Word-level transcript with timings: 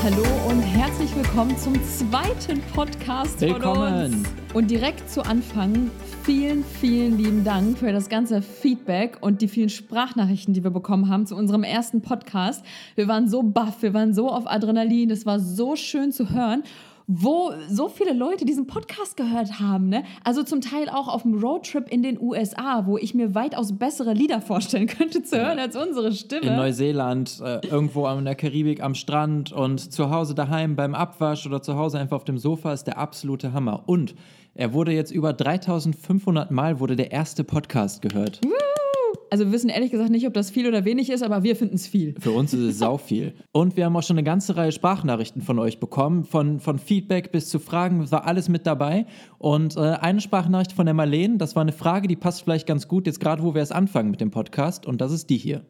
Hallo 0.00 0.22
und 0.48 0.60
herzlich 0.60 1.14
willkommen 1.16 1.58
zum 1.58 1.74
zweiten 1.82 2.60
Podcast 2.72 3.40
Willkommen. 3.40 4.12
von 4.12 4.20
uns. 4.20 4.28
Und 4.54 4.70
direkt 4.70 5.10
zu 5.10 5.22
Anfang 5.22 5.90
vielen, 6.22 6.62
vielen 6.62 7.18
lieben 7.18 7.42
Dank 7.42 7.78
für 7.78 7.92
das 7.92 8.08
ganze 8.08 8.40
Feedback 8.40 9.18
und 9.20 9.42
die 9.42 9.48
vielen 9.48 9.70
Sprachnachrichten, 9.70 10.54
die 10.54 10.62
wir 10.62 10.70
bekommen 10.70 11.08
haben 11.08 11.26
zu 11.26 11.34
unserem 11.34 11.64
ersten 11.64 12.00
Podcast. 12.00 12.64
Wir 12.94 13.08
waren 13.08 13.28
so 13.28 13.42
baff, 13.42 13.82
wir 13.82 13.92
waren 13.92 14.14
so 14.14 14.30
auf 14.30 14.48
Adrenalin, 14.48 15.10
es 15.10 15.26
war 15.26 15.40
so 15.40 15.74
schön 15.74 16.12
zu 16.12 16.30
hören 16.30 16.62
wo 17.10 17.52
so 17.70 17.88
viele 17.88 18.12
Leute 18.12 18.44
diesen 18.44 18.66
Podcast 18.66 19.16
gehört 19.16 19.58
haben. 19.58 19.88
Ne? 19.88 20.04
Also 20.24 20.42
zum 20.42 20.60
Teil 20.60 20.90
auch 20.90 21.08
auf 21.08 21.22
dem 21.22 21.40
Roadtrip 21.40 21.90
in 21.90 22.02
den 22.02 22.20
USA, 22.20 22.84
wo 22.84 22.98
ich 22.98 23.14
mir 23.14 23.34
weitaus 23.34 23.76
bessere 23.76 24.12
Lieder 24.12 24.42
vorstellen 24.42 24.86
könnte 24.86 25.22
zu 25.22 25.38
hören 25.38 25.58
als 25.58 25.74
unsere 25.74 26.12
Stimme. 26.12 26.46
In 26.46 26.56
Neuseeland, 26.56 27.40
äh, 27.42 27.66
irgendwo 27.66 28.06
in 28.08 28.26
der 28.26 28.34
Karibik 28.34 28.82
am 28.82 28.94
Strand 28.94 29.52
und 29.52 29.90
zu 29.90 30.10
Hause 30.10 30.34
daheim 30.34 30.76
beim 30.76 30.94
Abwasch 30.94 31.46
oder 31.46 31.62
zu 31.62 31.76
Hause 31.76 31.98
einfach 31.98 32.16
auf 32.16 32.24
dem 32.24 32.36
Sofa 32.36 32.74
ist 32.74 32.84
der 32.84 32.98
absolute 32.98 33.54
Hammer. 33.54 33.84
Und 33.86 34.14
er 34.54 34.74
wurde 34.74 34.92
jetzt 34.92 35.10
über 35.10 35.32
3500 35.32 36.50
Mal 36.50 36.78
wurde 36.78 36.94
der 36.94 37.10
erste 37.10 37.42
Podcast 37.42 38.02
gehört. 38.02 38.40
Woo! 38.44 38.87
Also 39.30 39.46
wir 39.46 39.52
wissen 39.52 39.70
ehrlich 39.70 39.90
gesagt 39.90 40.10
nicht, 40.10 40.26
ob 40.26 40.34
das 40.34 40.50
viel 40.50 40.66
oder 40.66 40.84
wenig 40.84 41.10
ist, 41.10 41.22
aber 41.22 41.42
wir 41.42 41.56
finden 41.56 41.76
es 41.76 41.86
viel. 41.86 42.14
Für 42.20 42.32
uns 42.32 42.54
ist 42.54 42.60
es 42.60 42.78
sau 42.78 42.98
viel. 42.98 43.34
Und 43.52 43.76
wir 43.76 43.84
haben 43.84 43.96
auch 43.96 44.02
schon 44.02 44.16
eine 44.16 44.24
ganze 44.24 44.56
Reihe 44.56 44.72
Sprachnachrichten 44.72 45.42
von 45.42 45.58
euch 45.58 45.80
bekommen, 45.80 46.24
von, 46.24 46.60
von 46.60 46.78
Feedback 46.78 47.32
bis 47.32 47.48
zu 47.48 47.58
Fragen, 47.58 48.00
es 48.00 48.12
war 48.12 48.26
alles 48.26 48.48
mit 48.48 48.66
dabei. 48.66 49.06
Und 49.38 49.76
äh, 49.76 49.80
eine 49.80 50.20
Sprachnachricht 50.20 50.72
von 50.72 50.86
der 50.86 50.94
Marlene, 50.94 51.36
das 51.36 51.56
war 51.56 51.62
eine 51.62 51.72
Frage, 51.72 52.08
die 52.08 52.16
passt 52.16 52.42
vielleicht 52.42 52.66
ganz 52.66 52.88
gut 52.88 53.06
jetzt 53.06 53.20
gerade, 53.20 53.42
wo 53.42 53.54
wir 53.54 53.62
es 53.62 53.72
anfangen 53.72 54.10
mit 54.10 54.20
dem 54.20 54.30
Podcast. 54.30 54.86
Und 54.86 55.00
das 55.00 55.12
ist 55.12 55.30
die 55.30 55.38
hier. 55.38 55.64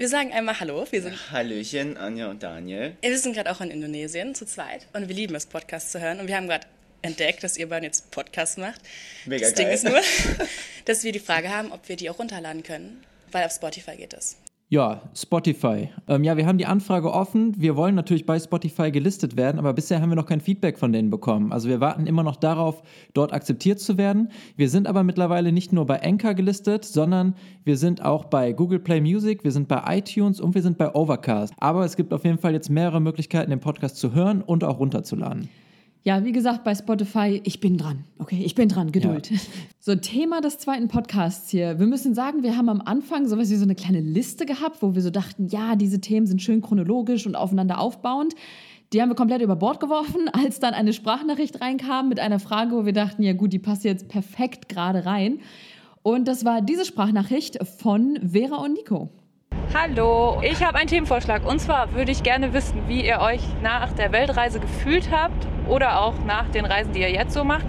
Wir 0.00 0.08
sagen 0.08 0.32
einmal 0.32 0.58
Hallo. 0.58 0.86
Wir 0.90 1.02
sind, 1.02 1.30
Hallöchen, 1.30 1.98
Anja 1.98 2.30
und 2.30 2.42
Daniel. 2.42 2.96
wir 3.02 3.18
sind 3.18 3.34
gerade 3.34 3.52
auch 3.52 3.60
in 3.60 3.70
Indonesien 3.70 4.34
zu 4.34 4.46
zweit 4.46 4.88
und 4.94 5.08
wir 5.08 5.14
lieben 5.14 5.34
es, 5.34 5.44
Podcasts 5.44 5.92
zu 5.92 6.00
hören. 6.00 6.20
Und 6.20 6.26
wir 6.26 6.36
haben 6.38 6.46
gerade 6.46 6.66
entdeckt, 7.02 7.42
dass 7.42 7.56
ihr 7.56 7.68
beiden 7.68 7.84
jetzt 7.84 8.10
Podcasts 8.10 8.56
macht. 8.56 8.80
Mega 9.26 9.46
das 9.46 9.54
Ding 9.54 9.66
geil. 9.66 9.74
ist 9.74 9.84
nur, 9.84 10.00
dass 10.84 11.04
wir 11.04 11.12
die 11.12 11.20
Frage 11.20 11.48
haben, 11.48 11.72
ob 11.72 11.88
wir 11.88 11.96
die 11.96 12.10
auch 12.10 12.18
runterladen 12.18 12.62
können, 12.62 13.04
weil 13.32 13.44
auf 13.44 13.52
Spotify 13.52 13.96
geht 13.96 14.14
es. 14.14 14.36
Ja, 14.72 15.02
Spotify. 15.16 15.88
Ähm, 16.06 16.22
ja, 16.22 16.36
wir 16.36 16.46
haben 16.46 16.56
die 16.56 16.66
Anfrage 16.66 17.12
offen. 17.12 17.60
Wir 17.60 17.74
wollen 17.74 17.96
natürlich 17.96 18.24
bei 18.24 18.38
Spotify 18.38 18.92
gelistet 18.92 19.36
werden, 19.36 19.58
aber 19.58 19.72
bisher 19.72 20.00
haben 20.00 20.10
wir 20.10 20.14
noch 20.14 20.26
kein 20.26 20.40
Feedback 20.40 20.78
von 20.78 20.92
denen 20.92 21.10
bekommen. 21.10 21.52
Also 21.52 21.68
wir 21.68 21.80
warten 21.80 22.06
immer 22.06 22.22
noch 22.22 22.36
darauf, 22.36 22.84
dort 23.12 23.32
akzeptiert 23.32 23.80
zu 23.80 23.98
werden. 23.98 24.30
Wir 24.56 24.70
sind 24.70 24.86
aber 24.86 25.02
mittlerweile 25.02 25.50
nicht 25.50 25.72
nur 25.72 25.86
bei 25.86 26.00
Anchor 26.00 26.34
gelistet, 26.34 26.84
sondern 26.84 27.34
wir 27.64 27.76
sind 27.76 28.04
auch 28.04 28.26
bei 28.26 28.52
Google 28.52 28.78
Play 28.78 29.00
Music, 29.00 29.42
wir 29.42 29.50
sind 29.50 29.66
bei 29.66 29.82
iTunes 29.98 30.38
und 30.38 30.54
wir 30.54 30.62
sind 30.62 30.78
bei 30.78 30.94
Overcast. 30.94 31.52
Aber 31.58 31.84
es 31.84 31.96
gibt 31.96 32.12
auf 32.12 32.24
jeden 32.24 32.38
Fall 32.38 32.52
jetzt 32.52 32.70
mehrere 32.70 33.00
Möglichkeiten, 33.00 33.50
den 33.50 33.58
Podcast 33.58 33.96
zu 33.96 34.14
hören 34.14 34.40
und 34.40 34.62
auch 34.62 34.78
runterzuladen. 34.78 35.48
Ja, 36.02 36.24
wie 36.24 36.32
gesagt, 36.32 36.64
bei 36.64 36.74
Spotify, 36.74 37.42
ich 37.44 37.60
bin 37.60 37.76
dran. 37.76 38.04
Okay, 38.18 38.42
ich 38.42 38.54
bin 38.54 38.68
dran, 38.68 38.92
Geduld. 38.92 39.30
So, 39.82 39.94
Thema 39.94 40.42
des 40.42 40.58
zweiten 40.58 40.88
Podcasts 40.88 41.48
hier. 41.48 41.78
Wir 41.78 41.86
müssen 41.86 42.14
sagen, 42.14 42.42
wir 42.42 42.54
haben 42.58 42.68
am 42.68 42.82
Anfang 42.82 43.26
sowas 43.26 43.50
wie 43.50 43.56
so 43.56 43.64
eine 43.64 43.74
kleine 43.74 44.00
Liste 44.00 44.44
gehabt, 44.44 44.82
wo 44.82 44.94
wir 44.94 45.00
so 45.00 45.08
dachten, 45.08 45.46
ja, 45.46 45.74
diese 45.74 46.02
Themen 46.02 46.26
sind 46.26 46.42
schön 46.42 46.60
chronologisch 46.60 47.26
und 47.26 47.34
aufeinander 47.34 47.80
aufbauend. 47.80 48.34
Die 48.92 49.00
haben 49.00 49.08
wir 49.08 49.14
komplett 49.14 49.40
über 49.40 49.56
Bord 49.56 49.80
geworfen, 49.80 50.28
als 50.32 50.60
dann 50.60 50.74
eine 50.74 50.92
Sprachnachricht 50.92 51.62
reinkam 51.62 52.10
mit 52.10 52.20
einer 52.20 52.40
Frage, 52.40 52.72
wo 52.72 52.84
wir 52.84 52.92
dachten, 52.92 53.22
ja 53.22 53.32
gut, 53.32 53.54
die 53.54 53.58
passt 53.58 53.84
jetzt 53.84 54.08
perfekt 54.08 54.68
gerade 54.68 55.06
rein. 55.06 55.40
Und 56.02 56.28
das 56.28 56.44
war 56.44 56.60
diese 56.60 56.84
Sprachnachricht 56.84 57.58
von 57.78 58.18
Vera 58.22 58.56
und 58.56 58.74
Nico. 58.74 59.08
Hallo, 59.72 60.40
ich 60.42 60.64
habe 60.64 60.78
einen 60.78 60.88
Themenvorschlag. 60.88 61.46
Und 61.46 61.60
zwar 61.60 61.92
würde 61.94 62.10
ich 62.10 62.24
gerne 62.24 62.52
wissen, 62.52 62.88
wie 62.88 63.06
ihr 63.06 63.20
euch 63.20 63.40
nach 63.62 63.92
der 63.92 64.10
Weltreise 64.10 64.58
gefühlt 64.58 65.12
habt 65.12 65.46
oder 65.68 66.00
auch 66.00 66.14
nach 66.26 66.48
den 66.48 66.64
Reisen, 66.64 66.92
die 66.92 67.00
ihr 67.00 67.10
jetzt 67.12 67.32
so 67.32 67.44
macht. 67.44 67.64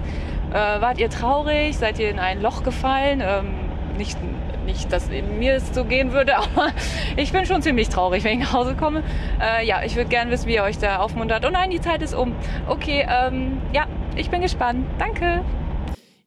Äh, 0.49 0.55
wart 0.55 0.97
ihr 0.97 1.11
traurig? 1.11 1.77
Seid 1.77 1.99
ihr 1.99 2.09
in 2.09 2.17
ein 2.17 2.41
Loch 2.41 2.63
gefallen? 2.63 3.21
Ähm, 3.23 3.53
nicht, 3.99 4.17
nicht, 4.65 4.91
dass 4.91 5.09
mir 5.09 5.53
es 5.53 5.75
so 5.75 5.85
gehen 5.85 6.11
würde, 6.11 6.37
aber 6.37 6.69
ich 7.17 7.31
bin 7.31 7.45
schon 7.45 7.61
ziemlich 7.61 7.89
traurig, 7.89 8.23
wenn 8.23 8.39
ich 8.39 8.45
nach 8.45 8.53
Hause 8.53 8.73
komme. 8.73 9.03
Äh, 9.39 9.67
ja, 9.67 9.83
ich 9.83 9.95
würde 9.95 10.09
gerne 10.09 10.31
wissen, 10.31 10.47
wie 10.47 10.55
ihr 10.55 10.63
euch 10.63 10.79
da 10.79 10.97
aufmuntert. 10.97 11.45
Oh 11.45 11.51
nein, 11.51 11.69
die 11.69 11.81
Zeit 11.81 12.01
ist 12.01 12.15
um. 12.15 12.33
Okay, 12.67 13.05
ähm, 13.07 13.61
ja, 13.73 13.85
ich 14.15 14.31
bin 14.31 14.41
gespannt. 14.41 14.87
Danke. 14.97 15.45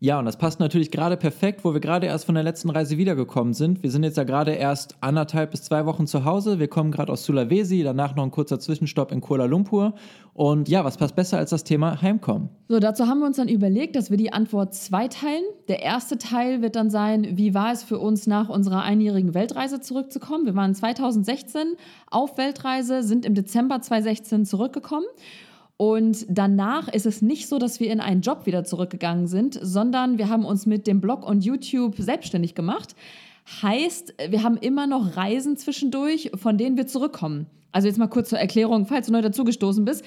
Ja, 0.04 0.19
und 0.19 0.26
das 0.26 0.37
passt 0.37 0.60
natürlich 0.60 0.91
gerade 0.91 1.16
perfekt, 1.16 1.65
wo 1.65 1.72
wir 1.72 1.81
gerade 1.81 2.06
erst 2.09 2.26
von 2.26 2.34
der 2.34 2.44
letzten 2.44 2.69
Reise 2.69 2.98
wiedergekommen 2.98 3.54
sind. 3.54 3.82
Wir 3.82 3.91
sind 3.91 4.04
jetzt 4.04 4.19
ja 4.19 4.25
gerade 4.25 4.53
erst 4.53 4.97
anderthalb 5.00 5.53
bis 5.53 5.62
zwei 5.62 5.87
Wochen 5.87 6.06
zu 6.06 6.26
Hause. 6.26 6.59
Wir 6.59 6.69
kommen 6.69 6.91
gerade 6.91 7.10
aus 7.10 7.25
Sulawesi, 7.25 7.82
danach 7.82 8.15
noch 8.15 8.22
ein 8.22 8.31
kurzer 8.31 8.60
Zwischenstopp 8.60 9.12
in 9.12 9.22
Kuala 9.22 9.47
Lumpur. 9.47 9.94
Und 10.34 10.69
ja, 10.69 10.84
was 10.84 10.98
passt 10.98 11.16
besser 11.16 11.38
als 11.38 11.48
das 11.48 11.65
Thema 11.65 12.03
Heimkommen? 12.03 12.50
So, 12.69 12.81
dazu 12.81 13.06
haben 13.06 13.20
wir 13.20 13.26
uns 13.26 13.38
dann 13.38 13.48
überlegt, 13.48 13.97
dass 13.97 14.10
wir 14.10 14.19
die 14.19 14.31
Antwort 14.31 14.75
zweiteilen. 14.75 15.44
Der 15.69 15.81
erste 15.81 16.19
Teil 16.19 16.60
wird 16.60 16.76
dann 16.76 16.91
sein, 16.91 17.38
wie 17.38 17.54
war 17.54 17.72
es 17.72 17.82
für 17.82 17.98
uns 17.98 18.26
nach 18.26 18.50
unserer 18.50 18.82
einjährigen 18.82 19.32
Weltreise 19.32 19.81
zurückzukommen? 19.81 20.44
Wir 20.44 20.54
waren 20.54 20.75
2016 20.75 21.76
auf 22.10 22.36
Weltreise, 22.36 23.03
sind 23.03 23.25
im 23.25 23.34
Dezember 23.34 23.81
2016 23.81 24.44
zurückgekommen. 24.44 25.06
Und 25.77 26.27
danach 26.29 26.89
ist 26.89 27.07
es 27.07 27.21
nicht 27.21 27.49
so, 27.49 27.59
dass 27.59 27.81
wir 27.81 27.91
in 27.91 28.01
einen 28.01 28.21
Job 28.21 28.47
wieder 28.47 28.65
zurückgegangen 28.65 29.27
sind, 29.27 29.59
sondern 29.61 30.19
wir 30.19 30.29
haben 30.29 30.45
uns 30.45 30.67
mit 30.67 30.87
dem 30.87 31.01
Blog 31.01 31.29
und 31.29 31.45
YouTube 31.45 31.97
selbstständig 31.99 32.55
gemacht. 32.55 32.95
Heißt, 33.62 34.15
wir 34.29 34.43
haben 34.43 34.57
immer 34.57 34.87
noch 34.87 35.17
Reisen 35.17 35.57
zwischendurch, 35.57 36.31
von 36.34 36.57
denen 36.59 36.77
wir 36.77 36.87
zurückkommen. 36.87 37.47
Also 37.73 37.89
jetzt 37.89 37.99
mal 37.99 38.07
kurz 38.07 38.29
zur 38.29 38.39
Erklärung, 38.39 38.87
falls 38.87 39.09
du 39.09 39.13
neu 39.13 39.21
dazugestoßen 39.21 39.84
bist. 39.84 40.05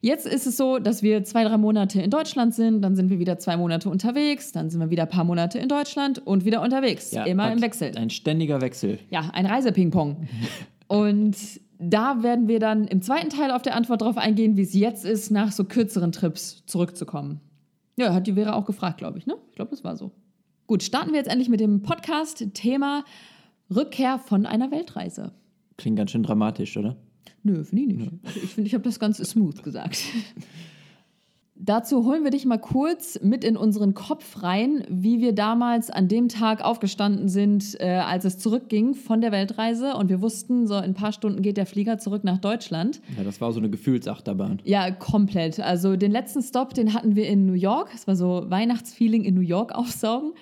Jetzt 0.00 0.26
ist 0.26 0.46
es 0.46 0.56
so, 0.56 0.78
dass 0.78 1.02
wir 1.02 1.24
zwei, 1.24 1.44
drei 1.44 1.58
Monate 1.58 2.00
in 2.00 2.08
Deutschland 2.08 2.54
sind, 2.54 2.80
dann 2.80 2.96
sind 2.96 3.10
wir 3.10 3.18
wieder 3.18 3.38
zwei 3.38 3.58
Monate 3.58 3.90
unterwegs, 3.90 4.50
dann 4.50 4.70
sind 4.70 4.80
wir 4.80 4.88
wieder 4.88 5.02
ein 5.02 5.10
paar 5.10 5.24
Monate 5.24 5.58
in 5.58 5.68
Deutschland 5.68 6.26
und 6.26 6.46
wieder 6.46 6.62
unterwegs. 6.62 7.12
immer 7.26 7.52
im 7.52 7.60
Wechsel. 7.60 7.92
Ein 7.98 8.08
ständiger 8.08 8.62
Wechsel. 8.62 8.98
Ja, 9.10 9.28
ein 9.34 9.44
Reisepingpong. 9.44 10.26
und 10.88 11.36
da 11.80 12.22
werden 12.22 12.46
wir 12.46 12.60
dann 12.60 12.86
im 12.86 13.00
zweiten 13.00 13.30
Teil 13.30 13.50
auf 13.50 13.62
der 13.62 13.74
Antwort 13.74 14.02
darauf 14.02 14.18
eingehen, 14.18 14.56
wie 14.56 14.62
es 14.62 14.74
jetzt 14.74 15.04
ist, 15.04 15.30
nach 15.30 15.50
so 15.50 15.64
kürzeren 15.64 16.12
Trips 16.12 16.64
zurückzukommen. 16.66 17.40
Ja, 17.96 18.12
hat 18.12 18.26
die 18.26 18.34
Vera 18.34 18.54
auch 18.54 18.66
gefragt, 18.66 18.98
glaube 18.98 19.18
ich, 19.18 19.26
ne? 19.26 19.36
Ich 19.50 19.56
glaube, 19.56 19.70
das 19.70 19.82
war 19.82 19.96
so. 19.96 20.12
Gut, 20.66 20.82
starten 20.82 21.10
wir 21.10 21.18
jetzt 21.18 21.30
endlich 21.30 21.48
mit 21.48 21.60
dem 21.60 21.82
Podcast. 21.82 22.46
Thema 22.54 23.04
Rückkehr 23.74 24.18
von 24.18 24.46
einer 24.46 24.70
Weltreise. 24.70 25.32
Klingt 25.76 25.96
ganz 25.96 26.10
schön 26.10 26.22
dramatisch, 26.22 26.76
oder? 26.76 26.96
Nö, 27.42 27.64
finde 27.64 27.82
ich 27.82 27.98
nicht. 27.98 28.12
Also 28.24 28.40
ich 28.42 28.54
finde, 28.54 28.68
ich 28.68 28.74
habe 28.74 28.84
das 28.84 29.00
ganz 29.00 29.16
smooth 29.16 29.62
gesagt. 29.62 30.02
Dazu 31.62 32.06
holen 32.06 32.24
wir 32.24 32.30
dich 32.30 32.46
mal 32.46 32.56
kurz 32.56 33.20
mit 33.22 33.44
in 33.44 33.54
unseren 33.54 33.92
Kopf 33.92 34.42
rein, 34.42 34.82
wie 34.88 35.20
wir 35.20 35.34
damals 35.34 35.90
an 35.90 36.08
dem 36.08 36.28
Tag 36.28 36.64
aufgestanden 36.64 37.28
sind, 37.28 37.78
äh, 37.80 37.96
als 37.96 38.24
es 38.24 38.38
zurückging 38.38 38.94
von 38.94 39.20
der 39.20 39.30
Weltreise 39.30 39.94
und 39.94 40.08
wir 40.08 40.22
wussten, 40.22 40.66
so 40.66 40.76
in 40.76 40.84
ein 40.84 40.94
paar 40.94 41.12
Stunden 41.12 41.42
geht 41.42 41.58
der 41.58 41.66
Flieger 41.66 41.98
zurück 41.98 42.24
nach 42.24 42.38
Deutschland. 42.38 43.02
Ja, 43.14 43.24
das 43.24 43.42
war 43.42 43.52
so 43.52 43.60
eine 43.60 43.68
Gefühlsachterbahn. 43.68 44.60
Ja, 44.64 44.90
komplett. 44.90 45.60
Also 45.60 45.96
den 45.96 46.12
letzten 46.12 46.40
Stop, 46.40 46.72
den 46.72 46.94
hatten 46.94 47.14
wir 47.14 47.28
in 47.28 47.44
New 47.44 47.52
York. 47.52 47.90
Es 47.94 48.06
war 48.06 48.16
so 48.16 48.46
Weihnachtsfeeling 48.48 49.24
in 49.24 49.34
New 49.34 49.42
York 49.42 49.72
aufsaugen. 49.74 50.32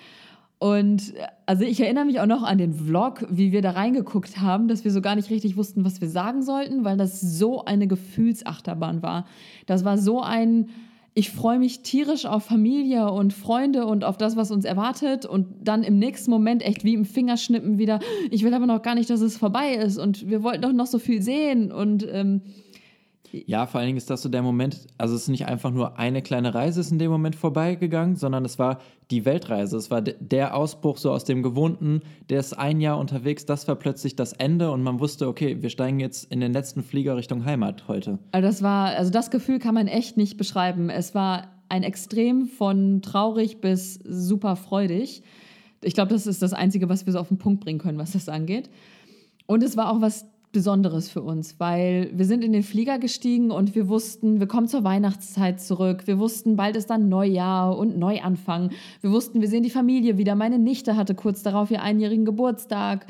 Und 0.57 1.13
also 1.45 1.63
ich 1.63 1.81
erinnere 1.81 2.05
mich 2.05 2.21
auch 2.21 2.25
noch 2.27 2.43
an 2.43 2.57
den 2.57 2.73
Vlog, 2.73 3.25
wie 3.29 3.51
wir 3.51 3.61
da 3.61 3.71
reingeguckt 3.71 4.39
haben, 4.39 4.69
dass 4.69 4.85
wir 4.85 4.91
so 4.91 5.01
gar 5.01 5.15
nicht 5.15 5.29
richtig 5.29 5.57
wussten, 5.57 5.83
was 5.83 5.99
wir 5.99 6.09
sagen 6.09 6.43
sollten, 6.43 6.85
weil 6.85 6.97
das 6.97 7.19
so 7.19 7.65
eine 7.65 7.87
Gefühlsachterbahn 7.87 9.01
war. 9.01 9.25
Das 9.65 9.83
war 9.83 9.97
so 9.97 10.21
ein, 10.21 10.69
ich 11.13 11.31
freue 11.31 11.59
mich 11.59 11.81
tierisch 11.81 12.25
auf 12.25 12.45
Familie 12.45 13.11
und 13.11 13.33
Freunde 13.33 13.85
und 13.85 14.03
auf 14.03 14.17
das, 14.17 14.35
was 14.35 14.51
uns 14.51 14.65
erwartet 14.65 15.25
und 15.25 15.47
dann 15.63 15.83
im 15.83 15.97
nächsten 15.97 16.31
Moment 16.31 16.63
echt 16.63 16.83
wie 16.83 16.93
im 16.93 17.05
Fingerschnippen 17.05 17.77
wieder, 17.77 17.99
ich 18.31 18.43
will 18.43 18.53
aber 18.53 18.67
noch 18.67 18.81
gar 18.81 18.95
nicht, 18.95 19.09
dass 19.09 19.21
es 19.21 19.37
vorbei 19.37 19.73
ist 19.73 19.97
und 19.97 20.29
wir 20.29 20.43
wollten 20.43 20.61
doch 20.61 20.73
noch 20.73 20.87
so 20.87 20.99
viel 20.99 21.21
sehen 21.21 21.71
und 21.71 22.07
ähm, 22.11 22.41
Ja, 23.31 23.67
vor 23.67 23.79
allen 23.79 23.87
Dingen 23.87 23.97
ist 23.97 24.09
das 24.09 24.21
so 24.21 24.29
der 24.29 24.41
Moment, 24.41 24.87
also 24.97 25.15
es 25.15 25.23
ist 25.23 25.27
nicht 25.27 25.45
einfach 25.45 25.71
nur 25.71 25.99
eine 25.99 26.21
kleine 26.21 26.53
Reise 26.55 26.79
ist 26.81 26.91
in 26.91 26.97
dem 26.99 27.11
Moment 27.11 27.35
vorbeigegangen, 27.35 28.15
sondern 28.15 28.43
es 28.43 28.57
war 28.57 28.79
die 29.11 29.25
Weltreise. 29.25 29.77
Es 29.77 29.91
war 29.91 30.01
de- 30.01 30.15
der 30.19 30.55
Ausbruch 30.55 30.97
so 30.97 31.11
aus 31.11 31.25
dem 31.25 31.43
Gewohnten, 31.43 32.01
der 32.29 32.39
ist 32.39 32.53
ein 32.53 32.81
Jahr 32.81 32.97
unterwegs, 32.97 33.45
das 33.45 33.67
war 33.67 33.75
plötzlich 33.75 34.15
das 34.15 34.33
Ende 34.33 34.71
und 34.71 34.81
man 34.81 34.99
wusste, 34.99 35.27
okay, 35.27 35.61
wir 35.61 35.69
steigen 35.69 35.99
jetzt 35.99 36.31
in 36.31 36.39
den 36.39 36.53
letzten 36.53 36.81
Flieger 36.81 37.17
Richtung 37.17 37.45
Heimat 37.45 37.87
heute. 37.87 38.19
Also 38.31 38.47
das 38.47 38.63
war, 38.63 38.87
also 38.95 39.11
das 39.11 39.29
Gefühl 39.29 39.59
kann 39.59 39.75
man 39.75 39.87
echt 39.87 40.17
nicht 40.17 40.37
beschreiben. 40.37 40.89
Es 40.89 41.13
war 41.13 41.49
ein 41.69 41.83
Extrem 41.83 42.47
von 42.47 43.01
traurig 43.03 43.61
bis 43.61 43.95
super 44.03 44.55
freudig. 44.55 45.21
Ich 45.83 45.93
glaube, 45.93 46.11
das 46.11 46.25
ist 46.25 46.41
das 46.41 46.53
Einzige, 46.53 46.89
was 46.89 47.05
wir 47.05 47.13
so 47.13 47.19
auf 47.19 47.27
den 47.27 47.37
Punkt 47.37 47.63
bringen 47.63 47.79
können, 47.79 47.99
was 47.99 48.13
das 48.13 48.27
angeht. 48.27 48.69
Und 49.45 49.63
es 49.63 49.77
war 49.77 49.91
auch 49.91 50.01
was 50.01 50.25
Besonderes 50.51 51.09
für 51.09 51.21
uns, 51.21 51.59
weil 51.59 52.09
wir 52.13 52.25
sind 52.25 52.43
in 52.43 52.53
den 52.53 52.63
Flieger 52.63 52.97
gestiegen 52.97 53.51
und 53.51 53.75
wir 53.75 53.87
wussten, 53.87 54.39
wir 54.39 54.47
kommen 54.47 54.67
zur 54.67 54.83
Weihnachtszeit 54.83 55.61
zurück. 55.61 56.07
Wir 56.07 56.17
wussten, 56.17 56.55
bald 56.55 56.75
ist 56.75 56.89
dann 56.89 57.07
Neujahr 57.07 57.77
und 57.77 57.97
Neuanfang. 57.97 58.71
Wir 59.01 59.11
wussten, 59.11 59.41
wir 59.41 59.47
sehen 59.47 59.63
die 59.63 59.69
Familie 59.69 60.17
wieder. 60.17 60.33
Meine 60.35 60.57
Nichte 60.57 60.95
hatte 60.95 61.13
kurz 61.13 61.43
darauf 61.43 61.69
ihr 61.69 61.83
einjährigen 61.83 62.25
Geburtstag. 62.25 63.05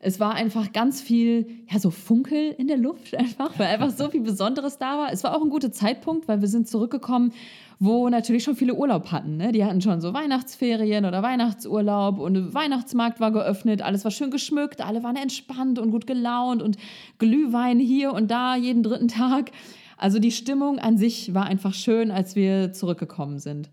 Es 0.00 0.20
war 0.20 0.34
einfach 0.34 0.72
ganz 0.72 1.00
viel, 1.00 1.64
ja, 1.68 1.80
so 1.80 1.90
Funkel 1.90 2.54
in 2.56 2.68
der 2.68 2.76
Luft 2.76 3.14
einfach, 3.16 3.58
weil 3.58 3.66
einfach 3.66 3.90
so 3.90 4.08
viel 4.08 4.20
Besonderes 4.20 4.78
da 4.78 4.98
war. 4.98 5.12
Es 5.12 5.24
war 5.24 5.36
auch 5.36 5.42
ein 5.42 5.50
guter 5.50 5.72
Zeitpunkt, 5.72 6.28
weil 6.28 6.40
wir 6.40 6.48
sind 6.48 6.68
zurückgekommen, 6.68 7.32
wo 7.80 8.08
natürlich 8.08 8.44
schon 8.44 8.56
viele 8.56 8.74
Urlaub 8.74 9.10
hatten. 9.10 9.36
Ne? 9.36 9.52
Die 9.52 9.64
hatten 9.64 9.80
schon 9.80 10.00
so 10.00 10.12
Weihnachtsferien 10.14 11.04
oder 11.04 11.22
Weihnachtsurlaub 11.22 12.18
und 12.18 12.34
der 12.34 12.54
Weihnachtsmarkt 12.54 13.20
war 13.20 13.32
geöffnet, 13.32 13.82
alles 13.82 14.04
war 14.04 14.10
schön 14.10 14.30
geschmückt, 14.30 14.80
alle 14.80 15.02
waren 15.02 15.16
entspannt 15.16 15.78
und 15.78 15.90
gut 15.90 16.06
gelaunt 16.06 16.62
und 16.62 16.76
Glühwein 17.18 17.78
hier 17.78 18.12
und 18.12 18.30
da 18.30 18.56
jeden 18.56 18.82
dritten 18.82 19.08
Tag. 19.08 19.50
Also 19.96 20.20
die 20.20 20.32
Stimmung 20.32 20.78
an 20.78 20.96
sich 20.96 21.34
war 21.34 21.46
einfach 21.46 21.74
schön, 21.74 22.10
als 22.12 22.36
wir 22.36 22.72
zurückgekommen 22.72 23.40
sind. 23.40 23.68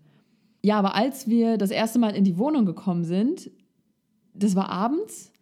Ja, 0.62 0.78
aber 0.78 0.96
als 0.96 1.28
wir 1.28 1.56
das 1.56 1.70
erste 1.70 2.00
Mal 2.00 2.16
in 2.16 2.24
die 2.24 2.38
Wohnung 2.38 2.66
gekommen 2.66 3.04
sind, 3.04 3.50
das 4.34 4.56
war 4.56 4.68
abends 4.68 5.32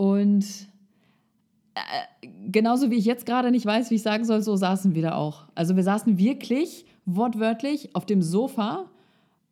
und 0.00 0.46
äh, 1.74 2.26
genauso 2.50 2.90
wie 2.90 2.94
ich 2.94 3.04
jetzt 3.04 3.26
gerade 3.26 3.50
nicht 3.50 3.66
weiß, 3.66 3.90
wie 3.90 3.96
ich 3.96 4.02
sagen 4.02 4.24
soll, 4.24 4.40
so 4.40 4.56
saßen 4.56 4.94
wir 4.94 5.02
da 5.02 5.14
auch. 5.14 5.44
Also 5.54 5.76
wir 5.76 5.82
saßen 5.82 6.16
wirklich 6.16 6.86
wortwörtlich 7.04 7.94
auf 7.94 8.06
dem 8.06 8.22
Sofa, 8.22 8.86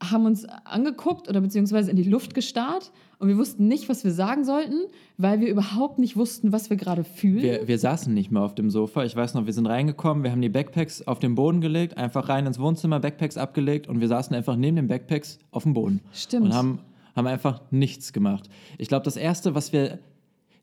haben 0.03 0.25
uns 0.25 0.47
angeguckt 0.47 1.29
oder 1.29 1.43
beziehungsweise 1.43 1.91
in 1.91 1.99
die 1.99 2.05
Luft 2.05 2.33
gestarrt 2.33 2.93
und 3.19 3.29
wir 3.29 3.37
wussten 3.37 3.69
nicht, 3.69 3.91
was 3.91 4.05
wir 4.05 4.11
sagen 4.11 4.43
sollten, 4.45 4.85
weil 5.19 5.41
wir 5.41 5.49
überhaupt 5.49 5.99
nicht 5.99 6.17
wussten, 6.17 6.51
was 6.51 6.71
wir 6.71 6.79
gerade 6.79 7.05
fühlen. 7.05 7.43
Wir, 7.43 7.69
wir 7.69 7.79
saßen 7.79 8.15
nicht 8.15 8.31
mehr 8.31 8.41
auf 8.41 8.55
dem 8.55 8.71
Sofa. 8.71 9.05
Ich 9.05 9.15
weiß 9.15 9.35
noch, 9.35 9.45
wir 9.45 9.53
sind 9.53 9.67
reingekommen, 9.67 10.25
wir 10.25 10.31
haben 10.31 10.41
die 10.41 10.49
Backpacks 10.49 11.07
auf 11.07 11.19
den 11.19 11.35
Boden 11.35 11.61
gelegt, 11.61 11.99
einfach 11.99 12.31
rein 12.31 12.47
ins 12.47 12.59
Wohnzimmer, 12.59 13.01
Backpacks 13.01 13.37
abgelegt 13.37 13.87
und 13.87 14.01
wir 14.01 14.09
saßen 14.09 14.35
einfach 14.35 14.57
neben 14.57 14.77
den 14.77 14.89
Backpacks 14.89 15.41
auf 15.51 15.65
dem 15.65 15.75
Boden. 15.75 16.01
Stimmt. 16.15 16.47
Und 16.47 16.55
haben, 16.55 16.79
haben 17.15 17.27
einfach 17.27 17.61
nichts 17.71 18.15
gemacht. 18.15 18.49
Ich 18.79 18.89
glaube, 18.89 19.05
das 19.05 19.19
Erste, 19.19 19.55
was 19.55 19.75
wir 19.75 19.99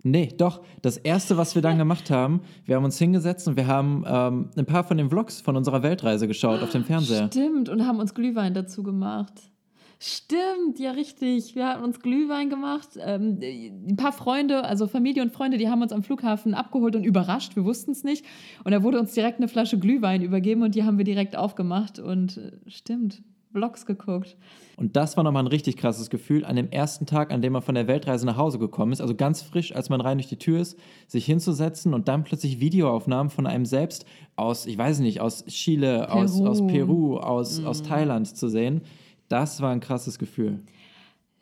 Nee, 0.07 0.29
doch. 0.37 0.61
Das 0.83 0.97
erste, 0.97 1.35
was 1.35 1.55
wir 1.55 1.63
dann 1.63 1.79
gemacht 1.79 2.11
haben, 2.11 2.41
wir 2.65 2.75
haben 2.75 2.85
uns 2.85 2.99
hingesetzt 2.99 3.47
und 3.47 3.57
wir 3.57 3.65
haben 3.65 4.03
ähm, 4.07 4.51
ein 4.55 4.67
paar 4.67 4.83
von 4.83 4.97
den 4.97 5.09
Vlogs 5.09 5.41
von 5.41 5.57
unserer 5.57 5.81
Weltreise 5.81 6.27
geschaut 6.27 6.61
auf 6.61 6.69
dem 6.69 6.83
Fernseher. 6.83 7.25
Stimmt, 7.25 7.69
und 7.69 7.87
haben 7.87 7.97
uns 7.97 8.13
Glühwein 8.13 8.53
dazu 8.53 8.83
gemacht. 8.83 9.33
Stimmt, 9.97 10.77
ja, 10.77 10.91
richtig. 10.91 11.55
Wir 11.55 11.65
haben 11.65 11.83
uns 11.83 11.99
Glühwein 12.01 12.51
gemacht. 12.51 12.89
Ähm, 12.99 13.39
ein 13.41 13.95
paar 13.95 14.11
Freunde, 14.11 14.63
also 14.63 14.85
Familie 14.85 15.23
und 15.23 15.31
Freunde, 15.31 15.57
die 15.57 15.69
haben 15.69 15.81
uns 15.81 15.91
am 15.91 16.03
Flughafen 16.03 16.53
abgeholt 16.53 16.95
und 16.95 17.03
überrascht. 17.03 17.55
Wir 17.55 17.65
wussten 17.65 17.89
es 17.89 18.03
nicht. 18.03 18.23
Und 18.63 18.73
da 18.73 18.83
wurde 18.83 18.99
uns 18.99 19.13
direkt 19.13 19.39
eine 19.39 19.47
Flasche 19.47 19.79
Glühwein 19.79 20.21
übergeben 20.21 20.61
und 20.61 20.75
die 20.75 20.83
haben 20.83 20.99
wir 20.99 21.05
direkt 21.05 21.35
aufgemacht. 21.35 21.97
Und 21.97 22.37
äh, 22.37 22.51
stimmt, 22.67 23.23
Vlogs 23.55 23.85
geguckt. 23.85 24.35
Und 24.75 24.97
das 24.97 25.15
war 25.15 25.23
nochmal 25.23 25.43
ein 25.43 25.47
richtig 25.47 25.77
krasses 25.77 26.09
Gefühl 26.09 26.43
an 26.43 26.57
dem 26.57 26.69
ersten 26.71 27.05
Tag, 27.05 27.31
an 27.31 27.41
dem 27.41 27.53
man 27.53 27.61
von 27.61 27.73
der 27.73 27.87
Weltreise 27.87 28.25
nach 28.25 28.35
Hause 28.35 28.59
gekommen 28.59 28.91
ist, 28.91 28.99
also 28.99 29.15
ganz 29.15 29.41
frisch, 29.41 29.73
als 29.73 29.89
man 29.89 30.01
rein 30.01 30.17
durch 30.17 30.27
die 30.27 30.37
Tür 30.37 30.59
ist, 30.59 30.77
sich 31.07 31.25
hinzusetzen 31.25 31.93
und 31.93 32.09
dann 32.09 32.25
plötzlich 32.25 32.59
Videoaufnahmen 32.59 33.29
von 33.29 33.47
einem 33.47 33.65
selbst 33.65 34.05
aus, 34.35 34.65
ich 34.65 34.77
weiß 34.77 34.99
nicht, 34.99 35.21
aus 35.21 35.45
Chile, 35.45 36.05
Peru. 36.05 36.19
aus, 36.19 36.41
aus 36.41 36.67
Peru, 36.67 37.17
aus, 37.17 37.63
aus 37.63 37.81
Thailand 37.81 38.27
zu 38.35 38.49
sehen. 38.49 38.81
Das 39.29 39.61
war 39.61 39.71
ein 39.71 39.79
krasses 39.79 40.19
Gefühl. 40.19 40.59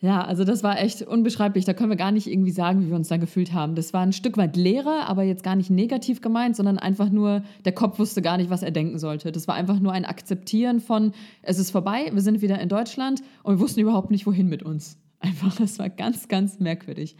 Ja, 0.03 0.21
also 0.21 0.43
das 0.43 0.63
war 0.63 0.81
echt 0.81 1.01
unbeschreiblich. 1.01 1.63
Da 1.63 1.73
können 1.73 1.89
wir 1.89 1.95
gar 1.95 2.11
nicht 2.11 2.27
irgendwie 2.27 2.51
sagen, 2.51 2.81
wie 2.81 2.89
wir 2.89 2.95
uns 2.97 3.07
dann 3.07 3.21
gefühlt 3.21 3.53
haben. 3.53 3.73
Das 3.73 3.93
war 3.93 4.01
ein 4.01 4.11
Stück 4.11 4.35
weit 4.35 4.57
Leere, 4.57 5.07
aber 5.07 5.23
jetzt 5.23 5.43
gar 5.43 5.55
nicht 5.55 5.69
negativ 5.69 6.19
gemeint, 6.19 6.57
sondern 6.57 6.77
einfach 6.77 7.09
nur, 7.09 7.41
der 7.63 7.71
Kopf 7.71 7.99
wusste 7.99 8.21
gar 8.21 8.35
nicht, 8.35 8.49
was 8.49 8.63
er 8.63 8.71
denken 8.71 8.99
sollte. 8.99 9.31
Das 9.31 9.47
war 9.47 9.55
einfach 9.55 9.79
nur 9.79 9.93
ein 9.93 10.03
Akzeptieren 10.03 10.81
von, 10.81 11.13
es 11.41 11.57
ist 11.57 11.71
vorbei, 11.71 12.11
wir 12.11 12.21
sind 12.21 12.41
wieder 12.41 12.59
in 12.59 12.67
Deutschland 12.67 13.21
und 13.43 13.55
wir 13.55 13.59
wussten 13.61 13.79
überhaupt 13.79 14.11
nicht, 14.11 14.27
wohin 14.27 14.49
mit 14.49 14.61
uns. 14.61 14.97
Einfach, 15.21 15.55
das 15.55 15.79
war 15.79 15.89
ganz, 15.89 16.27
ganz 16.27 16.59
merkwürdig. 16.59 17.15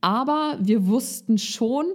Aber 0.00 0.58
wir 0.60 0.86
wussten 0.86 1.38
schon, 1.38 1.86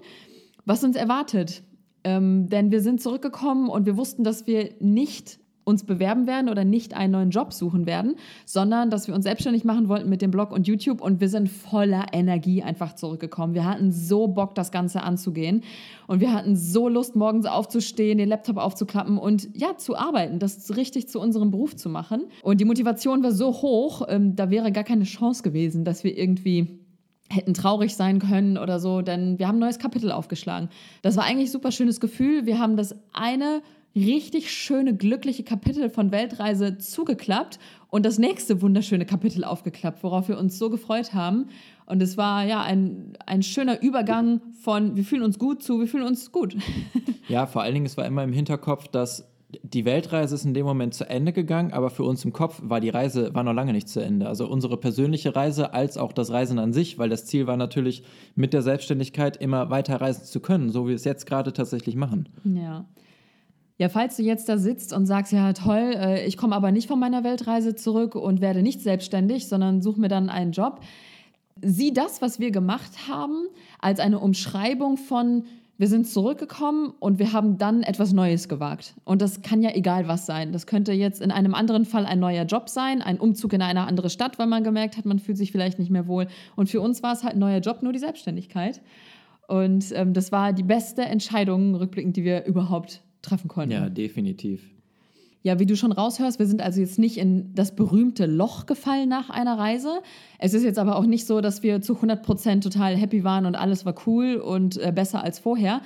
was 0.66 0.84
uns 0.84 0.98
erwartet. 0.98 1.64
Ähm, 2.04 2.50
denn 2.50 2.70
wir 2.70 2.82
sind 2.82 3.02
zurückgekommen 3.02 3.70
und 3.70 3.86
wir 3.86 3.96
wussten, 3.96 4.26
dass 4.26 4.46
wir 4.46 4.72
nicht 4.82 5.40
uns 5.68 5.84
bewerben 5.84 6.26
werden 6.26 6.50
oder 6.50 6.64
nicht 6.64 6.96
einen 6.96 7.12
neuen 7.12 7.30
Job 7.30 7.52
suchen 7.52 7.86
werden, 7.86 8.16
sondern 8.46 8.90
dass 8.90 9.08
wir 9.08 9.14
uns 9.14 9.26
selbstständig 9.26 9.66
machen 9.66 9.90
wollten 9.90 10.10
mit 10.10 10.22
dem 10.22 10.32
Blog 10.32 10.52
und 10.52 10.66
YouTube 10.66 11.02
und 11.02 11.20
wir 11.20 11.28
sind 11.28 11.50
voller 11.50 12.06
Energie 12.14 12.64
einfach 12.64 12.96
zurückgekommen. 12.96 13.54
Wir 13.54 13.66
hatten 13.66 13.92
so 13.92 14.28
Bock, 14.28 14.56
das 14.56 14.72
Ganze 14.72 15.04
anzugehen 15.04 15.64
und 16.08 16.22
wir 16.22 16.34
hatten 16.34 16.56
so 16.56 16.88
Lust, 16.88 17.18
morgens 17.18 17.46
aufzustehen, 17.46 18.18
den 18.18 18.30
Laptop 18.30 18.58
aufzuklappen 18.58 19.18
und 19.18 19.50
ja, 19.54 19.78
zu 19.78 19.98
arbeiten, 19.98 20.40
das 20.40 20.76
richtig 20.78 21.10
zu 21.10 21.20
unserem 21.20 21.52
Beruf 21.52 21.76
zu 21.76 21.90
machen. 21.90 22.28
Und 22.44 22.62
die 22.62 22.66
Motivation 22.66 23.22
war 23.22 23.34
so 23.34 23.52
hoch, 23.52 24.04
ähm, 24.08 24.38
da 24.38 24.50
wäre 24.50 24.72
gar 24.72 24.86
keine 24.86 25.04
Chance 25.04 25.44
gewesen, 25.44 25.84
dass 25.84 26.06
wir 26.06 26.18
irgendwie 26.18 26.80
hätten 27.30 27.54
traurig 27.54 27.96
sein 27.96 28.20
können 28.20 28.58
oder 28.58 28.80
so, 28.80 29.02
denn 29.02 29.38
wir 29.38 29.48
haben 29.48 29.58
ein 29.58 29.60
neues 29.60 29.80
Kapitel 29.80 30.12
aufgeschlagen. 30.12 30.70
Das 31.02 31.18
war 31.18 31.26
eigentlich 31.26 31.50
ein 31.50 31.52
super 31.52 31.72
schönes 31.72 32.00
Gefühl. 32.00 32.46
Wir 32.46 32.60
haben 32.60 32.78
das 32.78 32.96
eine 33.12 33.62
richtig 34.06 34.52
schöne, 34.52 34.96
glückliche 34.96 35.44
Kapitel 35.44 35.90
von 35.90 36.12
Weltreise 36.12 36.78
zugeklappt 36.78 37.60
und 37.90 38.06
das 38.06 38.18
nächste 38.18 38.62
wunderschöne 38.62 39.06
Kapitel 39.06 39.44
aufgeklappt, 39.44 40.04
worauf 40.04 40.28
wir 40.28 40.38
uns 40.38 40.58
so 40.58 40.70
gefreut 40.70 41.14
haben. 41.14 41.48
Und 41.86 42.02
es 42.02 42.18
war 42.18 42.46
ja 42.46 42.62
ein, 42.62 43.14
ein 43.26 43.44
schöner 43.44 43.82
Übergang 43.82 44.42
von 44.62 44.96
wir 44.96 45.04
fühlen 45.04 45.24
uns 45.24 45.40
gut 45.40 45.64
zu 45.64 45.80
wir 45.80 45.88
fühlen 45.88 46.06
uns 46.06 46.32
gut. 46.32 46.56
Ja, 47.30 47.46
vor 47.46 47.62
allen 47.62 47.74
Dingen, 47.74 47.86
es 47.86 47.98
war 47.98 48.06
immer 48.06 48.24
im 48.24 48.32
Hinterkopf, 48.32 48.88
dass 48.88 49.28
die 49.64 49.86
Weltreise 49.86 50.36
ist 50.36 50.46
in 50.46 50.54
dem 50.54 50.66
Moment 50.66 50.94
zu 50.94 51.10
Ende 51.10 51.34
gegangen, 51.34 51.74
aber 51.74 51.90
für 51.90 52.04
uns 52.04 52.24
im 52.26 52.34
Kopf 52.34 52.62
war 52.64 52.80
die 52.80 52.90
Reise 52.90 53.34
war 53.34 53.44
noch 53.44 53.54
lange 53.54 53.74
nicht 53.74 53.88
zu 53.88 54.02
Ende. 54.02 54.28
Also 54.28 54.48
unsere 54.48 54.78
persönliche 54.78 55.36
Reise 55.36 55.74
als 55.74 55.98
auch 55.98 56.12
das 56.12 56.32
Reisen 56.32 56.60
an 56.60 56.74
sich, 56.74 56.98
weil 56.98 57.10
das 57.10 57.26
Ziel 57.26 57.48
war 57.48 57.58
natürlich 57.58 58.04
mit 58.36 58.54
der 58.54 58.62
Selbstständigkeit 58.62 59.38
immer 59.38 59.70
weiter 59.70 60.00
reisen 60.02 60.26
zu 60.26 60.40
können, 60.40 60.70
so 60.70 60.86
wie 60.86 60.90
wir 60.90 60.96
es 60.96 61.06
jetzt 61.06 61.26
gerade 61.26 61.54
tatsächlich 61.54 61.96
machen. 61.96 62.30
Ja. 62.44 62.86
Ja, 63.80 63.90
falls 63.90 64.18
du 64.18 64.24
jetzt 64.24 64.50
da 64.50 64.58
sitzt 64.58 64.92
und 64.92 65.06
sagst, 65.06 65.32
ja 65.32 65.54
toll, 65.54 65.94
äh, 65.96 66.26
ich 66.26 66.36
komme 66.36 66.56
aber 66.56 66.72
nicht 66.72 66.88
von 66.88 67.00
meiner 67.00 67.24
Weltreise 67.24 67.76
zurück 67.76 68.16
und 68.16 68.42
werde 68.42 68.64
nicht 68.64 68.82
selbstständig, 68.82 69.48
sondern 69.48 69.84
suche 69.84 70.00
mir 70.00 70.08
dann 70.08 70.30
einen 70.30 70.52
Job, 70.52 70.82
sieh 71.62 71.94
das, 71.94 72.22
was 72.22 72.40
wir 72.40 72.52
gemacht 72.52 73.08
haben, 73.08 73.46
als 73.80 74.00
eine 74.00 74.20
Umschreibung 74.20 74.98
von, 74.98 75.44
wir 75.78 75.88
sind 75.88 76.08
zurückgekommen 76.08 76.92
und 77.00 77.20
wir 77.20 77.34
haben 77.34 77.60
dann 77.60 77.84
etwas 77.84 78.14
Neues 78.14 78.50
gewagt. 78.50 78.96
Und 79.04 79.22
das 79.22 79.44
kann 79.44 79.62
ja 79.62 79.70
egal 79.76 80.08
was 80.08 80.26
sein. 80.26 80.52
Das 80.52 80.66
könnte 80.66 80.92
jetzt 80.92 81.22
in 81.22 81.30
einem 81.30 81.54
anderen 81.54 81.86
Fall 81.86 82.08
ein 82.08 82.20
neuer 82.20 82.46
Job 82.46 82.70
sein, 82.70 83.04
ein 83.04 83.20
Umzug 83.20 83.54
in 83.54 83.62
eine 83.62 83.86
andere 83.86 84.10
Stadt, 84.10 84.40
weil 84.40 84.48
man 84.48 84.64
gemerkt 84.64 84.98
hat, 84.98 85.06
man 85.06 85.20
fühlt 85.20 85.38
sich 85.38 85.52
vielleicht 85.52 85.78
nicht 85.78 85.92
mehr 85.92 86.08
wohl. 86.08 86.28
Und 86.56 86.68
für 86.68 86.82
uns 86.82 87.04
war 87.04 87.14
es 87.14 87.24
halt 87.24 87.36
ein 87.36 87.40
neuer 87.40 87.60
Job, 87.60 87.84
nur 87.84 87.94
die 87.94 88.00
Selbstständigkeit. 88.00 88.82
Und 89.48 89.92
ähm, 89.94 90.14
das 90.14 90.32
war 90.32 90.52
die 90.52 90.64
beste 90.64 91.04
Entscheidung, 91.04 91.76
rückblickend, 91.76 92.18
die 92.18 92.24
wir 92.24 92.46
überhaupt 92.46 93.02
treffen 93.28 93.48
konnten. 93.48 93.72
Ja, 93.72 93.90
definitiv. 93.90 94.62
Ja, 95.44 95.60
wie 95.60 95.66
du 95.66 95.78
schon 95.78 95.92
raushörst, 95.92 96.40
wir 96.40 96.46
sind 96.46 96.62
also 96.62 96.82
jetzt 96.82 97.00
nicht 97.00 97.18
in 97.18 97.54
das 97.56 97.76
berühmte 97.76 98.26
Loch 98.26 98.66
gefallen 98.66 99.08
nach 99.08 99.30
einer 99.30 99.58
Reise. 99.58 100.02
Es 100.40 100.54
ist 100.54 100.64
jetzt 100.64 100.80
aber 100.80 100.98
auch 100.98 101.06
nicht 101.06 101.26
so, 101.26 101.40
dass 101.40 101.64
wir 101.64 101.82
zu 101.82 101.96
100 101.96 102.22
Prozent 102.22 102.64
total 102.64 102.98
happy 102.98 103.24
waren 103.24 103.46
und 103.46 103.56
alles 103.56 103.86
war 103.86 103.96
cool 104.08 104.36
und 104.36 104.78
äh, 104.78 104.92
besser 104.92 105.24
als 105.24 105.40
vorher. 105.40 105.82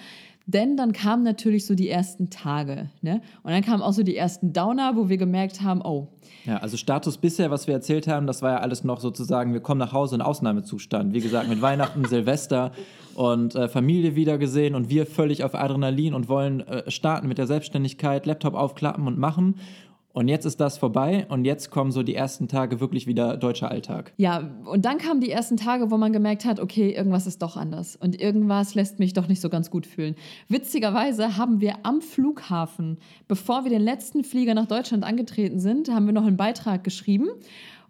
Denn 0.46 0.76
dann 0.76 0.92
kamen 0.92 1.24
natürlich 1.24 1.66
so 1.66 1.76
die 1.76 1.90
ersten 1.90 2.30
Tage. 2.30 2.90
Ne? 3.02 3.22
Und 3.44 3.52
dann 3.52 3.64
kamen 3.64 3.82
auch 3.82 3.94
so 3.94 4.04
die 4.04 4.16
ersten 4.16 4.54
Downer, 4.54 4.96
wo 4.96 5.08
wir 5.10 5.18
gemerkt 5.18 5.62
haben, 5.62 5.82
oh. 5.82 6.08
Ja, 6.46 6.58
also 6.58 6.78
Status 6.78 7.18
bisher, 7.18 7.52
was 7.52 7.68
wir 7.68 7.76
erzählt 7.76 8.08
haben, 8.08 8.26
das 8.26 8.42
war 8.42 8.52
ja 8.52 8.58
alles 8.58 8.84
noch 8.84 9.00
sozusagen, 9.00 9.54
wir 9.54 9.60
kommen 9.60 9.80
nach 9.80 9.94
Hause 9.94 10.16
in 10.16 10.22
Ausnahmezustand. 10.22 11.14
Wie 11.14 11.20
gesagt, 11.20 11.48
mit 11.48 11.62
Weihnachten, 11.62 12.06
Silvester 12.10 12.72
und 13.16 13.56
äh, 13.56 13.68
Familie 13.68 14.16
wiedergesehen 14.16 14.74
und 14.74 14.90
wir 14.90 15.06
völlig 15.06 15.44
auf 15.44 15.54
Adrenalin 15.54 16.14
und 16.14 16.30
wollen 16.30 16.62
äh, 16.62 16.90
starten 16.90 17.28
mit 17.28 17.38
der 17.38 17.48
Selbstständigkeit, 17.48 18.26
Laptop 18.26 18.56
aufklappen 18.56 19.08
und 19.08 19.18
machen. 19.18 19.56
Und 20.14 20.28
jetzt 20.28 20.46
ist 20.46 20.60
das 20.60 20.78
vorbei 20.78 21.26
und 21.30 21.46
jetzt 21.46 21.70
kommen 21.70 21.92
so 21.92 22.04
die 22.04 22.16
ersten 22.16 22.48
Tage 22.48 22.80
wirklich 22.80 23.08
wieder 23.08 23.38
deutscher 23.38 23.72
Alltag. 23.72 24.14
Ja, 24.18 24.52
und 24.66 24.84
dann 24.84 24.98
kamen 24.98 25.22
die 25.22 25.32
ersten 25.32 25.56
Tage, 25.56 25.90
wo 25.90 25.98
man 25.98 26.12
gemerkt 26.12 26.44
hat, 26.44 26.60
okay, 26.60 26.92
irgendwas 26.92 27.28
ist 27.28 27.42
doch 27.42 27.56
anders 27.56 27.96
und 27.96 28.20
irgendwas 28.20 28.76
lässt 28.76 29.00
mich 29.00 29.14
doch 29.14 29.28
nicht 29.28 29.42
so 29.42 29.50
ganz 29.50 29.72
gut 29.72 29.86
fühlen. 29.86 30.16
Witzigerweise 30.50 31.38
haben 31.38 31.62
wir 31.62 31.78
am 31.84 32.02
Flughafen, 32.02 32.98
bevor 33.28 33.64
wir 33.64 33.72
den 33.72 33.82
letzten 33.82 34.24
Flieger 34.24 34.54
nach 34.54 34.68
Deutschland 34.68 35.04
angetreten 35.04 35.60
sind, 35.60 35.90
haben 35.90 36.06
wir 36.06 36.14
noch 36.14 36.26
einen 36.26 36.38
Beitrag 36.38 36.84
geschrieben 36.84 37.30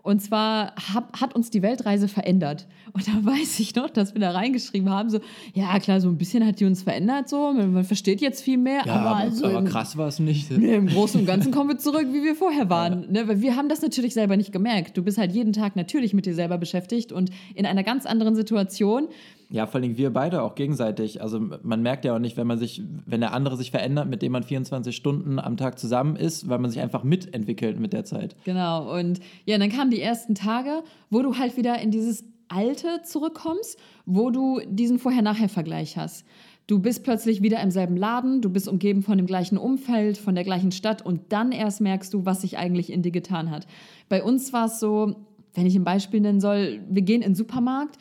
und 0.03 0.22
zwar 0.22 0.74
hab, 0.93 1.20
hat 1.22 1.36
uns 1.36 1.50
die 1.50 1.62
Weltreise 1.62 2.08
verändert. 2.08 2.67
Und 2.93 3.08
da 3.08 3.12
weiß 3.24 3.60
ich 3.60 3.75
noch, 3.75 3.89
dass 3.89 4.13
wir 4.13 4.22
da 4.22 4.31
reingeschrieben 4.31 4.89
haben, 4.89 5.10
so, 5.10 5.20
ja 5.53 5.77
klar, 5.79 6.01
so 6.01 6.08
ein 6.10 6.17
bisschen 6.17 6.46
hat 6.46 6.60
die 6.60 6.65
uns 6.65 6.84
verändert, 6.84 7.29
so, 7.29 7.53
man, 7.53 7.84
versteht 7.84 8.22
jetzt 8.22 8.41
viel 8.43 8.58
mehr. 8.58 8.81
Ja, 8.86 8.93
aber, 8.96 9.10
aber, 9.10 9.15
also 9.20 9.46
aber 9.46 9.60
im- 9.60 9.65
krass 9.65 9.98
war 9.98 10.08
es 10.08 10.20
nicht. 10.20 10.50
Nee, 10.62 10.75
Im 10.75 10.88
Großen 10.88 11.20
und 11.22 11.25
Ganzen 11.25 11.51
kommen 11.51 11.70
wir 11.70 11.77
zurück, 11.77 12.08
wie 12.12 12.24
wir 12.24 12.36
vorher 12.36 12.70
waren. 12.70 13.12
Ne? 13.12 13.27
Weil 13.27 13.41
wir 13.41 13.55
haben 13.55 13.70
das 13.70 13.81
natürlich 13.81 14.13
selber 14.13 14.38
nicht 14.38 14.51
gemerkt. 14.51 14.96
Du 14.98 15.03
bist 15.03 15.17
halt 15.17 15.31
jeden 15.31 15.53
Tag 15.53 15.75
natürlich 15.75 16.13
mit 16.13 16.25
dir 16.25 16.36
selber 16.36 16.58
beschäftigt 16.58 17.12
und 17.12 17.31
in 17.55 17.65
einer 17.65 17.84
ganz 17.84 18.05
anderen 18.05 18.36
Situation. 18.36 19.08
Ja, 19.51 19.67
vor 19.67 19.81
allem 19.81 19.98
wir 19.98 20.12
beide 20.12 20.41
auch 20.41 20.55
gegenseitig. 20.55 21.22
Also 21.22 21.39
man 21.62 21.81
merkt 21.81 22.05
ja 22.05 22.15
auch 22.15 22.20
nicht, 22.20 22.38
wenn 22.38 22.48
man 22.48 22.58
sich, 22.58 22.81
wenn 23.05 23.20
der 23.20 23.34
andere 23.34 23.58
sich 23.58 23.70
verändert, 23.70 24.08
mit 24.08 24.22
dem 24.22 24.31
man 24.31 24.43
24 24.43 24.96
Stunden 24.96 25.39
am 25.39 25.58
Tag 25.58 25.77
zusammen 25.77 26.15
ist, 26.15 26.48
weil 26.48 26.58
man 26.58 26.72
sich 26.72 26.81
einfach 26.81 27.03
mitentwickelt 27.03 27.77
mit 27.77 27.91
der 27.91 28.05
Zeit. 28.05 28.36
Genau. 28.46 28.98
Und 28.98 29.20
ja, 29.46 29.58
dann 29.58 29.70
kamen 29.70 29.91
die 29.91 30.01
ersten 30.01 30.36
Tage, 30.36 30.84
wo 31.10 31.22
du 31.22 31.38
halt 31.38 31.58
wieder 31.58 31.79
in 31.81 31.91
dieses 31.91 32.24
Alte 32.48 33.01
zurückkommst, 33.03 33.77
wo 34.05 34.29
du 34.29 34.62
diesen 34.67 35.00
Vorher-Nachher-Vergleich 35.00 35.98
hast. 35.98 36.25
Du 36.67 36.79
bist 36.79 37.03
plötzlich 37.03 37.41
wieder 37.41 37.62
im 37.62 37.72
selben 37.72 37.98
Laden, 37.98 38.41
du 38.41 38.50
bist 38.50 38.70
umgeben 38.70 39.01
von 39.01 39.17
dem 39.17 39.27
gleichen 39.27 39.58
Umfeld, 39.58 40.17
von 40.17 40.36
der 40.36 40.46
gleichen 40.46 40.72
Stadt 40.72 41.05
und 41.05 41.34
dann 41.34 41.51
erst 41.51 41.81
merkst 41.81 42.13
du, 42.13 42.25
was 42.25 42.41
sich 42.41 42.58
eigentlich 42.58 42.91
in 42.91 43.01
dir 43.01 43.12
getan 43.12 43.51
hat. 43.51 43.67
Bei 44.08 44.24
uns 44.24 44.53
war 44.53 44.67
es 44.67 44.79
so, 44.79 45.15
wenn 45.53 45.65
ich 45.65 45.75
ein 45.75 45.84
Beispiel 45.84 46.22
nennen 46.22 46.39
soll, 46.39 46.79
wir 46.89 47.01
gehen 47.01 47.22
in 47.22 47.31
den 47.31 47.36
Supermarkt 47.36 47.98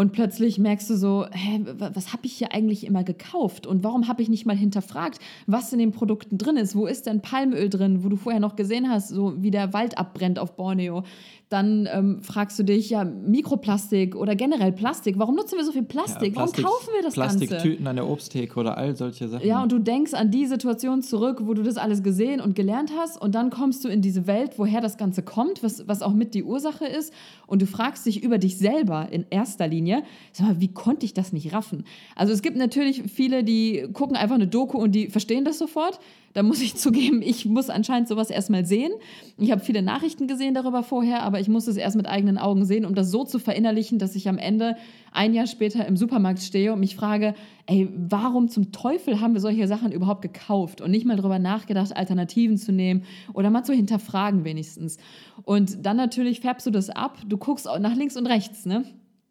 und 0.00 0.12
plötzlich 0.12 0.58
merkst 0.58 0.88
du 0.88 0.96
so, 0.96 1.26
hä, 1.30 1.60
was 1.76 2.14
habe 2.14 2.24
ich 2.24 2.32
hier 2.32 2.54
eigentlich 2.54 2.86
immer 2.86 3.04
gekauft? 3.04 3.66
Und 3.66 3.84
warum 3.84 4.08
habe 4.08 4.22
ich 4.22 4.30
nicht 4.30 4.46
mal 4.46 4.56
hinterfragt, 4.56 5.18
was 5.46 5.74
in 5.74 5.78
den 5.78 5.92
Produkten 5.92 6.38
drin 6.38 6.56
ist? 6.56 6.74
Wo 6.74 6.86
ist 6.86 7.04
denn 7.04 7.20
Palmöl 7.20 7.68
drin, 7.68 8.02
wo 8.02 8.08
du 8.08 8.16
vorher 8.16 8.40
noch 8.40 8.56
gesehen 8.56 8.88
hast, 8.88 9.08
so 9.08 9.34
wie 9.42 9.50
der 9.50 9.74
Wald 9.74 9.98
abbrennt 9.98 10.38
auf 10.38 10.56
Borneo? 10.56 11.02
Dann 11.50 11.86
ähm, 11.92 12.22
fragst 12.22 12.58
du 12.58 12.62
dich, 12.62 12.88
ja, 12.90 13.04
Mikroplastik 13.04 14.14
oder 14.14 14.36
generell 14.36 14.72
Plastik. 14.72 15.18
Warum 15.18 15.34
nutzen 15.34 15.58
wir 15.58 15.64
so 15.64 15.72
viel 15.72 15.82
Plastik? 15.82 16.28
Ja, 16.28 16.44
Plastik 16.44 16.64
warum 16.64 16.78
kaufen 16.78 16.90
wir 16.94 17.02
das 17.02 17.14
Plastiktüten 17.14 17.50
Ganze? 17.50 17.54
Plastiktüten 17.56 17.86
an 17.88 17.96
der 17.96 18.08
Obsttheke 18.08 18.58
oder 18.58 18.78
all 18.78 18.96
solche 18.96 19.28
Sachen. 19.28 19.46
Ja, 19.46 19.62
und 19.62 19.70
du 19.72 19.80
denkst 19.80 20.14
an 20.14 20.30
die 20.30 20.46
Situation 20.46 21.02
zurück, 21.02 21.40
wo 21.42 21.52
du 21.52 21.62
das 21.62 21.76
alles 21.76 22.02
gesehen 22.02 22.40
und 22.40 22.54
gelernt 22.54 22.92
hast. 22.96 23.20
Und 23.20 23.34
dann 23.34 23.50
kommst 23.50 23.84
du 23.84 23.88
in 23.88 24.00
diese 24.00 24.26
Welt, 24.26 24.52
woher 24.56 24.80
das 24.80 24.96
Ganze 24.96 25.22
kommt, 25.22 25.62
was, 25.62 25.86
was 25.88 26.00
auch 26.00 26.14
mit 26.14 26.34
die 26.34 26.44
Ursache 26.44 26.86
ist. 26.86 27.12
Und 27.48 27.60
du 27.60 27.66
fragst 27.66 28.06
dich 28.06 28.22
über 28.22 28.38
dich 28.38 28.56
selber 28.56 29.08
in 29.10 29.26
erster 29.28 29.66
Linie, 29.66 29.89
sag 30.32 30.46
mal, 30.46 30.60
wie 30.60 30.72
konnte 30.72 31.04
ich 31.04 31.14
das 31.14 31.32
nicht 31.32 31.52
raffen? 31.52 31.84
Also 32.16 32.32
es 32.32 32.42
gibt 32.42 32.56
natürlich 32.56 33.02
viele, 33.12 33.44
die 33.44 33.88
gucken 33.92 34.16
einfach 34.16 34.36
eine 34.36 34.46
Doku 34.46 34.78
und 34.78 34.92
die 34.92 35.08
verstehen 35.08 35.44
das 35.44 35.58
sofort. 35.58 36.00
Da 36.32 36.42
muss 36.42 36.60
ich 36.60 36.74
zugeben, 36.76 37.22
ich 37.22 37.46
muss 37.46 37.70
anscheinend 37.70 38.08
sowas 38.08 38.30
erstmal 38.30 38.64
sehen. 38.64 38.92
Ich 39.36 39.50
habe 39.50 39.60
viele 39.60 39.82
Nachrichten 39.82 40.26
gesehen 40.26 40.54
darüber 40.54 40.82
vorher, 40.82 41.22
aber 41.22 41.40
ich 41.40 41.48
muss 41.48 41.66
es 41.66 41.76
erst 41.76 41.96
mit 41.96 42.06
eigenen 42.06 42.38
Augen 42.38 42.64
sehen, 42.64 42.84
um 42.84 42.94
das 42.94 43.10
so 43.10 43.24
zu 43.24 43.38
verinnerlichen, 43.38 43.98
dass 43.98 44.14
ich 44.14 44.28
am 44.28 44.38
Ende 44.38 44.76
ein 45.12 45.34
Jahr 45.34 45.46
später 45.46 45.86
im 45.86 45.96
Supermarkt 45.96 46.40
stehe 46.40 46.72
und 46.72 46.80
mich 46.80 46.94
frage, 46.94 47.34
ey, 47.66 47.88
warum 47.96 48.48
zum 48.48 48.72
Teufel 48.72 49.20
haben 49.20 49.34
wir 49.34 49.40
solche 49.40 49.66
Sachen 49.66 49.92
überhaupt 49.92 50.22
gekauft 50.22 50.80
und 50.80 50.90
nicht 50.90 51.04
mal 51.04 51.16
darüber 51.16 51.38
nachgedacht, 51.38 51.96
Alternativen 51.96 52.58
zu 52.58 52.72
nehmen 52.72 53.04
oder 53.32 53.50
mal 53.50 53.64
zu 53.64 53.72
hinterfragen 53.72 54.44
wenigstens. 54.44 54.98
Und 55.42 55.84
dann 55.84 55.96
natürlich 55.96 56.40
färbst 56.40 56.66
du 56.66 56.70
das 56.70 56.90
ab, 56.90 57.18
du 57.26 57.36
guckst 57.38 57.66
nach 57.80 57.96
links 57.96 58.16
und 58.16 58.26
rechts, 58.26 58.66
ne? 58.66 58.84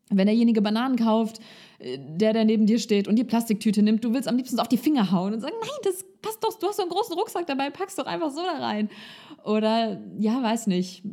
Wenn 0.10 0.26
derjenige 0.26 0.62
Bananen 0.62 0.96
kauft, 0.96 1.40
äh, 1.80 1.98
der, 2.00 2.34
der 2.34 2.46
neben 2.46 2.66
dir 2.66 2.80
steht 2.80 3.08
und 3.08 3.16
die 3.16 3.24
Plastiktüte 3.24 3.84
nimmt, 3.84 4.04
du 4.04 4.14
willst 4.14 4.28
am 4.28 4.38
liebsten 4.38 4.60
auf 4.60 4.68
die 4.68 4.78
Finger 4.78 5.12
hauen 5.12 5.34
und 5.34 5.42
sagen, 5.42 5.56
nein, 5.62 5.70
das 5.84 6.04
passt 6.22 6.44
doch, 6.44 6.58
du 6.58 6.68
hast 6.68 6.78
so 6.78 6.84
einen 6.84 6.92
großen 6.92 7.16
Rucksack 7.16 7.48
dabei, 7.48 7.70
packst 7.70 8.00
doch 8.00 8.06
einfach 8.06 8.32
so 8.32 8.42
da 8.42 8.64
rein. 8.64 8.90
Oder, 9.44 10.02
ja, 10.20 10.42
weiß 10.44 10.68
nicht. 10.68 11.04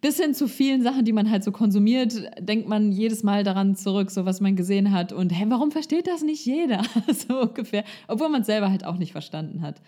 Bis 0.00 0.18
hin 0.18 0.34
zu 0.34 0.48
vielen 0.48 0.82
Sachen, 0.82 1.04
die 1.04 1.12
man 1.12 1.30
halt 1.30 1.44
so 1.44 1.52
konsumiert, 1.52 2.14
denkt 2.40 2.68
man 2.68 2.92
jedes 2.92 3.22
Mal 3.22 3.44
daran 3.44 3.76
zurück, 3.76 4.10
so 4.10 4.24
was 4.24 4.40
man 4.40 4.56
gesehen 4.56 4.92
hat. 4.92 5.12
Und, 5.12 5.30
hä, 5.30 5.44
warum 5.48 5.70
versteht 5.70 6.06
das 6.06 6.22
nicht 6.22 6.46
jeder? 6.46 6.82
so 7.28 7.42
ungefähr. 7.42 7.84
Obwohl 8.06 8.28
man 8.28 8.40
es 8.40 8.46
selber 8.46 8.70
halt 8.70 8.84
auch 8.84 8.96
nicht 8.96 9.12
verstanden 9.12 9.60
hat. 9.60 9.82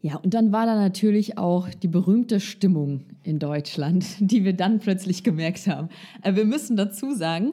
Ja, 0.00 0.16
und 0.16 0.32
dann 0.32 0.52
war 0.52 0.64
da 0.64 0.76
natürlich 0.76 1.38
auch 1.38 1.68
die 1.68 1.88
berühmte 1.88 2.38
Stimmung 2.38 3.00
in 3.24 3.38
Deutschland, 3.38 4.06
die 4.20 4.44
wir 4.44 4.52
dann 4.52 4.78
plötzlich 4.78 5.24
gemerkt 5.24 5.66
haben. 5.66 5.88
Äh, 6.22 6.34
wir 6.34 6.44
müssen 6.44 6.76
dazu 6.76 7.12
sagen, 7.12 7.52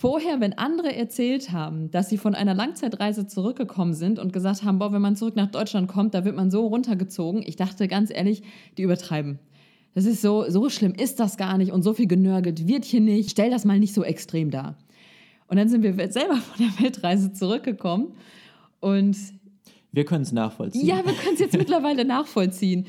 vorher, 0.00 0.40
wenn 0.40 0.56
andere 0.56 0.96
erzählt 0.96 1.52
haben, 1.52 1.90
dass 1.90 2.08
sie 2.08 2.16
von 2.16 2.34
einer 2.34 2.54
Langzeitreise 2.54 3.26
zurückgekommen 3.26 3.92
sind 3.92 4.18
und 4.18 4.32
gesagt 4.32 4.64
haben, 4.64 4.78
boah, 4.78 4.92
wenn 4.92 5.02
man 5.02 5.14
zurück 5.14 5.36
nach 5.36 5.50
Deutschland 5.50 5.88
kommt, 5.88 6.14
da 6.14 6.24
wird 6.24 6.34
man 6.34 6.50
so 6.50 6.66
runtergezogen, 6.66 7.42
ich 7.46 7.56
dachte 7.56 7.86
ganz 7.86 8.10
ehrlich, 8.10 8.42
die 8.78 8.82
übertreiben. 8.82 9.38
Das 9.94 10.06
ist 10.06 10.22
so, 10.22 10.48
so 10.48 10.70
schlimm 10.70 10.94
ist 10.94 11.20
das 11.20 11.36
gar 11.36 11.58
nicht 11.58 11.70
und 11.70 11.82
so 11.82 11.92
viel 11.92 12.06
genörgelt 12.06 12.66
wird 12.66 12.86
hier 12.86 13.02
nicht. 13.02 13.30
Stell 13.30 13.50
das 13.50 13.66
mal 13.66 13.78
nicht 13.78 13.92
so 13.92 14.02
extrem 14.02 14.50
dar. 14.50 14.78
Und 15.48 15.58
dann 15.58 15.68
sind 15.68 15.82
wir 15.82 15.92
selber 16.10 16.36
von 16.36 16.66
der 16.66 16.82
Weltreise 16.82 17.34
zurückgekommen 17.34 18.14
und 18.78 19.18
wir 19.92 20.04
können 20.06 20.22
es 20.22 20.32
nachvollziehen. 20.32 20.86
Ja, 20.86 21.04
wir 21.04 21.12
können 21.12 21.34
es 21.34 21.40
jetzt 21.40 21.56
mittlerweile 21.58 22.06
nachvollziehen. 22.06 22.86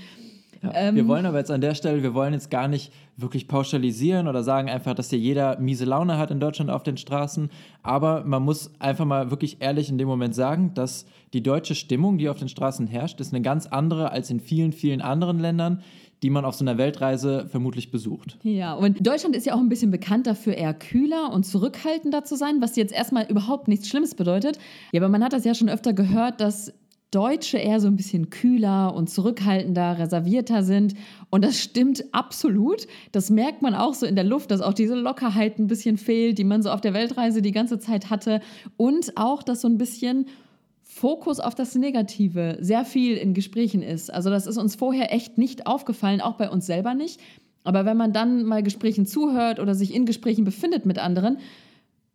Ja, 0.61 0.71
ähm, 0.73 0.95
wir 0.95 1.07
wollen 1.07 1.25
aber 1.25 1.39
jetzt 1.39 1.51
an 1.51 1.61
der 1.61 1.75
Stelle, 1.75 2.03
wir 2.03 2.13
wollen 2.13 2.33
jetzt 2.33 2.51
gar 2.51 2.67
nicht 2.67 2.91
wirklich 3.17 3.47
pauschalisieren 3.47 4.27
oder 4.27 4.43
sagen 4.43 4.69
einfach, 4.69 4.93
dass 4.93 5.09
hier 5.09 5.19
jeder 5.19 5.59
miese 5.59 5.85
Laune 5.85 6.17
hat 6.17 6.31
in 6.31 6.39
Deutschland 6.39 6.69
auf 6.69 6.83
den 6.83 6.97
Straßen. 6.97 7.49
Aber 7.83 8.23
man 8.23 8.43
muss 8.43 8.71
einfach 8.79 9.05
mal 9.05 9.31
wirklich 9.31 9.57
ehrlich 9.59 9.89
in 9.89 9.97
dem 9.97 10.07
Moment 10.07 10.35
sagen, 10.35 10.73
dass 10.73 11.05
die 11.33 11.41
deutsche 11.43 11.75
Stimmung, 11.75 12.17
die 12.17 12.29
auf 12.29 12.37
den 12.37 12.49
Straßen 12.49 12.87
herrscht, 12.87 13.19
ist 13.19 13.33
eine 13.33 13.41
ganz 13.41 13.67
andere 13.67 14.11
als 14.11 14.29
in 14.29 14.39
vielen, 14.39 14.71
vielen 14.71 15.01
anderen 15.01 15.39
Ländern 15.39 15.81
die 16.23 16.29
man 16.29 16.45
auf 16.45 16.53
so 16.53 16.63
einer 16.63 16.77
Weltreise 16.77 17.47
vermutlich 17.49 17.89
besucht. 17.89 18.37
Ja, 18.43 18.73
und 18.73 19.05
Deutschland 19.05 19.35
ist 19.35 19.45
ja 19.45 19.55
auch 19.55 19.59
ein 19.59 19.69
bisschen 19.69 19.89
bekannt 19.89 20.27
dafür, 20.27 20.53
eher 20.53 20.73
kühler 20.73 21.31
und 21.33 21.45
zurückhaltender 21.45 22.23
zu 22.23 22.35
sein, 22.35 22.61
was 22.61 22.75
jetzt 22.75 22.93
erstmal 22.93 23.25
überhaupt 23.25 23.67
nichts 23.67 23.89
Schlimmes 23.89 24.13
bedeutet. 24.13 24.59
Ja, 24.91 25.01
aber 25.01 25.09
man 25.09 25.23
hat 25.23 25.33
das 25.33 25.45
ja 25.45 25.55
schon 25.55 25.69
öfter 25.69 25.93
gehört, 25.93 26.39
dass 26.39 26.73
Deutsche 27.11 27.57
eher 27.57 27.81
so 27.81 27.87
ein 27.87 27.97
bisschen 27.97 28.29
kühler 28.29 28.95
und 28.95 29.09
zurückhaltender, 29.09 29.99
reservierter 29.99 30.63
sind. 30.63 30.95
Und 31.29 31.43
das 31.43 31.59
stimmt 31.59 32.05
absolut. 32.13 32.87
Das 33.11 33.29
merkt 33.29 33.61
man 33.61 33.75
auch 33.75 33.93
so 33.93 34.05
in 34.05 34.15
der 34.15 34.23
Luft, 34.23 34.49
dass 34.49 34.61
auch 34.61 34.73
diese 34.73 34.95
Lockerheit 34.95 35.59
ein 35.59 35.67
bisschen 35.67 35.97
fehlt, 35.97 36.37
die 36.37 36.45
man 36.45 36.63
so 36.63 36.71
auf 36.71 36.79
der 36.79 36.93
Weltreise 36.93 37.41
die 37.41 37.51
ganze 37.51 37.79
Zeit 37.79 38.09
hatte. 38.09 38.39
Und 38.77 39.17
auch, 39.17 39.43
dass 39.43 39.61
so 39.61 39.67
ein 39.67 39.77
bisschen 39.77 40.27
Fokus 40.81 41.39
auf 41.39 41.53
das 41.53 41.75
Negative 41.75 42.57
sehr 42.61 42.85
viel 42.85 43.17
in 43.17 43.33
Gesprächen 43.33 43.81
ist. 43.81 44.13
Also 44.13 44.29
das 44.29 44.47
ist 44.47 44.57
uns 44.57 44.75
vorher 44.75 45.13
echt 45.13 45.37
nicht 45.37 45.67
aufgefallen, 45.67 46.21
auch 46.21 46.35
bei 46.35 46.49
uns 46.49 46.65
selber 46.65 46.93
nicht. 46.93 47.19
Aber 47.63 47.85
wenn 47.85 47.97
man 47.97 48.13
dann 48.13 48.43
mal 48.43 48.63
Gesprächen 48.63 49.05
zuhört 49.05 49.59
oder 49.59 49.75
sich 49.75 49.93
in 49.93 50.05
Gesprächen 50.05 50.45
befindet 50.45 50.85
mit 50.85 50.97
anderen, 50.97 51.37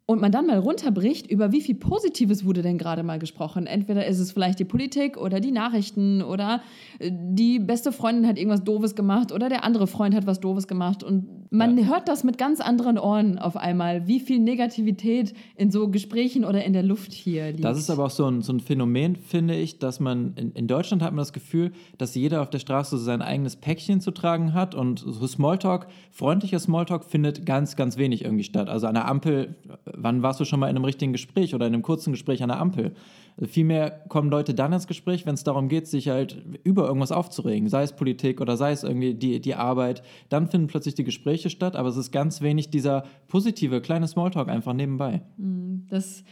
und 0.09 0.21
man 0.21 0.31
dann 0.31 0.47
mal 0.47 0.59
runterbricht, 0.59 1.29
über 1.29 1.51
wie 1.51 1.61
viel 1.61 1.75
Positives 1.75 2.45
wurde 2.45 2.63
denn 2.63 2.79
gerade 2.79 3.03
mal 3.03 3.19
gesprochen. 3.19 3.67
Entweder 3.67 4.07
ist 4.07 4.21
es 4.21 4.31
vielleicht 4.31 4.61
die 4.61 4.65
Politik 4.65 5.17
oder 5.17 5.41
die 5.41 5.51
Nachrichten 5.51 6.23
oder 6.23 6.63
äh, 7.01 7.11
die 7.13 7.59
beste 7.59 7.91
Freundin 7.91 8.27
hat 8.29 8.39
irgendwas 8.39 8.63
Doofes 8.63 8.95
gemacht 8.95 9.33
oder 9.33 9.49
der 9.49 9.65
andere 9.65 9.89
Freund 9.89 10.15
hat 10.15 10.25
was 10.25 10.39
Doofes 10.39 10.69
gemacht. 10.69 11.03
Und 11.03 11.51
man 11.51 11.77
ja. 11.77 11.87
hört 11.87 12.09
das 12.09 12.23
mit 12.23 12.39
ganz 12.39 12.61
anderen 12.61 12.99
Ohren 12.99 13.41
auf 13.41 13.57
einmal, 13.57 14.07
wie 14.07 14.21
viel 14.21 14.39
Negativität 14.39 15.35
in 15.57 15.73
so 15.73 15.89
Gesprächen 15.89 16.45
oder 16.45 16.65
in 16.65 16.73
der 16.73 16.85
Luft 16.85 17.13
hier 17.13 17.51
liegt. 17.51 17.65
Das 17.65 17.77
ist 17.77 17.91
aber 17.91 18.05
auch 18.05 18.11
so 18.11 18.27
ein, 18.31 18.43
so 18.43 18.53
ein 18.53 18.61
Phänomen, 18.61 19.17
finde 19.17 19.57
ich, 19.57 19.81
dass 19.81 19.99
man 19.99 20.35
in, 20.37 20.53
in 20.53 20.69
Deutschland 20.69 21.03
hat 21.03 21.11
man 21.11 21.19
das 21.19 21.33
Gefühl, 21.33 21.73
dass 21.99 22.15
jeder 22.15 22.43
auf 22.43 22.51
der 22.51 22.61
Straße 22.61 22.97
so 22.97 23.05
sein 23.05 23.23
eigenes 23.23 23.57
Päckchen 23.57 24.01
zu 24.01 24.13
tragen 24.13 24.55
hat 24.55 24.77
und 24.77 25.01
so 25.01 25.27
Smalltalk, 25.27 25.89
freundlicher 26.13 26.61
Smalltalk 26.61 27.05
findet 27.05 27.45
ganz, 27.45 27.75
ganz 27.75 27.97
wenig 27.97 28.23
irgendwie 28.23 28.45
statt. 28.45 28.69
Also 28.69 28.87
an 28.87 28.95
der 28.95 29.09
Ampel 29.09 29.57
wann 29.97 30.23
warst 30.23 30.41
du 30.41 30.45
schon 30.45 30.61
mal 30.61 30.69
in 30.69 30.77
einem 30.77 30.85
richtigen 30.85 31.13
Gespräch 31.13 31.55
oder 31.55 31.67
in 31.67 31.75
einem 31.75 31.83
kurzen 31.83 32.13
Gespräch 32.13 32.43
an 32.43 32.49
der 32.49 32.61
Ampel? 32.61 32.93
Also 33.37 33.51
vielmehr 33.51 33.91
kommen 34.09 34.31
Leute 34.31 34.55
dann 34.55 34.73
ins 34.73 34.87
Gespräch, 34.87 35.27
wenn 35.27 35.35
es 35.35 35.45
darum 35.45 35.69
geht, 35.69 35.87
sich 35.87 36.09
halt 36.09 36.43
über 36.65 36.87
irgendwas 36.87 37.13
aufzuregen, 37.13 37.69
sei 37.69 37.83
es 37.83 37.93
Politik 37.93 38.41
oder 38.41 38.57
sei 38.57 38.73
es 38.73 38.83
irgendwie 38.83 39.15
die, 39.15 39.41
die 39.41 39.55
Arbeit. 39.55 40.03
Dann 40.29 40.49
finden 40.49 40.69
plötzlich 40.69 40.95
die 40.95 41.05
Gespräche 41.05 41.51
statt, 41.51 41.77
aber 41.77 41.89
es 41.89 41.97
ist 41.97 42.13
ganz 42.13 42.41
wenig 42.41 42.71
dieser 42.71 43.05
positive 43.29 43.81
kleine 43.81 44.09
Smalltalk 44.09 44.49
einfach 44.49 44.73
nebenbei. 44.73 45.23
Mm, 45.37 45.87
das 45.89 46.25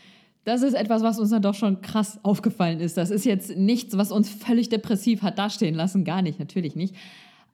das 0.44 0.62
ist 0.62 0.75
etwas, 0.75 1.02
was 1.02 1.18
uns 1.18 1.30
dann 1.30 1.40
doch 1.40 1.54
schon 1.54 1.80
krass 1.80 2.21
aufgefallen 2.23 2.80
ist. 2.80 2.99
Das 2.99 3.11
ist 3.11 3.25
jetzt 3.25 3.56
nichts, 3.56 3.97
was 3.97 4.12
uns 4.12 4.28
völlig 4.28 4.68
depressiv 4.68 5.23
hat 5.23 5.38
dastehen 5.38 5.75
lassen. 5.75 6.04
Gar 6.04 6.21
nicht, 6.21 6.38
natürlich 6.38 6.76
nicht. 6.76 6.94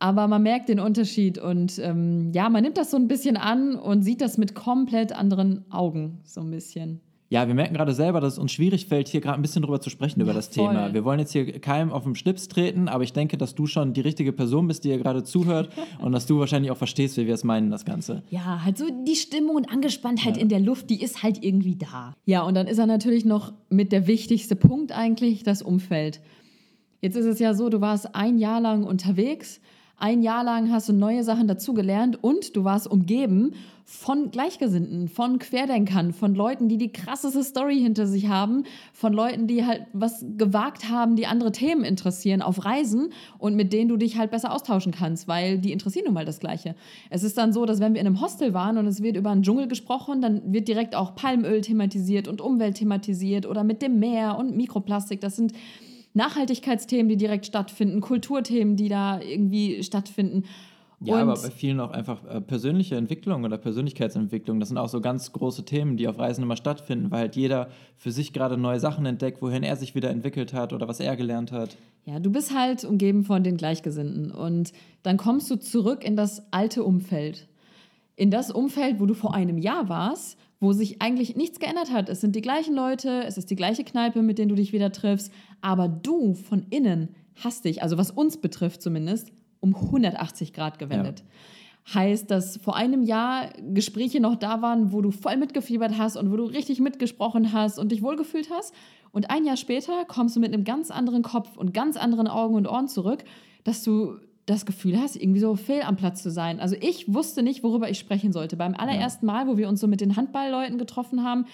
Aber 0.01 0.29
man 0.29 0.43
merkt 0.43 0.71
den 0.71 0.81
Unterschied 0.81 1.39
und 1.39 1.79
ähm, 1.79 2.33
ja, 2.33 2.49
man 2.49 2.63
nimmt 2.63 2.79
das 2.79 2.91
so 2.91 2.97
ein 2.97 3.07
bisschen 3.07 3.37
an 3.37 3.77
und 3.77 4.03
sieht 4.03 4.23
das 4.23 4.39
mit 4.39 4.55
komplett 4.55 5.13
anderen 5.13 5.71
Augen, 5.71 6.21
so 6.25 6.41
ein 6.41 6.51
bisschen. 6.51 7.01
Ja, 7.29 7.47
wir 7.47 7.55
merken 7.55 7.75
gerade 7.75 7.95
selber, 7.95 8.21
dass 8.21 8.33
es 8.33 8.39
uns 8.41 8.51
schwierig 8.51 8.87
fällt, 8.87 9.07
hier 9.07 9.21
gerade 9.21 9.39
ein 9.39 9.43
bisschen 9.43 9.63
drüber 9.63 9.81
zu 9.81 9.89
sprechen, 9.89 10.19
ja, 10.19 10.25
über 10.25 10.33
das 10.33 10.49
voll. 10.49 10.67
Thema. 10.67 10.93
Wir 10.93 11.05
wollen 11.05 11.21
jetzt 11.21 11.31
hier 11.31 11.61
keinem 11.61 11.93
auf 11.93 12.03
den 12.03 12.17
Schlips 12.17 12.49
treten, 12.49 12.89
aber 12.89 13.05
ich 13.05 13.13
denke, 13.13 13.37
dass 13.37 13.55
du 13.55 13.67
schon 13.67 13.93
die 13.93 14.01
richtige 14.01 14.33
Person 14.33 14.67
bist, 14.67 14.83
die 14.83 14.89
hier 14.89 14.99
gerade 14.99 15.23
zuhört 15.23 15.69
und 16.01 16.11
dass 16.11 16.27
du 16.27 16.41
wahrscheinlich 16.41 16.73
auch 16.73 16.77
verstehst, 16.77 17.19
wie 17.19 17.27
wir 17.27 17.35
es 17.35 17.45
meinen, 17.45 17.71
das 17.71 17.85
Ganze. 17.85 18.25
Ja, 18.31 18.65
halt 18.65 18.79
so 18.79 18.87
die 19.07 19.15
Stimmung 19.15 19.55
und 19.55 19.71
Angespanntheit 19.71 20.39
ja. 20.39 20.43
in 20.43 20.49
der 20.49 20.61
Luft, 20.61 20.91
die 20.91 21.01
ist 21.01 21.23
halt 21.23 21.45
irgendwie 21.45 21.77
da. 21.77 22.15
Ja, 22.25 22.43
und 22.43 22.55
dann 22.55 22.67
ist 22.67 22.79
er 22.79 22.87
natürlich 22.87 23.25
noch 23.27 23.53
mit 23.69 23.93
der 23.93 24.09
wichtigste 24.09 24.57
Punkt 24.57 24.91
eigentlich, 24.91 25.45
das 25.45 25.63
Umfeld. 25.63 26.21
Jetzt 27.03 27.17
ist 27.17 27.27
es 27.27 27.39
ja 27.39 27.55
so, 27.55 27.69
du 27.69 27.81
warst 27.81 28.15
ein 28.17 28.39
Jahr 28.39 28.61
lang 28.61 28.83
unterwegs 28.83 29.61
ein 30.01 30.23
Jahr 30.23 30.43
lang 30.43 30.73
hast 30.73 30.89
du 30.89 30.93
neue 30.93 31.23
Sachen 31.23 31.47
dazugelernt 31.47 32.23
und 32.23 32.57
du 32.57 32.65
warst 32.65 32.91
umgeben 32.91 33.53
von 33.85 34.31
Gleichgesinnten, 34.31 35.09
von 35.09 35.39
Querdenkern, 35.41 36.13
von 36.13 36.35
Leuten, 36.35 36.69
die 36.69 36.79
die 36.79 36.93
krasseste 36.93 37.43
Story 37.43 37.79
hinter 37.81 38.07
sich 38.07 38.29
haben, 38.29 38.63
von 38.93 39.13
Leuten, 39.13 39.47
die 39.47 39.67
halt 39.67 39.83
was 39.93 40.25
gewagt 40.39 40.89
haben, 40.89 41.17
die 41.17 41.27
andere 41.27 41.51
Themen 41.51 41.85
interessieren 41.85 42.41
auf 42.41 42.65
Reisen 42.65 43.13
und 43.39 43.57
mit 43.57 43.73
denen 43.73 43.89
du 43.89 43.97
dich 43.97 44.17
halt 44.17 44.31
besser 44.31 44.55
austauschen 44.55 44.93
kannst, 44.93 45.27
weil 45.27 45.59
die 45.59 45.73
interessieren 45.73 46.05
nun 46.05 46.15
mal 46.15 46.25
das 46.25 46.39
Gleiche. 46.39 46.77
Es 47.11 47.25
ist 47.25 47.37
dann 47.37 47.53
so, 47.53 47.67
dass 47.67 47.81
wenn 47.81 47.95
wir 47.95 48.01
in 48.01 48.07
einem 48.07 48.21
Hostel 48.21 48.55
waren 48.55 48.79
und 48.79 48.87
es 48.87 49.03
wird 49.03 49.17
über 49.17 49.31
einen 49.31 49.43
Dschungel 49.43 49.67
gesprochen, 49.67 50.23
dann 50.23 50.53
wird 50.53 50.69
direkt 50.69 50.95
auch 50.95 51.17
Palmöl 51.17 51.61
thematisiert 51.61 52.29
und 52.29 52.41
Umwelt 52.41 52.77
thematisiert 52.77 53.45
oder 53.45 53.65
mit 53.65 53.83
dem 53.83 53.99
Meer 53.99 54.39
und 54.39 54.57
Mikroplastik. 54.57 55.21
Das 55.21 55.35
sind 55.35 55.53
Nachhaltigkeitsthemen, 56.15 57.09
die 57.09 57.17
direkt 57.17 57.47
stattfinden, 57.47 58.01
Kulturthemen, 58.01 58.77
die 58.77 58.89
da 58.89 59.21
irgendwie 59.21 59.83
stattfinden. 59.83 60.45
Ja, 61.03 61.15
Und- 61.15 61.21
aber 61.31 61.35
bei 61.41 61.51
vielen 61.51 61.81
auch 61.81 61.93
einfach 61.93 62.23
äh, 62.27 62.41
persönliche 62.43 62.95
Entwicklung 62.97 63.45
oder 63.45 63.57
Persönlichkeitsentwicklung. 63.57 64.61
Das 64.61 64.69
sind 64.69 64.77
auch 64.77 64.89
so 64.91 65.01
ganz 65.01 65.33
große 65.33 65.65
Themen, 65.65 65.97
die 65.97 66.07
auf 66.09 66.19
Reisen 66.19 66.43
immer 66.43 66.57
stattfinden, 66.57 67.11
weil 67.11 67.21
halt 67.21 67.37
jeder 67.37 67.71
für 67.97 68.13
sich 68.13 68.35
gerade 68.35 68.59
neue 68.59 68.81
Sachen 68.81 69.07
entdeckt, 69.07 69.41
wohin 69.41 69.63
er 69.63 69.77
sich 69.77 69.95
wieder 69.95 70.11
entwickelt 70.11 70.53
hat 70.53 70.75
oder 70.75 70.89
was 70.89 71.01
er 71.01 71.17
gelernt 71.17 71.53
hat. 71.53 71.79
Ja, 72.05 72.19
du 72.19 72.31
bist 72.31 72.55
halt 72.55 72.85
umgeben 72.85 73.25
von 73.25 73.43
den 73.43 73.57
Gleichgesinnten 73.57 74.31
und 74.31 74.73
dann 75.03 75.17
kommst 75.17 75.51
du 75.51 75.57
zurück 75.57 76.05
in 76.05 76.17
das 76.17 76.43
alte 76.53 76.85
Umfeld. 76.85 77.47
In 78.17 78.31
das 78.31 78.51
Umfeld, 78.51 79.01
wo 79.01 79.07
du 79.07 79.15
vor 79.15 79.33
einem 79.35 79.57
Jahr 79.57 79.89
warst, 79.89 80.37
wo 80.61 80.73
sich 80.73 81.01
eigentlich 81.01 81.37
nichts 81.37 81.59
geändert 81.59 81.91
hat. 81.91 82.09
Es 82.09 82.21
sind 82.21 82.37
die 82.37 82.43
gleichen 82.43 82.75
Leute, 82.75 83.25
es 83.25 83.39
ist 83.39 83.51
die 83.51 83.57
gleiche 83.57 83.83
Kneipe, 83.83 84.23
mit 84.23 84.39
denen 84.39 84.51
du 84.51 84.55
dich 84.55 84.73
wieder 84.73 84.93
triffst, 84.93 85.33
aber 85.63 85.89
du 85.89 86.35
von 86.35 86.67
innen 86.69 87.15
hast 87.43 87.65
dich, 87.65 87.83
also 87.83 87.97
was 87.97 88.11
uns 88.11 88.37
betrifft 88.37 88.83
zumindest, 88.83 89.33
um 89.61 89.75
180 89.75 90.53
Grad 90.53 90.79
gewendet. 90.79 91.25
Heißt, 91.95 92.31
dass 92.31 92.59
vor 92.59 92.77
einem 92.77 93.03
Jahr 93.03 93.51
Gespräche 93.73 94.21
noch 94.21 94.37
da 94.37 94.61
waren, 94.61 94.93
wo 94.93 95.01
du 95.01 95.11
voll 95.11 95.39
mitgefiebert 95.39 95.97
hast 95.97 96.17
und 96.17 96.31
wo 96.31 96.37
du 96.37 96.45
richtig 96.45 96.79
mitgesprochen 96.81 97.53
hast 97.53 97.79
und 97.79 97.91
dich 97.91 98.03
wohlgefühlt 98.03 98.51
hast. 98.51 98.75
Und 99.13 99.31
ein 99.31 99.47
Jahr 99.47 99.57
später 99.57 100.05
kommst 100.05 100.37
du 100.37 100.41
mit 100.41 100.53
einem 100.53 100.65
ganz 100.65 100.91
anderen 100.91 101.23
Kopf 101.23 101.57
und 101.57 101.73
ganz 101.73 101.97
anderen 101.97 102.29
Augen 102.29 102.55
und 102.55 102.69
Ohren 102.69 102.87
zurück, 102.87 103.25
dass 103.65 103.83
du 103.83 104.19
das 104.51 104.67
Gefühl 104.67 105.01
hast, 105.01 105.17
irgendwie 105.17 105.41
so 105.41 105.57
fehl 105.57 105.83
am 105.83 105.97
Platz 105.97 106.23
zu 106.23 106.31
sein. 106.31 106.61
Also 106.61 106.77
ich 106.81 107.13
wusste 107.13 107.43
nicht, 107.43 107.63
worüber 107.63 107.89
ich 107.89 107.99
sprechen 107.99 108.33
sollte. 108.33 108.57
Beim 108.57 108.75
allerersten 108.75 109.27
Mal, 109.27 109.47
wo 109.47 109.57
wir 109.57 109.69
uns 109.69 109.81
so 109.81 109.87
mit 109.87 110.01
den 110.01 110.17
Handballleuten 110.17 110.77
getroffen 110.77 111.25
haben, 111.25 111.47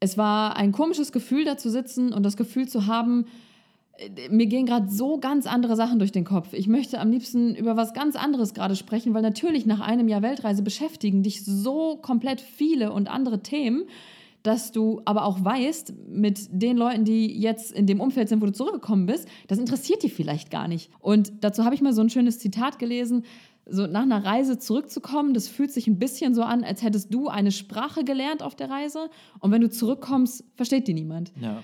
es 0.00 0.18
war 0.18 0.56
ein 0.56 0.72
komisches 0.72 1.12
Gefühl, 1.12 1.44
da 1.44 1.56
zu 1.56 1.70
sitzen 1.70 2.12
und 2.12 2.24
das 2.24 2.36
Gefühl 2.36 2.68
zu 2.68 2.86
haben, 2.86 3.26
äh, 3.96 4.28
mir 4.30 4.46
gehen 4.46 4.66
gerade 4.66 4.88
so 4.88 5.18
ganz 5.18 5.46
andere 5.46 5.76
Sachen 5.76 5.98
durch 5.98 6.12
den 6.12 6.24
Kopf. 6.24 6.52
Ich 6.52 6.66
möchte 6.68 6.98
am 6.98 7.10
liebsten 7.10 7.54
über 7.54 7.76
was 7.76 7.94
ganz 7.94 8.16
anderes 8.16 8.54
gerade 8.54 8.76
sprechen, 8.76 9.14
weil 9.14 9.22
natürlich 9.22 9.66
nach 9.66 9.80
einem 9.80 10.08
Jahr 10.08 10.22
Weltreise 10.22 10.62
beschäftigen 10.62 11.22
dich 11.22 11.44
so 11.44 11.98
komplett 12.00 12.40
viele 12.40 12.92
und 12.92 13.08
andere 13.08 13.42
Themen, 13.42 13.84
dass 14.42 14.72
du 14.72 15.02
aber 15.04 15.24
auch 15.24 15.44
weißt, 15.44 15.94
mit 16.08 16.48
den 16.50 16.76
Leuten, 16.76 17.04
die 17.04 17.38
jetzt 17.40 17.72
in 17.72 17.86
dem 17.86 18.00
Umfeld 18.00 18.28
sind, 18.28 18.40
wo 18.42 18.46
du 18.46 18.52
zurückgekommen 18.52 19.06
bist, 19.06 19.28
das 19.48 19.58
interessiert 19.58 20.02
die 20.02 20.10
vielleicht 20.10 20.50
gar 20.50 20.68
nicht. 20.68 20.90
Und 21.00 21.32
dazu 21.40 21.64
habe 21.64 21.74
ich 21.74 21.80
mal 21.80 21.92
so 21.92 22.02
ein 22.02 22.10
schönes 22.10 22.38
Zitat 22.38 22.78
gelesen. 22.78 23.24
So 23.64 23.86
nach 23.86 24.02
einer 24.02 24.24
Reise 24.24 24.58
zurückzukommen, 24.58 25.34
das 25.34 25.46
fühlt 25.46 25.70
sich 25.70 25.86
ein 25.86 26.00
bisschen 26.00 26.34
so 26.34 26.42
an, 26.42 26.64
als 26.64 26.82
hättest 26.82 27.14
du 27.14 27.28
eine 27.28 27.52
Sprache 27.52 28.02
gelernt 28.02 28.42
auf 28.42 28.56
der 28.56 28.68
Reise 28.68 29.08
und 29.38 29.52
wenn 29.52 29.60
du 29.60 29.70
zurückkommst, 29.70 30.44
versteht 30.56 30.88
die 30.88 30.94
niemand. 30.94 31.32
Ja. 31.40 31.62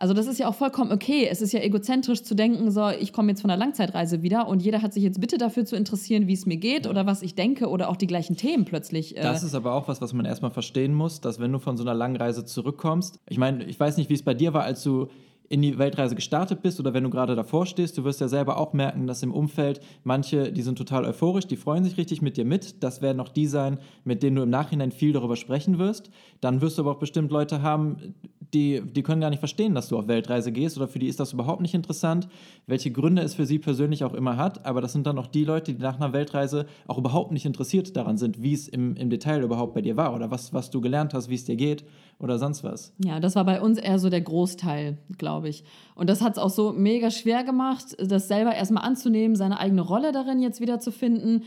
Also 0.00 0.14
das 0.14 0.26
ist 0.26 0.38
ja 0.38 0.48
auch 0.48 0.54
vollkommen 0.54 0.92
okay. 0.92 1.28
Es 1.30 1.42
ist 1.42 1.52
ja 1.52 1.60
egozentrisch 1.60 2.22
zu 2.22 2.34
denken, 2.34 2.70
so 2.70 2.88
ich 2.88 3.12
komme 3.12 3.28
jetzt 3.28 3.42
von 3.42 3.50
einer 3.50 3.58
Langzeitreise 3.58 4.22
wieder 4.22 4.48
und 4.48 4.62
jeder 4.62 4.80
hat 4.80 4.94
sich 4.94 5.02
jetzt 5.02 5.20
bitte 5.20 5.36
dafür 5.36 5.66
zu 5.66 5.76
interessieren, 5.76 6.26
wie 6.26 6.32
es 6.32 6.46
mir 6.46 6.56
geht 6.56 6.86
oder 6.88 7.04
was 7.04 7.20
ich 7.20 7.34
denke 7.34 7.68
oder 7.68 7.90
auch 7.90 7.96
die 7.96 8.06
gleichen 8.06 8.34
Themen 8.34 8.64
plötzlich. 8.64 9.14
äh, 9.18 9.20
Das 9.20 9.42
ist 9.42 9.54
aber 9.54 9.74
auch 9.74 9.88
was, 9.88 10.00
was 10.00 10.14
man 10.14 10.24
erstmal 10.24 10.50
verstehen 10.50 10.94
muss, 10.94 11.20
dass 11.20 11.38
wenn 11.38 11.52
du 11.52 11.58
von 11.58 11.76
so 11.76 11.84
einer 11.84 11.92
langen 11.92 12.16
Reise 12.16 12.46
zurückkommst, 12.46 13.20
ich 13.28 13.36
meine, 13.36 13.62
ich 13.64 13.78
weiß 13.78 13.98
nicht, 13.98 14.08
wie 14.08 14.14
es 14.14 14.22
bei 14.22 14.32
dir 14.32 14.54
war, 14.54 14.62
als 14.64 14.82
du 14.82 15.08
in 15.50 15.62
die 15.62 15.78
Weltreise 15.78 16.14
gestartet 16.14 16.62
bist 16.62 16.78
oder 16.78 16.94
wenn 16.94 17.02
du 17.02 17.10
gerade 17.10 17.34
davor 17.34 17.66
stehst, 17.66 17.98
du 17.98 18.04
wirst 18.04 18.20
ja 18.20 18.28
selber 18.28 18.56
auch 18.56 18.72
merken, 18.72 19.08
dass 19.08 19.24
im 19.24 19.34
Umfeld 19.34 19.80
manche, 20.04 20.52
die 20.52 20.62
sind 20.62 20.78
total 20.78 21.04
euphorisch, 21.04 21.48
die 21.48 21.56
freuen 21.56 21.82
sich 21.82 21.96
richtig 21.96 22.22
mit 22.22 22.36
dir 22.36 22.44
mit. 22.44 22.84
Das 22.84 23.02
werden 23.02 23.18
auch 23.18 23.28
die 23.28 23.48
sein, 23.48 23.78
mit 24.04 24.22
denen 24.22 24.36
du 24.36 24.42
im 24.42 24.50
Nachhinein 24.50 24.92
viel 24.92 25.12
darüber 25.12 25.34
sprechen 25.34 25.80
wirst. 25.80 26.12
Dann 26.40 26.60
wirst 26.60 26.78
du 26.78 26.82
aber 26.82 26.92
auch 26.92 27.00
bestimmt 27.00 27.32
Leute 27.32 27.62
haben, 27.62 28.14
die, 28.54 28.80
die 28.80 29.02
können 29.02 29.20
gar 29.20 29.30
nicht 29.30 29.40
verstehen, 29.40 29.74
dass 29.74 29.88
du 29.88 29.98
auf 29.98 30.06
Weltreise 30.06 30.52
gehst 30.52 30.76
oder 30.76 30.86
für 30.86 31.00
die 31.00 31.08
ist 31.08 31.18
das 31.18 31.32
überhaupt 31.32 31.62
nicht 31.62 31.74
interessant, 31.74 32.28
welche 32.68 32.92
Gründe 32.92 33.22
es 33.22 33.34
für 33.34 33.46
sie 33.46 33.58
persönlich 33.58 34.04
auch 34.04 34.14
immer 34.14 34.36
hat. 34.36 34.64
Aber 34.64 34.80
das 34.80 34.92
sind 34.92 35.04
dann 35.06 35.18
auch 35.18 35.26
die 35.26 35.44
Leute, 35.44 35.74
die 35.74 35.82
nach 35.82 35.96
einer 35.96 36.12
Weltreise 36.12 36.66
auch 36.86 36.98
überhaupt 36.98 37.32
nicht 37.32 37.44
interessiert 37.44 37.96
daran 37.96 38.18
sind, 38.18 38.40
wie 38.40 38.54
es 38.54 38.68
im, 38.68 38.94
im 38.94 39.10
Detail 39.10 39.42
überhaupt 39.42 39.74
bei 39.74 39.82
dir 39.82 39.96
war 39.96 40.14
oder 40.14 40.30
was, 40.30 40.52
was 40.52 40.70
du 40.70 40.80
gelernt 40.80 41.12
hast, 41.12 41.28
wie 41.28 41.34
es 41.34 41.44
dir 41.44 41.56
geht 41.56 41.84
oder 42.20 42.38
sonst 42.38 42.62
was. 42.62 42.92
Ja, 43.02 43.18
das 43.18 43.34
war 43.34 43.44
bei 43.44 43.60
uns 43.60 43.78
eher 43.78 43.98
so 43.98 44.10
der 44.10 44.20
Großteil, 44.20 44.98
glaube 45.16 45.48
ich. 45.48 45.64
Und 45.94 46.10
das 46.10 46.20
hat 46.20 46.34
es 46.34 46.38
auch 46.38 46.50
so 46.50 46.72
mega 46.72 47.10
schwer 47.10 47.44
gemacht, 47.44 47.96
das 47.98 48.28
selber 48.28 48.54
erstmal 48.54 48.84
anzunehmen, 48.84 49.36
seine 49.36 49.58
eigene 49.58 49.80
Rolle 49.80 50.12
darin 50.12 50.40
jetzt 50.40 50.60
wieder 50.60 50.80
zu 50.80 50.92
finden. 50.92 51.44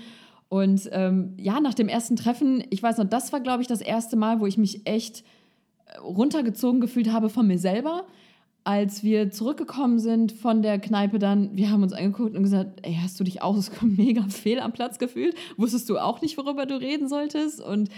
Und 0.50 0.90
ähm, 0.92 1.34
ja, 1.38 1.60
nach 1.60 1.76
dem 1.76 1.88
ersten 1.88 2.16
Treffen, 2.16 2.64
ich 2.72 2.82
weiß 2.82 2.98
noch, 2.98 3.06
das 3.06 3.32
war, 3.32 3.40
glaube 3.40 3.62
ich, 3.62 3.68
das 3.68 3.82
erste 3.82 4.16
Mal, 4.16 4.40
wo 4.40 4.48
ich 4.48 4.58
mich 4.58 4.86
echt 4.86 5.24
äh, 5.86 6.00
runtergezogen 6.00 6.82
gefühlt 6.82 7.12
habe 7.12 7.30
von 7.30 7.48
mir 7.48 7.60
selber. 7.60 8.06
Als 8.64 9.04
wir 9.04 9.30
zurückgekommen 9.30 10.00
sind 10.00 10.32
von 10.32 10.62
der 10.62 10.80
Kneipe 10.80 11.20
dann, 11.20 11.56
wir 11.58 11.70
haben 11.70 11.84
uns 11.84 11.94
angeguckt 11.94 12.36
und 12.36 12.44
gesagt, 12.44 12.80
ey, 12.84 12.98
hast 13.02 13.20
du 13.20 13.24
dich 13.24 13.42
auch 13.42 13.58
so 13.58 13.72
mega 13.82 14.24
fehl 14.30 14.60
am 14.60 14.74
Platz 14.74 14.98
gefühlt? 14.98 15.36
Wusstest 15.58 15.90
du 15.90 15.98
auch 15.98 16.22
nicht, 16.22 16.38
worüber 16.38 16.66
du 16.66 16.80
reden 16.80 17.08
solltest? 17.08 17.62
Und 17.62 17.90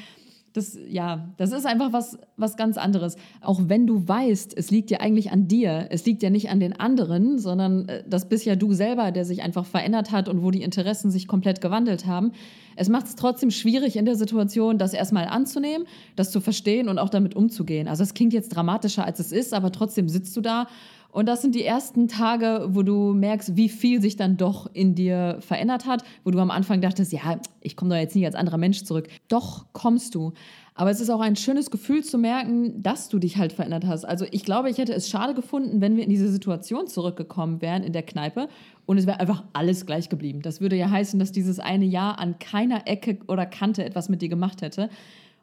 das, 0.56 0.78
ja, 0.88 1.34
das 1.36 1.52
ist 1.52 1.66
einfach 1.66 1.92
was, 1.92 2.18
was 2.38 2.56
ganz 2.56 2.78
anderes. 2.78 3.18
Auch 3.42 3.60
wenn 3.66 3.86
du 3.86 4.08
weißt, 4.08 4.58
es 4.58 4.72
liegt 4.72 4.90
ja 4.90 5.02
eigentlich 5.02 5.32
an 5.32 5.50
dir, 5.50 5.88
es 5.90 6.06
liegt 6.06 6.24
ja 6.24 6.30
nicht 6.30 6.50
an 6.50 6.62
den 6.62 6.72
anderen, 6.80 7.40
sondern 7.40 7.90
äh, 7.90 8.04
das 8.08 8.30
bist 8.30 8.46
ja 8.46 8.56
du 8.56 8.72
selber, 8.72 9.12
der 9.12 9.26
sich 9.26 9.42
einfach 9.44 9.66
verändert 9.66 10.12
hat 10.12 10.30
und 10.30 10.44
wo 10.44 10.52
die 10.52 10.62
Interessen 10.62 11.12
sich 11.12 11.28
komplett 11.28 11.60
gewandelt 11.60 12.06
haben. 12.06 12.32
Es 12.78 12.88
macht 12.88 13.08
es 13.08 13.16
trotzdem 13.16 13.52
schwierig 13.52 13.98
in 13.98 14.06
der 14.06 14.16
Situation, 14.16 14.78
das 14.78 14.94
erstmal 14.94 15.26
anzunehmen, 15.26 15.88
das 16.16 16.32
zu 16.32 16.40
verstehen 16.40 16.88
und 16.88 17.00
auch 17.00 17.10
damit 17.10 17.36
umzugehen. 17.36 17.90
Also 17.90 18.04
es 18.04 18.14
klingt 18.14 18.32
jetzt 18.32 18.50
dramatischer, 18.50 19.06
als 19.06 19.20
es 19.20 19.34
ist, 19.34 19.54
aber 19.54 19.74
trotzdem 19.74 20.08
sitzt 20.08 20.38
du 20.38 20.42
da 20.42 20.68
und 21.16 21.28
das 21.28 21.42
sind 21.42 21.56
die 21.56 21.64
ersten 21.64 22.10
Tage, 22.10 22.68
wo 22.72 22.84
du 22.84 23.14
merkst, 23.14 23.56
wie 23.56 23.70
viel 23.70 24.02
sich 24.02 24.18
dann 24.18 24.36
doch 24.36 24.70
in 24.74 24.96
dir 24.96 25.38
verändert 25.40 25.86
hat, 25.86 26.04
wo 26.26 26.32
du 26.32 26.40
am 26.40 26.52
Anfang 26.52 26.82
dachtest, 26.82 27.14
ja, 27.14 27.40
ich 27.62 27.78
komme 27.78 27.92
doch 27.92 27.96
jetzt 28.02 28.18
nicht 28.18 28.26
als 28.26 28.36
anderer 28.36 28.58
Mensch 28.58 28.84
zurück. 28.84 29.08
Doch 29.30 29.68
kommst 29.72 30.14
du. 30.14 30.34
Aber 30.74 30.90
es 30.90 31.00
ist 31.00 31.10
auch 31.10 31.22
ein 31.22 31.38
schönes 31.38 31.72
Gefühl 31.72 32.04
zu 32.04 32.18
merken, 32.18 32.84
dass 32.84 33.08
du 33.08 33.18
dich 33.18 33.38
halt 33.38 33.54
verändert 33.54 33.86
hast. 33.86 34.04
Also 34.04 34.26
ich 34.30 34.44
glaube, 34.44 34.70
ich 34.70 34.78
hätte 34.78 34.94
es 34.94 35.08
schade 35.08 35.34
gefunden, 35.34 35.80
wenn 35.80 35.96
wir 35.96 36.04
in 36.04 36.10
diese 36.10 36.30
Situation 36.30 36.86
zurückgekommen 36.88 37.62
wären 37.62 37.84
in 37.84 37.94
der 37.94 38.04
Kneipe 38.04 38.50
und 38.86 38.98
es 38.98 39.08
wäre 39.08 39.22
einfach 39.22 39.46
alles 39.54 39.86
gleich 39.86 40.10
geblieben. 40.10 40.42
Das 40.42 40.60
würde 40.60 40.76
ja 40.76 40.90
heißen, 40.90 41.18
dass 41.18 41.32
dieses 41.32 41.60
eine 41.60 41.86
Jahr 41.86 42.20
an 42.20 42.40
keiner 42.40 42.90
Ecke 42.90 43.20
oder 43.30 43.46
Kante 43.46 43.86
etwas 43.86 44.10
mit 44.10 44.22
dir 44.22 44.28
gemacht 44.28 44.62
hätte. 44.62 44.90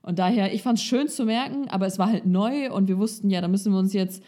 Und 0.03 0.19
daher, 0.19 0.53
ich 0.53 0.63
fand 0.63 0.77
es 0.77 0.85
schön 0.85 1.09
zu 1.09 1.25
merken, 1.25 1.71
aber 1.71 1.87
es 1.87 1.99
war 1.99 2.09
halt 2.09 2.27
neu 2.27 2.71
und 2.71 2.89
wir 2.89 2.99
wussten, 2.99 3.31
ja, 3.31 3.41
da 3.41 3.49
müssen 3.49 3.73
wir 3.73 3.79
uns 3.79 3.95
jetzt 3.95 4.23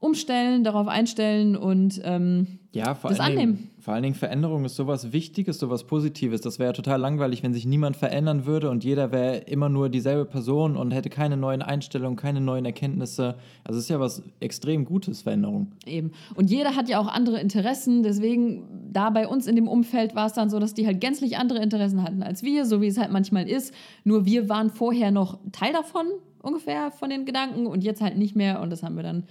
umstellen, 0.00 0.64
darauf 0.64 0.88
einstellen 0.88 1.56
und 1.56 2.00
ähm, 2.04 2.58
Ja, 2.72 2.94
vor 2.94 3.10
Das 3.10 3.20
allen, 3.20 3.36
Dingen, 3.36 3.50
annehmen. 3.50 3.70
vor 3.80 3.92
allen 3.92 4.02
Dingen 4.02 4.14
Veränderung 4.14 4.64
ist 4.64 4.74
sowas 4.74 5.12
Wichtiges, 5.12 5.58
sowas 5.58 5.84
Positives. 5.84 6.40
Das 6.40 6.58
wäre 6.58 6.70
ja 6.70 6.72
total 6.72 6.98
langweilig, 6.98 7.42
wenn 7.42 7.52
sich 7.52 7.66
niemand 7.66 7.96
verändern 7.98 8.46
würde 8.46 8.70
und 8.70 8.82
jeder 8.82 9.12
wäre 9.12 9.36
immer 9.36 9.68
nur 9.68 9.90
dieselbe 9.90 10.24
Person 10.24 10.76
und 10.78 10.92
hätte 10.92 11.10
keine 11.10 11.36
neuen 11.36 11.60
Einstellungen, 11.60 12.16
keine 12.16 12.40
neuen 12.40 12.64
Erkenntnisse. 12.64 13.36
Also 13.62 13.76
es 13.78 13.84
ist 13.84 13.90
ja 13.90 14.00
was 14.00 14.22
extrem 14.40 14.86
Gutes, 14.86 15.20
Veränderung. 15.20 15.72
Eben. 15.84 16.12
Und 16.34 16.50
jeder 16.50 16.76
hat 16.76 16.88
ja 16.88 16.98
auch 16.98 17.08
andere 17.08 17.38
Interessen. 17.38 18.02
Deswegen, 18.02 18.62
da 18.90 19.10
bei 19.10 19.28
uns 19.28 19.46
in 19.46 19.54
dem 19.54 19.68
Umfeld 19.68 20.14
war 20.14 20.24
es 20.26 20.32
dann 20.32 20.48
so, 20.48 20.58
dass 20.58 20.72
die 20.72 20.86
halt 20.86 21.02
gänzlich 21.02 21.36
andere 21.36 21.58
Interessen 21.62 22.02
hatten 22.02 22.22
als 22.22 22.42
wir, 22.42 22.64
so 22.64 22.80
wie 22.80 22.86
es 22.86 22.96
halt 22.96 23.12
manchmal 23.12 23.46
ist. 23.46 23.74
Nur 24.04 24.24
wir 24.24 24.48
waren 24.48 24.70
vorher 24.70 25.10
noch 25.10 25.38
Teil 25.52 25.74
davon, 25.74 26.06
ungefähr, 26.40 26.90
von 26.90 27.10
den 27.10 27.26
Gedanken 27.26 27.66
und 27.66 27.84
jetzt 27.84 28.00
halt 28.00 28.16
nicht 28.16 28.34
mehr. 28.34 28.62
Und 28.62 28.70
das 28.70 28.82
haben 28.82 28.96
wir 28.96 29.02
dann 29.02 29.24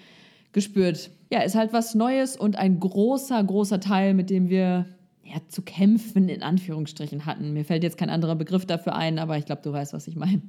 gespürt. 0.51 1.11
Ja, 1.31 1.41
ist 1.41 1.55
halt 1.55 1.73
was 1.73 1.95
Neues 1.95 2.35
und 2.35 2.55
ein 2.55 2.79
großer, 2.79 3.43
großer 3.43 3.79
Teil, 3.79 4.13
mit 4.13 4.29
dem 4.29 4.49
wir 4.49 4.85
ja, 5.31 5.39
zu 5.47 5.61
kämpfen 5.61 6.27
in 6.27 6.41
Anführungsstrichen 6.41 7.25
hatten. 7.25 7.53
Mir 7.53 7.63
fällt 7.63 7.83
jetzt 7.83 7.97
kein 7.97 8.09
anderer 8.09 8.35
Begriff 8.35 8.65
dafür 8.65 8.95
ein, 8.95 9.19
aber 9.19 9.37
ich 9.37 9.45
glaube, 9.45 9.61
du 9.61 9.71
weißt, 9.71 9.93
was 9.93 10.07
ich 10.07 10.15
meine. 10.15 10.41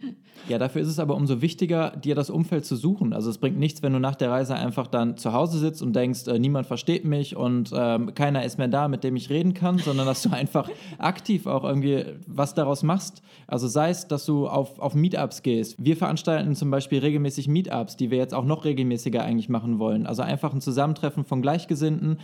Ja, 0.49 0.59
dafür 0.59 0.81
ist 0.81 0.89
es 0.89 0.99
aber 0.99 1.17
umso 1.17 1.43
wichtiger, 1.43 1.91
dir 1.97 2.15
das 2.15 2.31
Umfeld 2.31 2.65
zu 2.65 2.77
suchen. 2.77 3.13
Also 3.13 3.29
es 3.29 3.39
bringt 3.39 3.59
nichts, 3.59 3.83
wenn 3.83 3.93
du 3.93 3.99
nach 3.99 4.15
der 4.15 4.31
Reise 4.31 4.55
einfach 4.55 4.87
dann 4.87 5.19
zu 5.19 5.35
Hause 5.35 5.59
sitzt 5.59 5.83
und 5.83 5.95
denkst, 5.95 6.27
äh, 6.29 6.39
niemand 6.39 6.67
versteht 6.67 7.05
mich 7.05 7.37
und 7.37 7.73
ähm, 7.75 8.15
keiner 8.15 8.45
ist 8.45 8.57
mehr 8.57 8.69
da, 8.69 8.89
mit 8.89 9.05
dem 9.05 9.17
ich 9.17 9.29
reden 9.29 9.53
kann, 9.53 9.79
sondern 9.79 10.07
dass 10.07 10.23
du 10.23 10.31
einfach 10.33 10.71
aktiv 10.99 11.47
auch 11.47 11.65
irgendwie 11.65 12.05
was 12.27 12.55
daraus 12.55 12.83
machst. 12.83 13.23
Also 13.47 13.69
sei 13.69 13.91
es, 13.91 14.09
dass 14.09 14.25
du 14.25 14.49
auf, 14.49 14.79
auf 14.79 14.95
Meetups 14.95 15.43
gehst. 15.43 15.77
Wir 15.79 15.97
veranstalten 15.97 16.55
zum 16.55 16.71
Beispiel 16.71 17.01
regelmäßig 17.01 17.49
Meetups, 17.49 17.97
die 17.97 18.11
wir 18.11 18.19
jetzt 18.19 18.33
auch 18.33 18.45
noch 18.45 18.65
regelmäßiger 18.65 19.23
eigentlich 19.23 19.51
machen 19.51 19.79
wollen. 19.79 20.07
Also 20.07 20.23
einfach 20.23 20.55
ein 20.55 20.63
Zusammentreffen 20.63 21.25
von 21.25 21.43
Gleichgesinnten. 21.43 22.19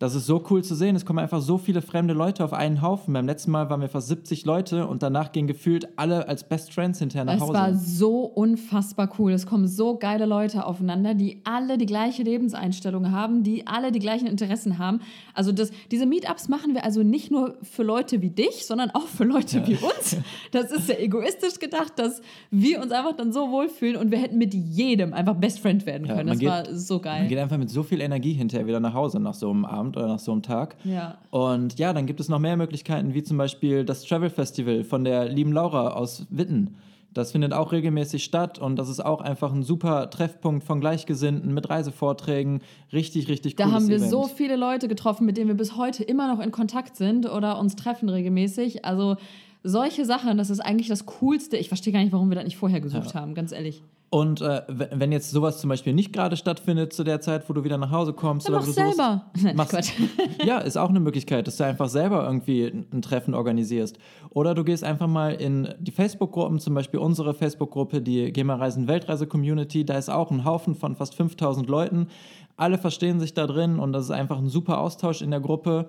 Das 0.00 0.14
ist 0.14 0.24
so 0.24 0.42
cool 0.48 0.64
zu 0.64 0.74
sehen. 0.74 0.96
Es 0.96 1.04
kommen 1.04 1.18
einfach 1.18 1.42
so 1.42 1.58
viele 1.58 1.82
fremde 1.82 2.14
Leute 2.14 2.42
auf 2.42 2.54
einen 2.54 2.80
Haufen. 2.80 3.12
Beim 3.12 3.26
letzten 3.26 3.50
Mal 3.50 3.68
waren 3.68 3.82
wir 3.82 3.88
fast 3.90 4.08
70 4.08 4.46
Leute 4.46 4.86
und 4.86 5.02
danach 5.02 5.30
gehen 5.30 5.46
gefühlt 5.46 5.88
alle 5.96 6.26
als 6.26 6.42
Best 6.48 6.72
Friends 6.72 7.00
hinterher 7.00 7.26
nach 7.26 7.34
Es 7.34 7.40
Hause. 7.42 7.52
war 7.52 7.74
so 7.74 8.20
unfassbar 8.24 9.10
cool. 9.18 9.32
Es 9.32 9.44
kommen 9.46 9.68
so 9.68 9.98
geile 9.98 10.24
Leute 10.24 10.64
aufeinander, 10.64 11.12
die 11.12 11.42
alle 11.44 11.76
die 11.76 11.84
gleiche 11.84 12.22
Lebenseinstellung 12.22 13.10
haben, 13.10 13.42
die 13.42 13.66
alle 13.66 13.92
die 13.92 13.98
gleichen 13.98 14.26
Interessen 14.26 14.78
haben. 14.78 15.00
Also 15.34 15.52
das, 15.52 15.70
diese 15.90 16.06
Meetups 16.06 16.48
machen 16.48 16.72
wir 16.72 16.82
also 16.86 17.02
nicht 17.02 17.30
nur 17.30 17.58
für 17.60 17.82
Leute 17.82 18.22
wie 18.22 18.30
dich, 18.30 18.64
sondern 18.64 18.88
auch 18.92 19.06
für 19.06 19.24
Leute 19.24 19.66
wie 19.66 19.74
uns. 19.74 20.16
Das 20.50 20.72
ist 20.72 20.88
ja 20.88 20.94
egoistisch 20.98 21.58
gedacht, 21.58 21.92
dass 21.98 22.22
wir 22.50 22.80
uns 22.80 22.90
einfach 22.90 23.14
dann 23.16 23.34
so 23.34 23.50
wohlfühlen 23.50 23.96
und 23.96 24.10
wir 24.10 24.18
hätten 24.18 24.38
mit 24.38 24.54
jedem 24.54 25.12
einfach 25.12 25.34
Best 25.34 25.60
Friend 25.60 25.84
werden 25.84 26.06
Ja, 26.06 26.14
können. 26.14 26.30
man 26.30 26.38
Das 26.38 26.48
war 26.48 26.62
geht- 26.62 26.78
so 26.80 26.94
Man 26.94 27.02
geil. 27.02 27.28
geht 27.28 27.38
einfach 27.38 27.58
mit 27.58 27.68
so 27.68 27.82
viel 27.82 28.00
Energie 28.00 28.32
hinterher 28.32 28.66
wieder 28.66 28.80
nach 28.80 28.94
Hause 28.94 29.20
nach 29.20 29.34
so 29.34 29.50
einem 29.50 29.66
Abend. 29.66 29.89
Abend 29.90 29.96
oder 29.96 30.06
nach 30.06 30.18
so 30.18 30.32
einem 30.32 30.42
Tag. 30.42 30.76
Ja. 30.84 31.18
Und 31.30 31.78
ja, 31.78 31.92
dann 31.92 32.06
gibt 32.06 32.20
es 32.20 32.28
noch 32.28 32.38
mehr 32.38 32.56
Möglichkeiten, 32.56 33.14
wie 33.14 33.22
zum 33.22 33.36
Beispiel 33.36 33.84
das 33.84 34.04
Travel 34.04 34.30
Festival 34.30 34.84
von 34.84 35.04
der 35.04 35.28
lieben 35.28 35.52
Laura 35.52 35.90
aus 35.90 36.26
Witten. 36.30 36.76
Das 37.12 37.32
findet 37.32 37.52
auch 37.52 37.72
regelmäßig 37.72 38.22
statt 38.22 38.60
und 38.60 38.76
das 38.76 38.88
ist 38.88 39.04
auch 39.04 39.20
einfach 39.20 39.52
ein 39.52 39.64
super 39.64 40.10
Treffpunkt 40.10 40.62
von 40.62 40.78
Gleichgesinnten 40.80 41.52
mit 41.52 41.68
Reisevorträgen. 41.68 42.60
Richtig, 42.92 43.28
richtig 43.28 43.56
Da 43.56 43.64
cooles 43.64 43.74
haben 43.74 43.88
wir 43.88 43.96
Event. 43.96 44.10
so 44.12 44.24
viele 44.28 44.54
Leute 44.54 44.86
getroffen, 44.86 45.26
mit 45.26 45.36
denen 45.36 45.48
wir 45.48 45.56
bis 45.56 45.76
heute 45.76 46.04
immer 46.04 46.32
noch 46.32 46.40
in 46.40 46.52
Kontakt 46.52 46.94
sind 46.94 47.28
oder 47.28 47.58
uns 47.58 47.74
treffen 47.74 48.08
regelmäßig. 48.08 48.84
Also 48.84 49.16
solche 49.64 50.04
Sachen, 50.04 50.38
das 50.38 50.50
ist 50.50 50.60
eigentlich 50.60 50.86
das 50.86 51.04
Coolste. 51.06 51.56
Ich 51.56 51.66
verstehe 51.66 51.92
gar 51.92 51.98
nicht, 52.00 52.12
warum 52.12 52.30
wir 52.30 52.36
das 52.36 52.44
nicht 52.44 52.56
vorher 52.56 52.80
gesucht 52.80 53.14
haben, 53.16 53.34
ganz 53.34 53.50
ehrlich. 53.50 53.82
Und 54.12 54.40
äh, 54.40 54.62
wenn 54.66 55.12
jetzt 55.12 55.30
sowas 55.30 55.60
zum 55.60 55.70
Beispiel 55.70 55.92
nicht 55.92 56.12
gerade 56.12 56.36
stattfindet 56.36 56.92
zu 56.92 57.04
der 57.04 57.20
Zeit, 57.20 57.48
wo 57.48 57.52
du 57.52 57.62
wieder 57.62 57.78
nach 57.78 57.92
Hause 57.92 58.12
kommst, 58.12 58.48
Dann 58.48 58.54
oder 58.56 58.62
mach 58.62 58.68
wo 58.68 58.72
du 58.72 58.88
selber. 58.88 59.24
Nein, 59.40 59.56
machst- 59.56 59.92
ja, 60.44 60.58
ist 60.58 60.76
auch 60.76 60.88
eine 60.88 60.98
Möglichkeit, 60.98 61.46
dass 61.46 61.58
du 61.58 61.64
einfach 61.64 61.88
selber 61.88 62.24
irgendwie 62.24 62.64
ein 62.66 62.86
ein 62.92 63.02
Treffen 63.02 63.34
organisierst. 63.34 63.98
Oder 64.30 64.54
du 64.56 64.64
gehst 64.64 64.82
einfach 64.82 65.06
mal 65.06 65.34
in 65.34 65.68
die 65.78 65.92
Facebook-Gruppen, 65.92 66.58
zum 66.58 66.74
Beispiel 66.74 66.98
unsere 66.98 67.34
Facebook-Gruppe, 67.34 68.02
die 68.02 68.32
GEMA 68.32 68.56
Reisen 68.56 68.88
Weltreise 68.88 69.28
Community. 69.28 69.84
Da 69.84 69.96
ist 69.96 70.10
auch 70.10 70.32
ein 70.32 70.44
Haufen 70.44 70.74
von 70.74 70.96
fast 70.96 71.14
5000 71.14 71.68
Leuten. 71.68 72.08
Alle 72.56 72.78
verstehen 72.78 73.20
sich 73.20 73.32
da 73.32 73.46
drin 73.46 73.78
und 73.78 73.92
das 73.92 74.04
ist 74.06 74.10
einfach 74.10 74.38
ein 74.38 74.48
super 74.48 74.78
Austausch 74.80 75.22
in 75.22 75.30
der 75.30 75.40
Gruppe. 75.40 75.86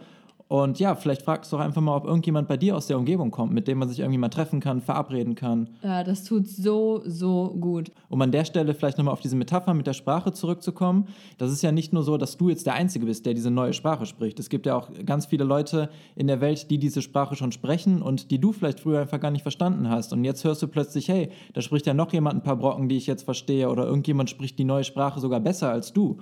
Und 0.52 0.80
ja, 0.80 0.96
vielleicht 0.96 1.22
fragst 1.22 1.50
du 1.50 1.56
doch 1.56 1.64
einfach 1.64 1.82
mal, 1.82 1.96
ob 1.96 2.04
irgendjemand 2.04 2.50
bei 2.50 2.58
dir 2.58 2.76
aus 2.76 2.86
der 2.86 2.98
Umgebung 2.98 3.32
kommt, 3.32 3.54
mit 3.54 3.70
dem 3.70 3.78
man 3.78 3.88
sich 3.88 4.00
irgendwie 4.02 4.18
mal 4.18 4.28
treffen 4.28 4.60
kann, 4.60 4.82
verabreden 4.82 5.34
kann. 5.34 5.70
Ja, 5.82 6.04
das 6.04 6.26
tut 6.26 6.46
so, 6.46 7.02
so 7.06 7.56
gut. 7.58 7.90
Um 8.10 8.22
an 8.22 8.34
der 8.34 8.44
Stelle 8.44 8.74
vielleicht 8.74 8.98
nochmal 8.98 9.14
auf 9.14 9.22
diese 9.22 9.38
Metapher 9.38 9.74
mit 9.74 9.88
der 9.88 9.94
Sprache 9.94 10.34
zurückzukommen. 10.34 11.08
Das 11.38 11.54
ist 11.54 11.62
ja 11.62 11.72
nicht 11.72 11.94
nur 11.94 12.04
so, 12.04 12.18
dass 12.18 12.36
du 12.36 12.50
jetzt 12.50 12.66
der 12.66 12.74
Einzige 12.74 13.06
bist, 13.06 13.26
der 13.26 13.34
diese 13.34 13.50
neue 13.50 13.72
Sprache 13.72 14.06
spricht. 14.06 14.42
Es 14.42 14.50
gibt 14.50 14.66
ja 14.66 14.76
auch 14.76 14.90
ganz 15.06 15.26
viele 15.26 15.46
Leute 15.46 15.90
in 16.18 16.28
der 16.28 16.42
Welt, 16.42 16.70
die 16.70 16.80
diese 16.80 17.02
Sprache 17.02 17.38
schon 17.38 17.54
sprechen 17.54 18.02
und 18.02 18.30
die 18.30 18.42
du 18.42 18.52
vielleicht 18.52 18.82
früher 18.82 19.00
einfach 19.00 19.22
gar 19.22 19.32
nicht 19.32 19.44
verstanden 19.44 19.90
hast. 19.90 20.12
Und 20.12 20.26
jetzt 20.26 20.44
hörst 20.44 20.62
du 20.62 20.68
plötzlich, 20.68 21.08
hey, 21.08 21.30
da 21.54 21.62
spricht 21.62 21.86
ja 21.86 21.94
noch 21.94 22.12
jemand 22.12 22.36
ein 22.36 22.44
paar 22.44 22.58
Brocken, 22.58 22.90
die 22.90 22.98
ich 22.98 23.08
jetzt 23.08 23.24
verstehe, 23.24 23.70
oder 23.70 23.86
irgendjemand 23.86 24.30
spricht 24.30 24.60
die 24.60 24.66
neue 24.66 24.84
Sprache 24.84 25.22
sogar 25.22 25.40
besser 25.40 25.72
als 25.72 25.94
du. 25.94 26.18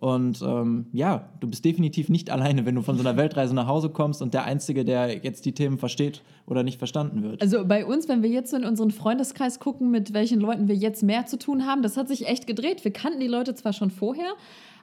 Und 0.00 0.40
ähm, 0.40 0.86
ja, 0.92 1.28
du 1.40 1.48
bist 1.48 1.64
definitiv 1.64 2.08
nicht 2.08 2.30
alleine, 2.30 2.64
wenn 2.64 2.74
du 2.74 2.82
von 2.82 2.96
so 2.96 3.06
einer 3.06 3.16
Weltreise 3.16 3.54
nach 3.54 3.66
Hause 3.66 3.90
kommst 3.90 4.22
und 4.22 4.32
der 4.34 4.44
Einzige, 4.44 4.84
der 4.84 5.18
jetzt 5.18 5.44
die 5.44 5.52
Themen 5.52 5.78
versteht 5.78 6.22
oder 6.46 6.62
nicht 6.62 6.78
verstanden 6.78 7.22
wird. 7.22 7.42
Also 7.42 7.66
bei 7.66 7.84
uns, 7.84 8.08
wenn 8.08 8.22
wir 8.22 8.30
jetzt 8.30 8.50
so 8.50 8.56
in 8.56 8.64
unseren 8.64 8.90
Freundeskreis 8.90 9.60
gucken, 9.60 9.90
mit 9.90 10.14
welchen 10.14 10.40
Leuten 10.40 10.68
wir 10.68 10.74
jetzt 10.74 11.02
mehr 11.02 11.26
zu 11.26 11.38
tun 11.38 11.66
haben, 11.66 11.82
das 11.82 11.98
hat 11.98 12.08
sich 12.08 12.26
echt 12.26 12.46
gedreht. 12.46 12.82
Wir 12.82 12.92
kannten 12.92 13.20
die 13.20 13.28
Leute 13.28 13.54
zwar 13.54 13.74
schon 13.74 13.90
vorher, 13.90 14.32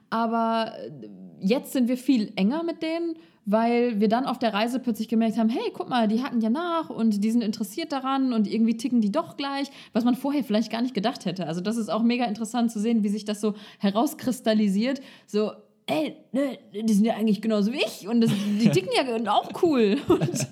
aber 0.08 0.72
äh, 0.78 1.08
jetzt 1.40 1.72
sind 1.72 1.88
wir 1.88 1.98
viel 1.98 2.32
enger 2.36 2.62
mit 2.62 2.82
denen, 2.82 3.16
weil 3.50 3.98
wir 3.98 4.08
dann 4.08 4.26
auf 4.26 4.38
der 4.38 4.52
Reise 4.52 4.78
plötzlich 4.78 5.08
gemerkt 5.08 5.38
haben, 5.38 5.48
hey, 5.48 5.72
guck 5.72 5.88
mal, 5.88 6.06
die 6.06 6.22
hacken 6.22 6.42
ja 6.42 6.50
nach 6.50 6.90
und 6.90 7.24
die 7.24 7.30
sind 7.30 7.42
interessiert 7.42 7.92
daran 7.92 8.34
und 8.34 8.46
irgendwie 8.46 8.76
ticken 8.76 9.00
die 9.00 9.10
doch 9.10 9.38
gleich, 9.38 9.68
was 9.94 10.04
man 10.04 10.14
vorher 10.16 10.44
vielleicht 10.44 10.70
gar 10.70 10.82
nicht 10.82 10.92
gedacht 10.92 11.24
hätte. 11.24 11.46
Also 11.46 11.62
das 11.62 11.78
ist 11.78 11.88
auch 11.88 12.02
mega 12.02 12.26
interessant 12.26 12.70
zu 12.70 12.78
sehen, 12.78 13.02
wie 13.02 13.08
sich 13.08 13.24
das 13.24 13.40
so 13.40 13.54
herauskristallisiert. 13.78 15.00
So, 15.26 15.52
ey, 15.86 16.14
ne, 16.32 16.58
die 16.74 16.92
sind 16.92 17.06
ja 17.06 17.14
eigentlich 17.14 17.40
genauso 17.40 17.72
wie 17.72 17.78
ich 17.78 18.06
und 18.06 18.20
das, 18.20 18.30
die 18.60 18.68
ticken 18.70 18.90
ja 18.94 19.32
auch 19.32 19.50
cool. 19.62 19.96
Und 20.08 20.46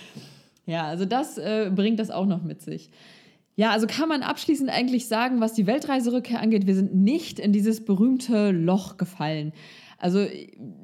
ja, 0.66 0.84
also 0.84 1.04
das 1.04 1.36
äh, 1.36 1.70
bringt 1.74 2.00
das 2.00 2.10
auch 2.10 2.26
noch 2.26 2.42
mit 2.42 2.62
sich. 2.62 2.88
Ja, 3.56 3.72
also 3.72 3.86
kann 3.86 4.08
man 4.08 4.22
abschließend 4.22 4.70
eigentlich 4.70 5.06
sagen, 5.06 5.40
was 5.40 5.52
die 5.52 5.66
Weltreiserückkehr 5.66 6.40
angeht, 6.40 6.66
wir 6.66 6.76
sind 6.76 6.94
nicht 6.94 7.38
in 7.38 7.52
dieses 7.52 7.84
berühmte 7.84 8.52
Loch 8.52 8.96
gefallen. 8.96 9.52
Also 10.00 10.24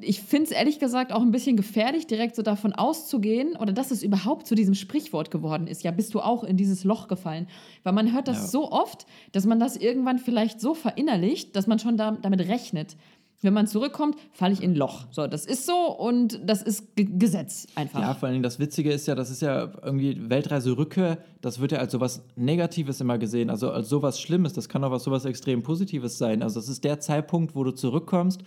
ich 0.01 0.23
finde 0.23 0.47
es 0.47 0.51
ehrlich 0.51 0.81
gesagt 0.81 1.13
auch 1.13 1.23
ein 1.23 1.31
bisschen 1.31 1.57
gefährlich, 1.57 2.09
direkt 2.09 2.35
so 2.35 2.43
davon 2.43 2.73
auszugehen 2.73 3.57
oder 3.57 3.73
dass 3.73 3.93
es 3.93 4.03
überhaupt 4.03 4.47
zu 4.49 4.57
diesem 4.57 4.75
Sprichwort 4.75 5.31
geworden 5.31 5.69
ist. 5.69 5.85
Ja, 5.85 5.93
bist 5.93 6.15
du 6.15 6.21
auch 6.21 6.43
in 6.43 6.57
dieses 6.57 6.83
Loch 6.83 7.07
gefallen? 7.07 7.47
Weil 7.85 7.93
man 7.93 8.13
hört 8.13 8.27
das 8.27 8.39
Ja. 8.39 8.47
so 8.49 8.73
oft, 8.73 9.07
dass 9.31 9.47
man 9.47 9.61
das 9.61 9.77
irgendwann 9.77 10.19
vielleicht 10.19 10.61
so 10.61 10.75
verinnerlicht, 10.75 11.55
dass 11.55 11.69
man 11.69 11.79
schon 11.79 11.97
da, 11.97 12.11
damit 12.21 12.41
rechnet. 12.49 12.97
Wenn 13.41 13.53
man 13.55 13.67
zurückkommt, 13.69 14.17
falle 14.33 14.55
ich 14.55 14.63
in 14.63 14.73
ein 14.73 14.77
Loch. 14.77 15.07
So, 15.11 15.27
das 15.27 15.45
ist 15.47 15.67
so 15.67 15.75
und 15.97 16.41
das 16.45 16.63
ist 16.63 16.97
G 16.97 17.05
Gesetz 17.05 17.67
einfach. 17.77 18.01
Ja, 18.01 18.15
vor 18.15 18.31
Dingen 18.31 18.43
das 18.43 18.59
Witzige 18.59 18.91
ist 18.91 19.07
ja, 19.07 19.15
das 19.15 19.31
ist 19.31 19.43
ja 19.43 19.71
irgendwie 19.83 20.29
Weltreise-Rückkehr, 20.31 21.19
das 21.41 21.61
wird 21.61 21.73
ja 21.73 21.79
als 21.79 21.93
sowas 21.93 22.25
Negatives 22.37 23.01
immer 23.01 23.19
gesehen, 23.19 23.51
also 23.51 23.71
als 23.71 23.89
sowas 23.89 24.19
Schlimmes. 24.19 24.55
Das 24.55 24.69
kann 24.69 24.83
auch 24.83 24.91
was 24.91 25.05
sowas 25.05 25.25
extrem 25.25 25.63
Positives 25.63 26.17
sein. 26.19 26.43
Also 26.43 26.59
das 26.59 26.69
ist 26.69 26.83
der 26.85 26.99
Zeitpunkt, 27.01 27.55
wo 27.55 27.63
du 27.65 27.71
zurückkommst. 27.73 28.41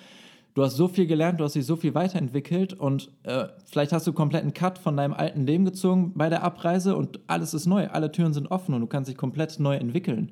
Du 0.54 0.64
hast 0.64 0.76
so 0.76 0.88
viel 0.88 1.06
gelernt, 1.06 1.40
du 1.40 1.44
hast 1.44 1.54
dich 1.54 1.66
so 1.66 1.76
viel 1.76 1.94
weiterentwickelt 1.94 2.74
und 2.74 3.12
äh, 3.24 3.46
vielleicht 3.66 3.92
hast 3.92 4.08
du 4.08 4.14
komplett 4.14 4.42
einen 4.42 4.54
Cut 4.54 4.80
von 4.80 4.98
deinem 4.98 5.14
alten 5.14 5.46
Leben 5.46 5.66
gezogen 5.66 6.14
bei 6.16 6.30
der 6.30 6.44
Abreise 6.44 6.96
und 6.96 7.20
alles 7.28 7.54
ist 7.54 7.68
neu, 7.68 7.88
alle 7.90 8.12
Türen 8.12 8.34
sind 8.34 8.50
offen 8.50 8.74
und 8.74 8.82
du 8.82 8.88
kannst 8.88 9.10
dich 9.10 9.18
komplett 9.18 9.60
neu 9.60 9.76
entwickeln. 9.76 10.32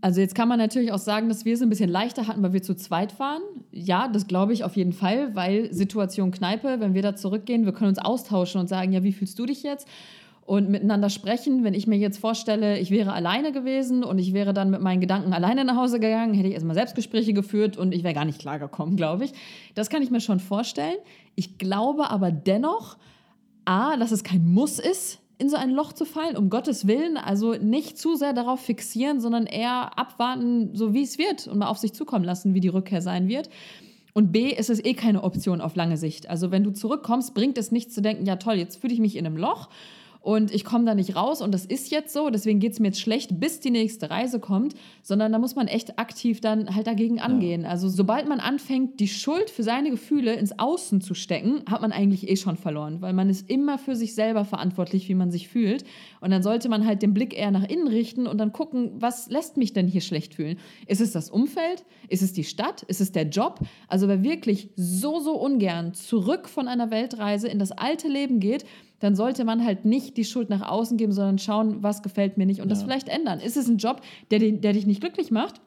Also 0.00 0.20
jetzt 0.20 0.34
kann 0.34 0.48
man 0.48 0.58
natürlich 0.58 0.92
auch 0.92 0.98
sagen, 0.98 1.28
dass 1.28 1.44
wir 1.44 1.54
es 1.54 1.62
ein 1.62 1.68
bisschen 1.70 1.90
leichter 1.90 2.28
hatten, 2.28 2.42
weil 2.42 2.52
wir 2.52 2.62
zu 2.62 2.76
zweit 2.76 3.18
waren. 3.18 3.42
Ja, 3.72 4.08
das 4.08 4.28
glaube 4.28 4.52
ich 4.52 4.62
auf 4.62 4.76
jeden 4.76 4.92
Fall, 4.92 5.34
weil 5.34 5.72
Situation 5.72 6.30
Kneipe, 6.30 6.78
wenn 6.78 6.94
wir 6.94 7.02
da 7.02 7.16
zurückgehen, 7.16 7.64
wir 7.64 7.72
können 7.72 7.88
uns 7.90 7.98
austauschen 7.98 8.60
und 8.60 8.68
sagen, 8.68 8.92
ja, 8.92 9.02
wie 9.02 9.12
fühlst 9.12 9.38
du 9.38 9.46
dich 9.46 9.62
jetzt? 9.62 9.88
Und 10.48 10.70
miteinander 10.70 11.10
sprechen. 11.10 11.62
Wenn 11.62 11.74
ich 11.74 11.86
mir 11.86 11.98
jetzt 11.98 12.16
vorstelle, 12.16 12.78
ich 12.78 12.90
wäre 12.90 13.12
alleine 13.12 13.52
gewesen 13.52 14.02
und 14.02 14.18
ich 14.18 14.32
wäre 14.32 14.54
dann 14.54 14.70
mit 14.70 14.80
meinen 14.80 15.02
Gedanken 15.02 15.34
alleine 15.34 15.62
nach 15.62 15.76
Hause 15.76 16.00
gegangen, 16.00 16.32
hätte 16.32 16.48
ich 16.48 16.54
erstmal 16.54 16.74
Selbstgespräche 16.74 17.34
geführt 17.34 17.76
und 17.76 17.92
ich 17.92 18.02
wäre 18.02 18.14
gar 18.14 18.24
nicht 18.24 18.38
klargekommen, 18.40 18.96
glaube 18.96 19.26
ich. 19.26 19.34
Das 19.74 19.90
kann 19.90 20.00
ich 20.00 20.10
mir 20.10 20.22
schon 20.22 20.40
vorstellen. 20.40 20.96
Ich 21.34 21.58
glaube 21.58 22.08
aber 22.08 22.32
dennoch, 22.32 22.96
A, 23.66 23.98
dass 23.98 24.10
es 24.10 24.24
kein 24.24 24.50
Muss 24.50 24.78
ist, 24.78 25.18
in 25.36 25.50
so 25.50 25.56
ein 25.58 25.68
Loch 25.68 25.92
zu 25.92 26.06
fallen, 26.06 26.34
um 26.34 26.48
Gottes 26.48 26.86
Willen. 26.86 27.18
Also 27.18 27.52
nicht 27.52 27.98
zu 27.98 28.16
sehr 28.16 28.32
darauf 28.32 28.60
fixieren, 28.60 29.20
sondern 29.20 29.44
eher 29.44 29.98
abwarten, 29.98 30.74
so 30.74 30.94
wie 30.94 31.02
es 31.02 31.18
wird 31.18 31.46
und 31.46 31.58
mal 31.58 31.68
auf 31.68 31.76
sich 31.76 31.92
zukommen 31.92 32.24
lassen, 32.24 32.54
wie 32.54 32.60
die 32.60 32.68
Rückkehr 32.68 33.02
sein 33.02 33.28
wird. 33.28 33.50
Und 34.14 34.32
B, 34.32 34.50
ist 34.50 34.70
es 34.70 34.82
eh 34.82 34.94
keine 34.94 35.24
Option 35.24 35.60
auf 35.60 35.76
lange 35.76 35.98
Sicht. 35.98 36.30
Also 36.30 36.50
wenn 36.50 36.64
du 36.64 36.70
zurückkommst, 36.70 37.34
bringt 37.34 37.58
es 37.58 37.70
nichts 37.70 37.94
zu 37.94 38.00
denken, 38.00 38.24
ja 38.24 38.36
toll, 38.36 38.54
jetzt 38.54 38.80
fühle 38.80 38.94
ich 38.94 38.98
mich 38.98 39.14
in 39.14 39.26
einem 39.26 39.36
Loch 39.36 39.68
und 40.20 40.52
ich 40.52 40.64
komme 40.64 40.84
da 40.84 40.94
nicht 40.94 41.16
raus 41.16 41.40
und 41.40 41.52
das 41.52 41.64
ist 41.64 41.90
jetzt 41.90 42.12
so, 42.12 42.30
deswegen 42.30 42.60
geht 42.60 42.72
es 42.72 42.80
mir 42.80 42.88
jetzt 42.88 43.00
schlecht, 43.00 43.40
bis 43.40 43.60
die 43.60 43.70
nächste 43.70 44.10
Reise 44.10 44.40
kommt, 44.40 44.74
sondern 45.02 45.32
da 45.32 45.38
muss 45.38 45.56
man 45.56 45.68
echt 45.68 45.98
aktiv 45.98 46.40
dann 46.40 46.74
halt 46.74 46.86
dagegen 46.86 47.20
angehen. 47.20 47.64
Also 47.64 47.88
sobald 47.88 48.28
man 48.28 48.40
anfängt, 48.40 49.00
die 49.00 49.08
Schuld 49.08 49.50
für 49.50 49.62
seine 49.62 49.90
Gefühle 49.90 50.34
ins 50.34 50.58
Außen 50.58 51.00
zu 51.00 51.14
stecken, 51.14 51.62
hat 51.70 51.80
man 51.80 51.92
eigentlich 51.92 52.28
eh 52.28 52.36
schon 52.36 52.56
verloren, 52.56 53.00
weil 53.00 53.12
man 53.12 53.30
ist 53.30 53.48
immer 53.48 53.78
für 53.78 53.96
sich 53.96 54.14
selber 54.14 54.44
verantwortlich, 54.44 55.08
wie 55.08 55.14
man 55.14 55.30
sich 55.30 55.48
fühlt. 55.48 55.84
Und 56.20 56.30
dann 56.30 56.42
sollte 56.42 56.68
man 56.68 56.84
halt 56.84 57.02
den 57.02 57.14
Blick 57.14 57.36
eher 57.36 57.50
nach 57.50 57.68
innen 57.68 57.88
richten 57.88 58.26
und 58.26 58.38
dann 58.38 58.52
gucken, 58.52 58.92
was 58.98 59.30
lässt 59.30 59.56
mich 59.56 59.72
denn 59.72 59.86
hier 59.86 60.00
schlecht 60.00 60.34
fühlen? 60.34 60.58
Ist 60.86 61.00
es 61.00 61.12
das 61.12 61.30
Umfeld? 61.30 61.84
Ist 62.08 62.22
es 62.22 62.32
die 62.32 62.44
Stadt? 62.44 62.82
Ist 62.82 63.00
es 63.00 63.12
der 63.12 63.28
Job? 63.28 63.60
Also 63.86 64.08
wer 64.08 64.22
wirklich 64.22 64.70
so, 64.76 65.20
so 65.20 65.34
ungern 65.34 65.94
zurück 65.94 66.48
von 66.48 66.68
einer 66.68 66.90
Weltreise 66.90 67.48
in 67.48 67.58
das 67.58 67.72
alte 67.72 68.08
Leben 68.08 68.40
geht, 68.40 68.64
dann 69.00 69.14
sollte 69.14 69.44
man 69.44 69.64
halt 69.64 69.84
nicht 69.84 70.16
die 70.16 70.24
Schuld 70.24 70.50
nach 70.50 70.68
außen 70.68 70.96
geben, 70.96 71.12
sondern 71.12 71.38
schauen, 71.38 71.82
was 71.82 72.02
gefällt 72.02 72.38
mir 72.38 72.46
nicht 72.46 72.60
und 72.60 72.70
das 72.70 72.82
vielleicht 72.82 73.08
ändern. 73.08 73.40
Ist 73.40 73.56
es 73.56 73.68
ein 73.68 73.78
Job, 73.78 74.00
der, 74.30 74.38
der 74.38 74.72
dich 74.72 74.86
nicht 74.86 75.00
glücklich 75.00 75.30
macht? 75.30 75.60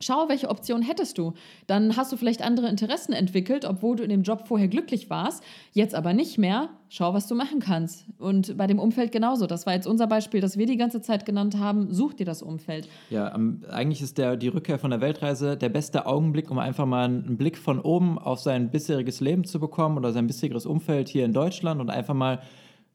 Schau, 0.00 0.28
welche 0.28 0.48
Option 0.48 0.80
hättest 0.82 1.18
du. 1.18 1.32
Dann 1.66 1.96
hast 1.96 2.12
du 2.12 2.16
vielleicht 2.16 2.42
andere 2.42 2.68
Interessen 2.68 3.12
entwickelt, 3.12 3.64
obwohl 3.64 3.96
du 3.96 4.04
in 4.04 4.10
dem 4.10 4.22
Job 4.22 4.46
vorher 4.46 4.68
glücklich 4.68 5.10
warst, 5.10 5.42
jetzt 5.72 5.94
aber 5.94 6.12
nicht 6.12 6.38
mehr. 6.38 6.68
Schau, 6.88 7.14
was 7.14 7.26
du 7.26 7.34
machen 7.34 7.58
kannst. 7.58 8.06
Und 8.18 8.56
bei 8.56 8.68
dem 8.68 8.78
Umfeld 8.78 9.10
genauso. 9.10 9.46
Das 9.46 9.66
war 9.66 9.74
jetzt 9.74 9.86
unser 9.86 10.06
Beispiel, 10.06 10.40
das 10.40 10.56
wir 10.56 10.66
die 10.66 10.76
ganze 10.76 11.02
Zeit 11.02 11.26
genannt 11.26 11.58
haben. 11.58 11.92
Such 11.92 12.14
dir 12.14 12.26
das 12.26 12.42
Umfeld. 12.42 12.88
Ja, 13.10 13.32
am, 13.32 13.62
eigentlich 13.70 14.00
ist 14.00 14.18
der, 14.18 14.36
die 14.36 14.48
Rückkehr 14.48 14.78
von 14.78 14.90
der 14.90 15.00
Weltreise 15.00 15.56
der 15.56 15.68
beste 15.68 16.06
Augenblick, 16.06 16.48
um 16.50 16.58
einfach 16.58 16.86
mal 16.86 17.06
einen 17.06 17.36
Blick 17.36 17.58
von 17.58 17.80
oben 17.80 18.18
auf 18.18 18.38
sein 18.38 18.70
bisheriges 18.70 19.20
Leben 19.20 19.44
zu 19.44 19.58
bekommen 19.58 19.96
oder 19.96 20.12
sein 20.12 20.28
bisheriges 20.28 20.64
Umfeld 20.64 21.08
hier 21.08 21.24
in 21.24 21.32
Deutschland 21.32 21.80
und 21.80 21.90
einfach 21.90 22.14
mal 22.14 22.40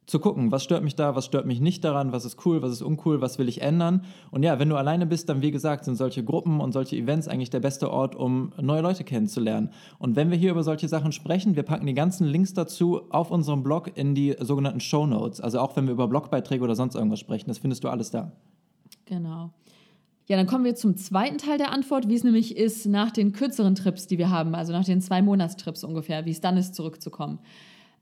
zu 0.05 0.19
gucken, 0.19 0.51
was 0.51 0.63
stört 0.63 0.83
mich 0.83 0.95
da, 0.95 1.15
was 1.15 1.25
stört 1.25 1.45
mich 1.45 1.61
nicht 1.61 1.83
daran, 1.83 2.11
was 2.11 2.25
ist 2.25 2.45
cool, 2.45 2.61
was 2.61 2.71
ist 2.71 2.81
uncool, 2.81 3.21
was 3.21 3.39
will 3.39 3.47
ich 3.47 3.61
ändern. 3.61 4.03
Und 4.31 4.43
ja, 4.43 4.59
wenn 4.59 4.69
du 4.69 4.75
alleine 4.75 5.05
bist, 5.05 5.29
dann 5.29 5.41
wie 5.41 5.51
gesagt, 5.51 5.85
sind 5.85 5.95
solche 5.95 6.23
Gruppen 6.23 6.59
und 6.59 6.73
solche 6.73 6.97
Events 6.97 7.27
eigentlich 7.27 7.49
der 7.49 7.61
beste 7.61 7.89
Ort, 7.89 8.15
um 8.15 8.51
neue 8.61 8.81
Leute 8.81 9.03
kennenzulernen. 9.03 9.69
Und 9.99 10.15
wenn 10.15 10.29
wir 10.29 10.37
hier 10.37 10.51
über 10.51 10.63
solche 10.63 10.89
Sachen 10.89 11.11
sprechen, 11.11 11.55
wir 11.55 11.63
packen 11.63 11.85
die 11.85 11.93
ganzen 11.93 12.27
Links 12.27 12.53
dazu 12.53 13.09
auf 13.11 13.31
unserem 13.31 13.63
Blog 13.63 13.91
in 13.95 14.13
die 14.13 14.35
sogenannten 14.39 14.81
Show 14.81 15.05
Notes. 15.05 15.39
Also 15.39 15.59
auch 15.59 15.75
wenn 15.77 15.85
wir 15.85 15.93
über 15.93 16.07
Blogbeiträge 16.07 16.63
oder 16.63 16.75
sonst 16.75 16.95
irgendwas 16.95 17.19
sprechen, 17.19 17.47
das 17.47 17.59
findest 17.59 17.83
du 17.83 17.89
alles 17.89 18.11
da. 18.11 18.33
Genau. 19.05 19.51
Ja, 20.27 20.37
dann 20.37 20.47
kommen 20.47 20.63
wir 20.63 20.75
zum 20.75 20.95
zweiten 20.95 21.37
Teil 21.37 21.57
der 21.57 21.71
Antwort, 21.71 22.07
wie 22.07 22.15
es 22.15 22.23
nämlich 22.23 22.55
ist 22.55 22.85
nach 22.85 23.11
den 23.11 23.33
kürzeren 23.33 23.75
Trips, 23.75 24.07
die 24.07 24.17
wir 24.17 24.29
haben, 24.29 24.55
also 24.55 24.71
nach 24.71 24.85
den 24.85 25.01
zwei 25.01 25.21
Monatstrips 25.21 25.83
ungefähr, 25.83 26.25
wie 26.25 26.31
es 26.31 26.39
dann 26.39 26.55
ist, 26.55 26.75
zurückzukommen. 26.75 27.39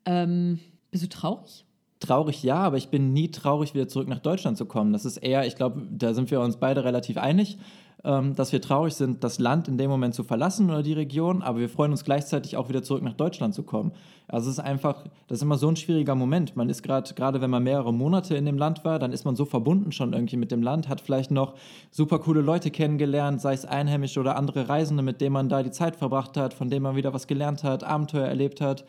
Ähm, 0.05 0.59
bist 0.91 1.03
du 1.03 1.09
traurig? 1.09 1.65
Traurig 2.01 2.43
ja, 2.43 2.57
aber 2.57 2.75
ich 2.75 2.89
bin 2.89 3.13
nie 3.13 3.31
traurig, 3.31 3.73
wieder 3.73 3.87
zurück 3.87 4.09
nach 4.09 4.19
Deutschland 4.19 4.57
zu 4.57 4.65
kommen. 4.65 4.91
Das 4.91 5.05
ist 5.05 5.17
eher, 5.17 5.47
ich 5.47 5.55
glaube, 5.55 5.83
da 5.89 6.13
sind 6.13 6.29
wir 6.31 6.41
uns 6.41 6.57
beide 6.57 6.83
relativ 6.83 7.17
einig. 7.17 7.57
ähm, 8.03 8.35
dass 8.35 8.51
wir 8.51 8.61
traurig 8.61 8.95
sind, 8.95 9.23
das 9.23 9.39
Land 9.39 9.67
in 9.67 9.77
dem 9.77 9.89
Moment 9.89 10.15
zu 10.15 10.23
verlassen 10.23 10.69
oder 10.69 10.81
die 10.81 10.93
Region, 10.93 11.41
aber 11.41 11.59
wir 11.59 11.69
freuen 11.69 11.91
uns 11.91 12.03
gleichzeitig 12.03 12.57
auch 12.57 12.69
wieder 12.69 12.81
zurück 12.81 13.03
nach 13.03 13.13
Deutschland 13.13 13.53
zu 13.53 13.63
kommen. 13.63 13.91
Also 14.27 14.49
es 14.49 14.57
ist 14.57 14.63
einfach, 14.63 15.03
das 15.27 15.39
ist 15.39 15.43
immer 15.43 15.57
so 15.57 15.67
ein 15.67 15.75
schwieriger 15.75 16.15
Moment. 16.15 16.55
Man 16.55 16.69
ist 16.69 16.83
gerade, 16.83 17.13
gerade 17.13 17.41
wenn 17.41 17.49
man 17.49 17.63
mehrere 17.63 17.93
Monate 17.93 18.35
in 18.35 18.45
dem 18.45 18.57
Land 18.57 18.83
war, 18.85 18.97
dann 18.97 19.11
ist 19.11 19.25
man 19.25 19.35
so 19.35 19.45
verbunden 19.45 19.91
schon 19.91 20.13
irgendwie 20.13 20.37
mit 20.37 20.51
dem 20.51 20.63
Land, 20.63 20.87
hat 20.87 21.01
vielleicht 21.01 21.31
noch 21.31 21.53
super 21.91 22.19
coole 22.19 22.41
Leute 22.41 22.71
kennengelernt, 22.71 23.41
sei 23.41 23.53
es 23.53 23.65
Einheimische 23.65 24.19
oder 24.19 24.35
andere 24.35 24.69
Reisende, 24.69 25.03
mit 25.03 25.21
denen 25.21 25.33
man 25.33 25.49
da 25.49 25.61
die 25.61 25.71
Zeit 25.71 25.95
verbracht 25.95 26.37
hat, 26.37 26.53
von 26.53 26.69
denen 26.69 26.83
man 26.83 26.95
wieder 26.95 27.13
was 27.13 27.27
gelernt 27.27 27.63
hat, 27.63 27.83
Abenteuer 27.83 28.25
erlebt 28.25 28.61
hat. 28.61 28.85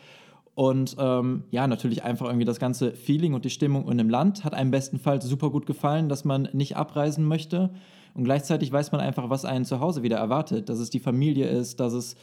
Und 0.55 0.97
ähm, 0.99 1.45
ja, 1.51 1.67
natürlich 1.67 2.05
einfach 2.05 2.27
irgendwie 2.27 2.45
das 2.45 2.59
ganze 2.59 2.93
Feeling 2.93 3.33
und 3.33 3.45
die 3.45 3.51
Stimmung 3.51 3.91
in 3.91 3.97
dem 3.97 4.11
Land 4.11 4.45
hat 4.45 4.53
einem 4.53 4.71
bestenfalls 4.71 5.25
super 5.25 5.51
gut 5.51 5.67
gefallen, 5.67 6.09
dass 6.09 6.25
man 6.25 6.49
nicht 6.53 6.77
abreisen 6.77 7.25
möchte. 7.25 7.71
Und 8.15 8.25
gleichzeitig 8.25 8.71
weiß 8.71 8.93
man 8.93 9.01
einfach, 9.01 9.31
was 9.31 9.47
einen 9.47 9.65
zu 9.65 9.81
Hause 9.81 10.03
wieder 10.03 10.19
erwartet. 10.19 10.69
Dass 10.69 10.79
es 10.79 10.91
die 10.91 11.01
Familie 11.01 11.49
ist, 11.49 11.81
dass 11.81 11.95
es 11.95 12.17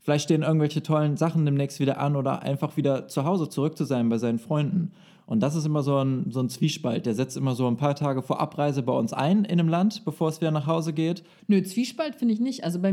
vielleicht 0.00 0.24
stehen 0.24 0.42
irgendwelche 0.42 0.82
tollen 0.82 1.16
Sachen 1.16 1.44
demnächst 1.44 1.80
wieder 1.80 1.98
an 1.98 2.14
oder 2.14 2.42
einfach 2.42 2.76
wieder 2.76 3.08
zu 3.08 3.24
Hause 3.24 3.48
zurück 3.48 3.76
zu 3.76 3.84
sein 3.84 4.08
bei 4.08 4.18
seinen 4.18 4.38
Freunden. 4.38 4.92
Und 5.26 5.40
das 5.40 5.56
ist 5.56 5.64
immer 5.64 5.82
so 5.82 5.96
ein, 5.98 6.30
so 6.30 6.40
ein 6.40 6.50
Zwiespalt. 6.50 7.06
Der 7.06 7.14
setzt 7.14 7.36
immer 7.36 7.54
so 7.54 7.66
ein 7.66 7.78
paar 7.78 7.96
Tage 7.96 8.22
vor 8.22 8.40
Abreise 8.40 8.82
bei 8.82 8.92
uns 8.92 9.12
ein 9.12 9.44
in 9.44 9.58
einem 9.58 9.68
Land, 9.68 10.04
bevor 10.04 10.28
es 10.28 10.40
wieder 10.40 10.50
nach 10.50 10.66
Hause 10.66 10.92
geht. 10.92 11.24
Nö, 11.48 11.62
Zwiespalt 11.62 12.14
finde 12.14 12.34
ich 12.34 12.40
nicht. 12.40 12.62
Also 12.62 12.78
bei, 12.80 12.92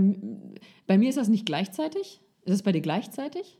bei 0.88 0.98
mir 0.98 1.10
ist 1.10 1.18
das 1.18 1.28
nicht 1.28 1.46
gleichzeitig. 1.46 2.22
Ist 2.44 2.54
es 2.54 2.64
bei 2.64 2.72
dir 2.72 2.82
gleichzeitig? 2.82 3.60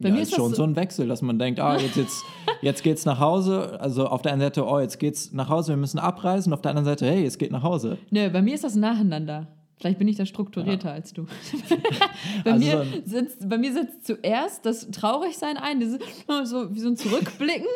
Bei 0.00 0.08
ja, 0.08 0.14
mir 0.14 0.22
ist, 0.22 0.30
ist 0.30 0.36
schon 0.36 0.50
so, 0.50 0.56
so 0.56 0.62
ein 0.64 0.76
Wechsel, 0.76 1.06
dass 1.06 1.22
man 1.22 1.38
denkt, 1.38 1.60
ah, 1.60 1.78
jetzt, 1.78 1.96
jetzt, 1.96 2.24
jetzt 2.62 2.82
geht's 2.82 3.04
nach 3.04 3.20
Hause. 3.20 3.78
Also 3.80 4.06
auf 4.06 4.22
der 4.22 4.32
einen 4.32 4.40
Seite, 4.40 4.66
oh, 4.66 4.80
jetzt 4.80 4.98
geht's 4.98 5.32
nach 5.32 5.48
Hause, 5.48 5.72
wir 5.72 5.76
müssen 5.76 5.98
abreisen. 5.98 6.52
Auf 6.52 6.60
der 6.62 6.70
anderen 6.70 6.86
Seite, 6.86 7.06
hey, 7.06 7.24
es 7.24 7.38
geht 7.38 7.52
nach 7.52 7.62
Hause. 7.62 7.98
Nö, 8.10 8.28
bei 8.30 8.42
mir 8.42 8.54
ist 8.54 8.64
das 8.64 8.74
nacheinander. 8.74 9.48
Vielleicht 9.78 9.98
bin 9.98 10.08
ich 10.08 10.16
da 10.16 10.24
strukturierter 10.24 10.88
ja. 10.88 10.94
als 10.94 11.12
du. 11.12 11.26
bei, 12.44 12.52
also 12.52 12.64
mir 12.64 12.86
sitzt, 13.04 13.48
bei 13.48 13.58
mir 13.58 13.72
sitzt 13.72 14.06
zuerst 14.06 14.64
das 14.64 14.90
Traurigsein 14.90 15.56
ein, 15.56 15.80
dieses, 15.80 15.98
so 16.44 16.74
wie 16.74 16.80
so 16.80 16.88
ein 16.88 16.96
Zurückblicken. 16.96 17.66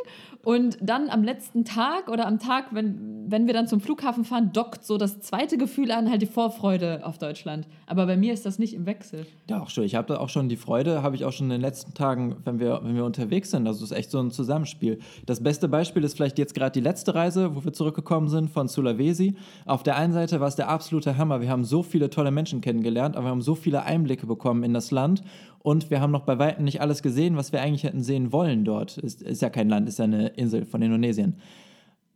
Und 0.48 0.78
dann 0.80 1.10
am 1.10 1.24
letzten 1.24 1.66
Tag 1.66 2.08
oder 2.08 2.26
am 2.26 2.38
Tag, 2.38 2.68
wenn, 2.70 3.26
wenn 3.28 3.46
wir 3.46 3.52
dann 3.52 3.66
zum 3.66 3.82
Flughafen 3.82 4.24
fahren, 4.24 4.48
dockt 4.54 4.82
so 4.82 4.96
das 4.96 5.20
zweite 5.20 5.58
Gefühl 5.58 5.90
an, 5.90 6.08
halt 6.08 6.22
die 6.22 6.26
Vorfreude 6.26 7.04
auf 7.04 7.18
Deutschland. 7.18 7.68
Aber 7.86 8.06
bei 8.06 8.16
mir 8.16 8.32
ist 8.32 8.46
das 8.46 8.58
nicht 8.58 8.72
im 8.72 8.86
Wechsel. 8.86 9.26
Ja, 9.50 9.60
auch 9.60 9.68
schon. 9.68 9.84
Ich 9.84 9.94
habe 9.94 10.08
da 10.08 10.16
auch 10.16 10.30
schon 10.30 10.48
die 10.48 10.56
Freude, 10.56 11.02
habe 11.02 11.16
ich 11.16 11.26
auch 11.26 11.32
schon 11.32 11.48
in 11.48 11.50
den 11.50 11.60
letzten 11.60 11.92
Tagen, 11.92 12.36
wenn 12.46 12.60
wir, 12.60 12.80
wenn 12.82 12.96
wir 12.96 13.04
unterwegs 13.04 13.50
sind. 13.50 13.66
Also 13.66 13.84
es 13.84 13.90
ist 13.90 13.96
echt 13.98 14.10
so 14.10 14.20
ein 14.20 14.30
Zusammenspiel. 14.30 15.00
Das 15.26 15.42
beste 15.42 15.68
Beispiel 15.68 16.02
ist 16.02 16.14
vielleicht 16.14 16.38
jetzt 16.38 16.54
gerade 16.54 16.72
die 16.72 16.80
letzte 16.80 17.14
Reise, 17.14 17.54
wo 17.54 17.62
wir 17.62 17.74
zurückgekommen 17.74 18.28
sind 18.28 18.48
von 18.48 18.68
Sulawesi. 18.68 19.36
Auf 19.66 19.82
der 19.82 19.96
einen 19.96 20.14
Seite 20.14 20.40
war 20.40 20.48
es 20.48 20.56
der 20.56 20.70
absolute 20.70 21.18
Hammer. 21.18 21.42
Wir 21.42 21.50
haben 21.50 21.64
so 21.64 21.82
viele 21.82 22.08
tolle 22.08 22.30
Menschen 22.30 22.62
kennengelernt, 22.62 23.18
aber 23.18 23.26
wir 23.26 23.30
haben 23.32 23.42
so 23.42 23.54
viele 23.54 23.82
Einblicke 23.82 24.26
bekommen 24.26 24.62
in 24.62 24.72
das 24.72 24.92
Land 24.92 25.22
und 25.62 25.90
wir 25.90 26.00
haben 26.00 26.12
noch 26.12 26.22
bei 26.22 26.38
weitem 26.38 26.64
nicht 26.64 26.80
alles 26.80 27.02
gesehen, 27.02 27.36
was 27.36 27.52
wir 27.52 27.60
eigentlich 27.60 27.84
hätten 27.84 28.02
sehen 28.02 28.32
wollen 28.32 28.64
dort. 28.64 28.98
Ist, 28.98 29.22
ist 29.22 29.42
ja 29.42 29.50
kein 29.50 29.68
Land, 29.68 29.88
ist 29.88 29.98
ja 29.98 30.04
eine 30.04 30.28
Insel 30.28 30.64
von 30.64 30.82
Indonesien. 30.82 31.36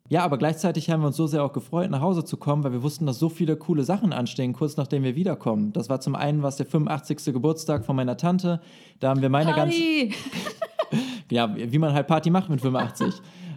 Ja, 0.08 0.24
aber 0.24 0.36
gleichzeitig 0.36 0.90
haben 0.90 1.00
wir 1.00 1.06
uns 1.06 1.16
so 1.16 1.26
sehr 1.26 1.42
auch 1.42 1.54
gefreut, 1.54 1.90
nach 1.90 2.02
Hause 2.02 2.24
zu 2.24 2.36
kommen, 2.36 2.64
weil 2.64 2.72
wir 2.72 2.82
wussten, 2.82 3.06
dass 3.06 3.18
so 3.18 3.28
viele 3.28 3.56
coole 3.56 3.82
Sachen 3.82 4.12
anstehen, 4.12 4.52
kurz 4.52 4.76
nachdem 4.76 5.04
wir 5.04 5.16
wiederkommen. 5.16 5.72
Das 5.72 5.88
war 5.88 6.00
zum 6.00 6.14
einen 6.14 6.42
was 6.42 6.56
der 6.56 6.66
85. 6.66 7.32
Geburtstag 7.32 7.86
von 7.86 7.96
meiner 7.96 8.16
Tante. 8.16 8.60
Da 9.00 9.08
haben 9.08 9.22
wir 9.22 9.30
meine 9.30 9.54
ganze. 9.54 9.78
ja, 11.30 11.54
wie 11.56 11.78
man 11.78 11.94
halt 11.94 12.08
Party 12.08 12.28
macht 12.28 12.50
mit 12.50 12.60
85. 12.60 13.06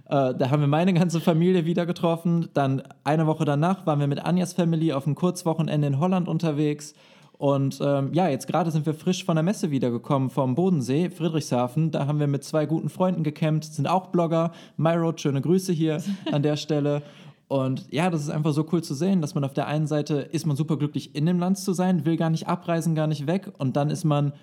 äh, 0.06 0.34
da 0.34 0.50
haben 0.50 0.62
wir 0.62 0.67
meine 0.67 0.93
ganze 0.93 1.19
Familie 1.19 1.65
wieder 1.65 1.86
getroffen. 1.86 2.48
Dann 2.54 2.84
eine 3.04 3.28
Woche 3.28 3.43
danach 3.43 3.86
waren 3.86 4.00
wir 4.00 4.08
mit 4.08 4.24
Anjas 4.24 4.54
Family 4.54 4.93
auf 4.93 5.06
einem 5.06 5.15
Kurzwochenende 5.15 5.88
in 5.88 6.00
Holland 6.00 6.30
unterwegs. 6.30 6.93
Und 7.38 7.80
ähm, 7.82 8.13
ja, 8.13 8.30
jetzt 8.30 8.48
gerade 8.48 8.71
sind 8.71 8.86
wir 8.86 8.93
frisch 8.93 9.26
von 9.26 9.36
der 9.36 9.43
Messe 9.43 9.71
wiedergekommen 9.71 10.30
vom 10.30 10.56
Bodensee, 10.56 11.10
Friedrichshafen. 11.10 11.91
Da 11.91 12.08
haben 12.08 12.19
wir 12.19 12.28
mit 12.28 12.43
zwei 12.43 12.65
guten 12.65 12.89
Freunden 12.89 13.24
gecampt, 13.24 13.65
sind 13.65 13.88
auch 13.88 14.08
Blogger. 14.08 14.52
MyRoad, 14.78 15.19
schöne 15.19 15.41
Grüße 15.41 15.74
hier 15.74 16.02
an 16.32 16.43
der 16.43 16.56
Stelle. 16.56 17.02
Und 17.48 17.86
ja, 17.91 18.10
das 18.10 18.21
ist 18.21 18.30
einfach 18.30 18.54
so 18.54 18.65
cool 18.71 18.84
zu 18.84 18.93
sehen, 18.93 19.21
dass 19.21 19.36
man 19.36 19.43
auf 19.43 19.54
der 19.54 19.67
einen 19.67 19.86
Seite 19.86 20.15
ist 20.15 20.45
man 20.45 20.56
super 20.56 20.78
glücklich, 20.78 21.15
in 21.15 21.26
dem 21.26 21.38
Land 21.38 21.58
zu 21.58 21.74
sein, 21.74 22.06
will 22.06 22.17
gar 22.17 22.30
nicht 22.30 22.48
abreisen, 22.48 22.95
gar 22.95 23.08
nicht 23.08 23.28
weg. 23.28 23.52
Und 23.58 23.76
dann 23.76 23.89
ist 23.89 24.04
man 24.04 24.34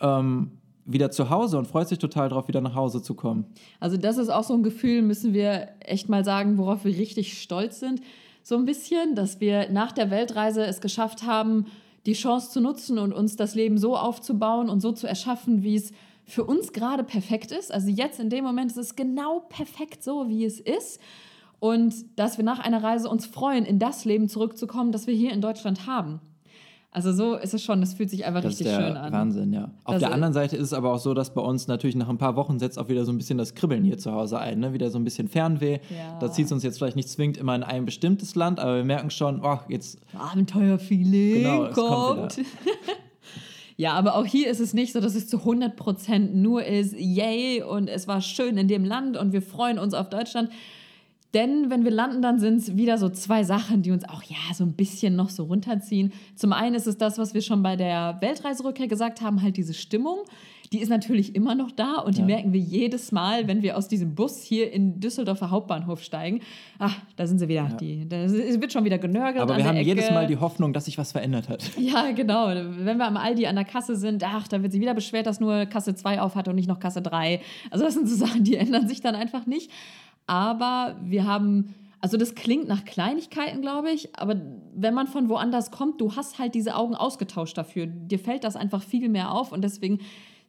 ähm, 0.00 0.52
wieder 0.84 1.10
zu 1.10 1.30
Hause 1.30 1.58
und 1.58 1.66
freut 1.66 1.88
sich 1.88 1.98
total 1.98 2.30
darauf, 2.30 2.48
wieder 2.48 2.60
nach 2.60 2.74
Hause 2.74 3.02
zu 3.02 3.14
kommen. 3.14 3.46
Also 3.78 3.96
das 3.96 4.16
ist 4.16 4.30
auch 4.30 4.44
so 4.44 4.54
ein 4.54 4.62
Gefühl, 4.62 5.02
müssen 5.02 5.32
wir 5.32 5.68
echt 5.80 6.08
mal 6.08 6.24
sagen, 6.24 6.58
worauf 6.58 6.84
wir 6.84 6.96
richtig 6.96 7.40
stolz 7.40 7.78
sind. 7.78 8.00
So 8.42 8.56
ein 8.56 8.64
bisschen, 8.64 9.14
dass 9.14 9.40
wir 9.40 9.70
nach 9.70 9.92
der 9.92 10.10
Weltreise 10.10 10.64
es 10.64 10.80
geschafft 10.80 11.24
haben, 11.24 11.66
die 12.06 12.14
Chance 12.14 12.50
zu 12.50 12.60
nutzen 12.60 12.98
und 12.98 13.12
uns 13.12 13.36
das 13.36 13.54
Leben 13.54 13.78
so 13.78 13.96
aufzubauen 13.96 14.68
und 14.68 14.80
so 14.80 14.92
zu 14.92 15.06
erschaffen, 15.06 15.62
wie 15.62 15.76
es 15.76 15.92
für 16.24 16.44
uns 16.44 16.72
gerade 16.72 17.04
perfekt 17.04 17.50
ist. 17.50 17.72
Also 17.72 17.88
jetzt 17.88 18.20
in 18.20 18.30
dem 18.30 18.44
Moment 18.44 18.70
ist 18.70 18.78
es 18.78 18.96
genau 18.96 19.40
perfekt 19.40 20.02
so, 20.02 20.28
wie 20.28 20.44
es 20.44 20.60
ist. 20.60 21.00
Und 21.58 22.18
dass 22.18 22.38
wir 22.38 22.44
nach 22.44 22.58
einer 22.58 22.82
Reise 22.82 23.08
uns 23.08 23.26
freuen, 23.26 23.66
in 23.66 23.78
das 23.78 24.04
Leben 24.04 24.28
zurückzukommen, 24.28 24.92
das 24.92 25.06
wir 25.06 25.14
hier 25.14 25.32
in 25.32 25.42
Deutschland 25.42 25.86
haben. 25.86 26.20
Also 26.92 27.12
so 27.12 27.36
ist 27.36 27.54
es 27.54 27.62
schon, 27.62 27.80
das 27.80 27.94
fühlt 27.94 28.10
sich 28.10 28.24
einfach 28.24 28.40
das 28.40 28.52
richtig 28.52 28.74
schön 28.74 28.96
an. 28.96 29.12
Wahnsinn, 29.12 29.52
ja. 29.52 29.70
Auf 29.84 29.94
das 29.94 30.00
der 30.00 30.12
anderen 30.12 30.34
Seite 30.34 30.56
ist 30.56 30.64
es 30.64 30.72
aber 30.72 30.92
auch 30.92 30.98
so, 30.98 31.14
dass 31.14 31.32
bei 31.32 31.40
uns 31.40 31.68
natürlich 31.68 31.94
nach 31.94 32.08
ein 32.08 32.18
paar 32.18 32.34
Wochen 32.34 32.58
setzt 32.58 32.80
auch 32.80 32.88
wieder 32.88 33.04
so 33.04 33.12
ein 33.12 33.18
bisschen 33.18 33.38
das 33.38 33.54
Kribbeln 33.54 33.84
hier 33.84 33.96
zu 33.96 34.10
Hause 34.10 34.40
ein, 34.40 34.58
ne? 34.58 34.72
Wieder 34.72 34.90
so 34.90 34.98
ein 34.98 35.04
bisschen 35.04 35.28
Fernweh. 35.28 35.78
Ja. 35.88 36.18
Da 36.18 36.32
zieht 36.32 36.46
es 36.46 36.52
uns 36.52 36.64
jetzt 36.64 36.78
vielleicht 36.78 36.96
nicht 36.96 37.08
zwingend 37.08 37.36
immer 37.36 37.54
in 37.54 37.62
ein 37.62 37.84
bestimmtes 37.84 38.34
Land, 38.34 38.58
aber 38.58 38.76
wir 38.76 38.84
merken 38.84 39.10
schon, 39.10 39.40
oh, 39.44 39.60
jetzt. 39.68 40.00
Abenteuerfeeling 40.18 41.34
genau, 41.34 41.70
kommt. 41.70 42.34
kommt 42.34 42.38
ja, 43.76 43.92
aber 43.92 44.16
auch 44.16 44.26
hier 44.26 44.50
ist 44.50 44.58
es 44.58 44.74
nicht 44.74 44.92
so, 44.92 45.00
dass 45.00 45.14
es 45.14 45.28
zu 45.28 45.36
100% 45.36 46.32
nur 46.32 46.64
ist, 46.64 46.92
yay, 46.98 47.62
und 47.62 47.86
es 47.86 48.08
war 48.08 48.20
schön 48.20 48.56
in 48.58 48.66
dem 48.66 48.84
Land 48.84 49.16
und 49.16 49.32
wir 49.32 49.42
freuen 49.42 49.78
uns 49.78 49.94
auf 49.94 50.08
Deutschland 50.08 50.50
denn 51.34 51.70
wenn 51.70 51.84
wir 51.84 51.92
landen, 51.92 52.22
dann 52.22 52.40
sind 52.40 52.56
es 52.56 52.76
wieder 52.76 52.98
so 52.98 53.08
zwei 53.08 53.44
Sachen, 53.44 53.82
die 53.82 53.92
uns 53.92 54.08
auch 54.08 54.22
ja 54.24 54.52
so 54.52 54.64
ein 54.64 54.72
bisschen 54.72 55.14
noch 55.14 55.30
so 55.30 55.44
runterziehen. 55.44 56.12
Zum 56.34 56.52
einen 56.52 56.74
ist 56.74 56.88
es 56.88 56.98
das, 56.98 57.18
was 57.18 57.34
wir 57.34 57.40
schon 57.40 57.62
bei 57.62 57.76
der 57.76 58.16
Weltreiserückkehr 58.20 58.88
gesagt 58.88 59.20
haben, 59.20 59.40
halt 59.40 59.56
diese 59.56 59.74
Stimmung. 59.74 60.18
Die 60.72 60.80
ist 60.80 60.88
natürlich 60.88 61.34
immer 61.34 61.56
noch 61.56 61.72
da 61.72 61.96
und 61.96 62.16
die 62.16 62.20
ja. 62.20 62.26
merken 62.26 62.52
wir 62.52 62.60
jedes 62.60 63.10
Mal, 63.10 63.48
wenn 63.48 63.60
wir 63.60 63.76
aus 63.76 63.88
diesem 63.88 64.14
Bus 64.14 64.40
hier 64.40 64.72
in 64.72 65.00
Düsseldorfer 65.00 65.50
Hauptbahnhof 65.50 66.00
steigen. 66.00 66.42
Ach, 66.78 66.96
da 67.16 67.26
sind 67.26 67.40
sie 67.40 67.48
wieder. 67.48 67.68
Ja. 67.70 67.76
Die, 67.76 68.08
da 68.08 68.30
wird 68.30 68.72
schon 68.72 68.84
wieder 68.84 68.98
genörgelt. 68.98 69.42
Aber 69.42 69.56
wir 69.56 69.64
haben 69.64 69.78
jedes 69.78 70.10
Mal 70.12 70.28
die 70.28 70.36
Hoffnung, 70.36 70.72
dass 70.72 70.84
sich 70.84 70.96
was 70.96 71.12
verändert 71.12 71.48
hat. 71.48 71.68
Ja, 71.80 72.12
genau. 72.12 72.48
Wenn 72.48 72.98
wir 72.98 73.06
am 73.06 73.16
Aldi 73.16 73.46
an 73.46 73.56
der 73.56 73.64
Kasse 73.64 73.96
sind, 73.96 74.22
ach, 74.22 74.46
da 74.46 74.62
wird 74.62 74.70
sie 74.70 74.80
wieder 74.80 74.94
beschwert, 74.94 75.26
dass 75.26 75.40
nur 75.40 75.66
Kasse 75.66 75.94
2 75.94 76.20
auf 76.20 76.34
hat 76.36 76.46
und 76.46 76.54
nicht 76.54 76.68
noch 76.68 76.78
Kasse 76.78 77.02
3. 77.02 77.40
Also 77.70 77.84
das 77.84 77.94
sind 77.94 78.08
so 78.08 78.14
Sachen, 78.14 78.44
die 78.44 78.56
ändern 78.56 78.86
sich 78.86 79.00
dann 79.00 79.14
einfach 79.14 79.46
nicht 79.46 79.70
aber 80.30 80.94
wir 81.02 81.26
haben, 81.26 81.74
also 82.00 82.16
das 82.16 82.36
klingt 82.36 82.68
nach 82.68 82.84
Kleinigkeiten, 82.84 83.62
glaube 83.62 83.90
ich, 83.90 84.16
aber 84.16 84.40
wenn 84.76 84.94
man 84.94 85.08
von 85.08 85.28
woanders 85.28 85.72
kommt, 85.72 86.00
du 86.00 86.14
hast 86.14 86.38
halt 86.38 86.54
diese 86.54 86.76
Augen 86.76 86.94
ausgetauscht 86.94 87.58
dafür. 87.58 87.86
Dir 87.86 88.20
fällt 88.20 88.44
das 88.44 88.54
einfach 88.54 88.80
viel 88.84 89.08
mehr 89.08 89.32
auf 89.32 89.50
und 89.50 89.62
deswegen 89.62 89.98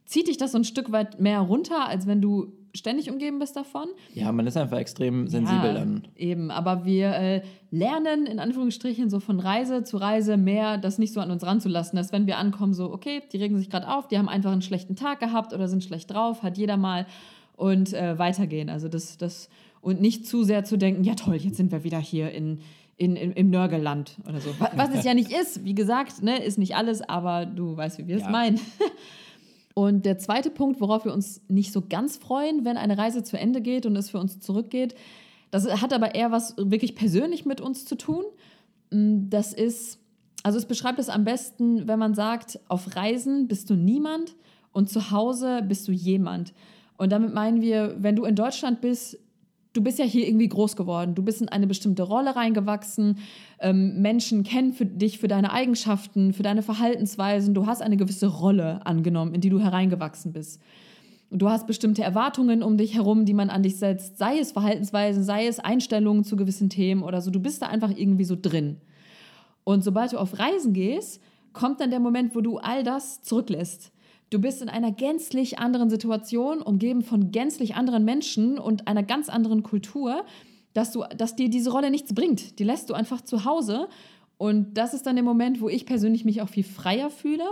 zieht 0.05 0.27
dich 0.27 0.37
das 0.37 0.51
so 0.51 0.59
ein 0.59 0.65
Stück 0.65 0.91
weit 0.91 1.19
mehr 1.19 1.39
runter, 1.39 1.87
als 1.87 2.05
wenn 2.05 2.21
du 2.21 2.53
ständig 2.75 3.09
umgeben 3.09 3.39
bist 3.39 3.55
davon. 3.55 3.87
Ja, 4.13 4.31
man 4.31 4.45
ist 4.45 4.55
einfach 4.55 4.77
extrem 4.77 5.27
sensibel 5.27 5.69
ja, 5.69 5.73
dann. 5.73 6.07
Eben, 6.15 6.51
aber 6.51 6.85
wir 6.85 7.15
äh, 7.15 7.41
lernen 7.71 8.27
in 8.27 8.37
Anführungsstrichen 8.39 9.09
so 9.09 9.19
von 9.19 9.39
Reise 9.39 9.83
zu 9.83 9.97
Reise 9.97 10.37
mehr, 10.37 10.77
das 10.77 10.99
nicht 10.99 11.11
so 11.11 11.21
an 11.21 11.31
uns 11.31 11.43
ranzulassen, 11.43 11.97
dass 11.97 12.11
wenn 12.11 12.27
wir 12.27 12.37
ankommen, 12.37 12.75
so, 12.75 12.93
okay, 12.93 13.23
die 13.33 13.37
regen 13.37 13.57
sich 13.57 13.71
gerade 13.71 13.89
auf, 13.89 14.07
die 14.07 14.19
haben 14.19 14.29
einfach 14.29 14.51
einen 14.51 14.61
schlechten 14.61 14.95
Tag 14.95 15.19
gehabt 15.19 15.53
oder 15.53 15.67
sind 15.67 15.83
schlecht 15.83 16.11
drauf, 16.11 16.43
hat 16.43 16.59
jeder 16.59 16.77
mal 16.77 17.07
und 17.61 17.93
äh, 17.93 18.17
weitergehen. 18.17 18.69
Also 18.69 18.87
das, 18.87 19.17
das 19.17 19.47
und 19.81 19.99
nicht 19.99 20.27
zu 20.27 20.43
sehr 20.43 20.63
zu 20.63 20.77
denken, 20.77 21.03
ja 21.03 21.15
toll, 21.15 21.35
jetzt 21.35 21.57
sind 21.57 21.71
wir 21.71 21.83
wieder 21.83 21.99
hier 21.99 22.31
in, 22.31 22.59
in, 22.97 23.15
in 23.15 23.31
im 23.33 23.49
Nörgelland 23.49 24.17
oder 24.27 24.39
so. 24.39 24.49
Was 24.75 24.93
es 24.93 25.03
ja 25.03 25.13
nicht 25.13 25.31
ist, 25.31 25.65
wie 25.65 25.75
gesagt, 25.75 26.21
ne, 26.21 26.43
ist 26.43 26.57
nicht 26.57 26.75
alles, 26.75 27.01
aber 27.01 27.45
du 27.45 27.75
weißt, 27.75 27.97
wie 27.97 28.07
wir 28.07 28.17
es 28.17 28.29
meinen. 28.29 28.59
Und 29.73 30.05
der 30.05 30.17
zweite 30.17 30.49
Punkt, 30.49 30.81
worauf 30.81 31.05
wir 31.05 31.13
uns 31.13 31.41
nicht 31.47 31.71
so 31.71 31.81
ganz 31.81 32.17
freuen, 32.17 32.65
wenn 32.65 32.77
eine 32.77 32.97
Reise 32.97 33.23
zu 33.23 33.37
Ende 33.37 33.61
geht 33.61 33.85
und 33.85 33.95
es 33.95 34.09
für 34.09 34.19
uns 34.19 34.39
zurückgeht, 34.39 34.95
das 35.49 35.65
hat 35.81 35.93
aber 35.93 36.13
eher 36.15 36.31
was 36.31 36.55
wirklich 36.57 36.95
persönlich 36.95 37.45
mit 37.45 37.61
uns 37.61 37.85
zu 37.85 37.95
tun. 37.95 38.23
Mm, 38.91 39.29
das 39.29 39.53
ist, 39.53 39.99
also 40.43 40.57
es 40.57 40.65
beschreibt 40.65 40.99
es 40.99 41.09
am 41.09 41.23
besten, 41.23 41.87
wenn 41.87 41.99
man 41.99 42.13
sagt, 42.15 42.59
auf 42.67 42.95
Reisen 42.95 43.47
bist 43.47 43.69
du 43.69 43.75
niemand 43.75 44.35
und 44.71 44.89
zu 44.89 45.11
Hause 45.11 45.61
bist 45.61 45.87
du 45.87 45.91
jemand. 45.91 46.53
Und 46.97 47.11
damit 47.11 47.33
meinen 47.33 47.61
wir, 47.61 47.95
wenn 47.99 48.15
du 48.15 48.25
in 48.25 48.35
Deutschland 48.35 48.81
bist, 48.81 49.17
du 49.73 49.81
bist 49.81 49.99
ja 49.99 50.05
hier 50.05 50.27
irgendwie 50.27 50.49
groß 50.49 50.75
geworden, 50.75 51.15
du 51.15 51.23
bist 51.23 51.41
in 51.41 51.49
eine 51.49 51.67
bestimmte 51.67 52.03
Rolle 52.03 52.35
reingewachsen, 52.35 53.19
ähm, 53.59 54.01
Menschen 54.01 54.43
kennen 54.43 54.73
für 54.73 54.85
dich 54.85 55.19
für 55.19 55.27
deine 55.27 55.53
Eigenschaften, 55.53 56.33
für 56.33 56.43
deine 56.43 56.63
Verhaltensweisen, 56.63 57.53
du 57.53 57.65
hast 57.65 57.81
eine 57.81 57.97
gewisse 57.97 58.27
Rolle 58.27 58.85
angenommen, 58.85 59.33
in 59.33 59.41
die 59.41 59.49
du 59.49 59.59
hereingewachsen 59.59 60.33
bist. 60.33 60.61
Du 61.33 61.49
hast 61.49 61.65
bestimmte 61.65 62.03
Erwartungen 62.03 62.61
um 62.61 62.75
dich 62.75 62.95
herum, 62.95 63.23
die 63.23 63.33
man 63.33 63.49
an 63.49 63.63
dich 63.63 63.77
setzt, 63.77 64.17
sei 64.17 64.37
es 64.39 64.51
Verhaltensweisen, 64.51 65.23
sei 65.23 65.47
es 65.47 65.59
Einstellungen 65.59 66.25
zu 66.25 66.35
gewissen 66.35 66.69
Themen 66.69 67.03
oder 67.03 67.21
so. 67.21 67.31
Du 67.31 67.39
bist 67.39 67.61
da 67.61 67.67
einfach 67.67 67.91
irgendwie 67.95 68.25
so 68.25 68.35
drin. 68.39 68.77
Und 69.63 69.81
sobald 69.81 70.11
du 70.11 70.17
auf 70.17 70.37
Reisen 70.37 70.73
gehst, 70.73 71.21
kommt 71.53 71.79
dann 71.79 71.89
der 71.89 72.01
Moment, 72.01 72.35
wo 72.35 72.41
du 72.41 72.57
all 72.57 72.83
das 72.83 73.21
zurücklässt. 73.21 73.93
Du 74.31 74.39
bist 74.39 74.61
in 74.61 74.69
einer 74.69 74.93
gänzlich 74.93 75.59
anderen 75.59 75.89
Situation, 75.89 76.61
umgeben 76.61 77.01
von 77.01 77.31
gänzlich 77.31 77.75
anderen 77.75 78.05
Menschen 78.05 78.57
und 78.57 78.87
einer 78.87 79.03
ganz 79.03 79.27
anderen 79.27 79.61
Kultur, 79.61 80.23
dass, 80.73 80.93
du, 80.93 81.03
dass 81.17 81.35
dir 81.35 81.49
diese 81.49 81.69
Rolle 81.69 81.91
nichts 81.91 82.15
bringt. 82.15 82.57
Die 82.57 82.63
lässt 82.63 82.89
du 82.89 82.93
einfach 82.93 83.19
zu 83.19 83.43
Hause. 83.43 83.89
Und 84.37 84.77
das 84.77 84.93
ist 84.93 85.05
dann 85.05 85.17
der 85.17 85.25
Moment, 85.25 85.59
wo 85.59 85.67
ich 85.67 85.85
persönlich 85.85 86.23
mich 86.23 86.41
auch 86.41 86.47
viel 86.47 86.63
freier 86.63 87.09
fühle 87.09 87.43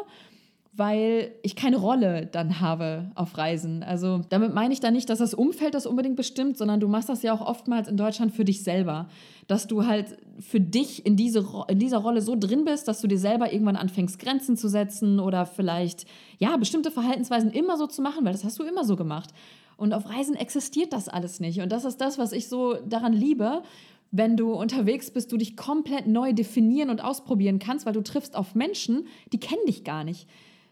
weil 0.80 1.34
ich 1.44 1.56
keine 1.56 1.78
Rolle 1.78 2.26
dann 2.26 2.62
habe 2.62 3.12
auf 3.14 3.38
Reisen. 3.38 3.84
Also 3.84 4.22
damit 4.30 4.54
meine 4.54 4.74
ich 4.74 4.80
dann 4.80 4.94
nicht, 4.94 5.10
dass 5.10 5.20
das 5.20 5.34
Umfeld 5.34 5.74
das 5.74 5.86
unbedingt 5.86 6.16
bestimmt, 6.16 6.58
sondern 6.58 6.80
du 6.80 6.88
machst 6.88 7.10
das 7.10 7.22
ja 7.22 7.34
auch 7.34 7.42
oftmals 7.42 7.88
in 7.88 7.98
Deutschland 7.98 8.34
für 8.34 8.46
dich 8.46 8.64
selber. 8.64 9.10
Dass 9.50 9.68
du 9.68 9.86
halt 9.86 10.18
für 10.40 10.62
dich 10.62 11.06
in, 11.06 11.18
diese, 11.18 11.46
in 11.68 11.80
dieser 11.80 11.98
Rolle 11.98 12.22
so 12.22 12.38
drin 12.40 12.64
bist, 12.64 12.88
dass 12.88 13.02
du 13.02 13.08
dir 13.08 13.20
selber 13.20 13.52
irgendwann 13.52 13.76
anfängst, 13.76 14.18
Grenzen 14.18 14.56
zu 14.56 14.70
setzen 14.70 15.20
oder 15.20 15.46
vielleicht, 15.46 16.06
ja, 16.38 16.56
bestimmte 16.56 16.92
Verhaltensweisen 16.92 17.52
immer 17.52 17.76
so 17.76 17.88
zu 17.88 18.02
machen, 18.02 18.24
weil 18.24 18.32
das 18.32 18.46
hast 18.46 18.58
du 18.60 18.64
immer 18.64 18.86
so 18.86 18.96
gemacht. 18.96 19.32
Und 19.76 19.94
auf 19.94 20.10
Reisen 20.10 20.36
existiert 20.36 20.94
das 20.94 21.10
alles 21.10 21.42
nicht. 21.42 21.60
Und 21.60 21.72
das 21.72 21.84
ist 21.84 21.98
das, 22.00 22.18
was 22.18 22.32
ich 22.32 22.48
so 22.48 22.76
daran 22.88 23.12
liebe 23.12 23.64
wenn 24.12 24.38
du 24.38 24.54
unterwegs 24.54 25.12
bist, 25.12 25.32
du 25.32 25.38
dich 25.38 25.56
komplett 25.56 26.08
neu 26.08 26.34
definieren 26.34 26.90
und 26.90 27.04
ausprobieren 27.04 27.60
kannst, 27.60 27.86
weil 27.86 27.94
du 27.94 28.02
triffst 28.02 28.36
auf 28.36 28.56
Menschen, 28.56 29.08
die 29.34 29.40
kennen 29.40 29.66
dich 29.68 29.84
gar 29.84 30.04
nicht. 30.04 30.28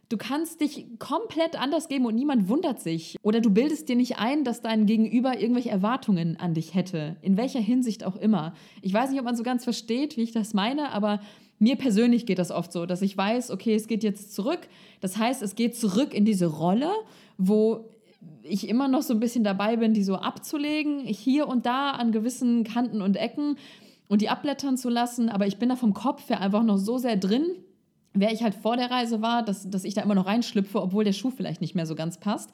Du 0.10 0.16
kannst 0.16 0.62
dich 0.62 0.86
komplett 1.00 1.60
anders 1.60 1.90
geben 1.90 2.06
und 2.06 2.16
niemand 2.16 2.48
wundert 2.48 2.80
sich. 2.80 3.18
Oder 3.24 3.42
du 3.42 3.50
bildest 3.50 3.90
dir 3.90 3.98
nicht 3.98 4.20
ein, 4.20 4.46
dass 4.46 4.62
dein 4.62 4.86
Gegenüber 4.86 5.38
irgendwelche 5.38 5.70
Erwartungen 5.70 6.40
an 6.40 6.54
dich 6.54 6.74
hätte. 6.74 7.18
In 7.22 7.36
welcher 7.36 7.60
Hinsicht 7.60 8.06
auch 8.06 8.16
immer. 8.16 8.54
Ich 8.82 8.94
weiß 8.94 9.10
nicht, 9.10 9.20
ob 9.20 9.26
man 9.26 9.36
so 9.36 9.44
ganz 9.44 9.66
versteht, 9.66 10.16
wie 10.16 10.24
ich 10.24 10.32
das 10.32 10.54
meine, 10.54 10.94
aber 10.94 11.20
mir 11.60 11.76
persönlich 11.76 12.26
geht 12.26 12.40
das 12.40 12.52
oft 12.52 12.72
so, 12.72 12.86
dass 12.86 13.02
ich 13.02 13.18
weiß, 13.18 13.52
okay, 13.52 13.76
es 13.76 13.88
geht 13.88 14.04
jetzt 14.04 14.34
zurück. 14.34 14.70
Das 15.02 15.18
heißt, 15.18 15.42
es 15.42 15.56
geht 15.56 15.76
zurück 15.76 16.14
in 16.14 16.24
diese 16.24 16.46
Rolle, 16.46 16.92
wo 17.38 17.90
ich 18.44 18.70
immer 18.70 18.88
noch 18.88 19.02
so 19.02 19.14
ein 19.14 19.20
bisschen 19.20 19.44
dabei 19.44 19.76
bin, 19.76 19.94
die 19.94 20.04
so 20.04 20.16
abzulegen, 20.16 21.00
hier 21.02 21.48
und 21.48 21.66
da 21.66 21.92
an 21.92 22.14
gewissen 22.14 22.64
Kanten 22.64 23.02
und 23.02 23.18
Ecken 23.18 23.58
und 24.08 24.22
die 24.22 24.30
abblättern 24.30 24.78
zu 24.78 24.90
lassen. 24.90 25.28
Aber 25.28 25.48
ich 25.48 25.58
bin 25.58 25.68
da 25.68 25.76
vom 25.76 25.94
Kopf 25.94 26.30
her 26.30 26.40
einfach 26.40 26.64
noch 26.64 26.78
so 26.78 26.98
sehr 26.98 27.18
drin, 27.18 27.46
wer 28.20 28.32
ich 28.32 28.44
halt 28.44 28.56
vor 28.56 28.78
der 28.78 28.92
Reise 28.92 29.22
war, 29.22 29.44
dass, 29.44 29.70
dass 29.70 29.84
ich 29.84 29.94
da 29.94 30.02
immer 30.02 30.16
noch 30.16 30.26
reinschlüpfe, 30.26 30.82
obwohl 30.82 31.04
der 31.04 31.14
Schuh 31.14 31.32
vielleicht 31.32 31.62
nicht 31.62 31.76
mehr 31.76 31.86
so 31.86 31.96
ganz 31.96 32.18
passt. 32.20 32.52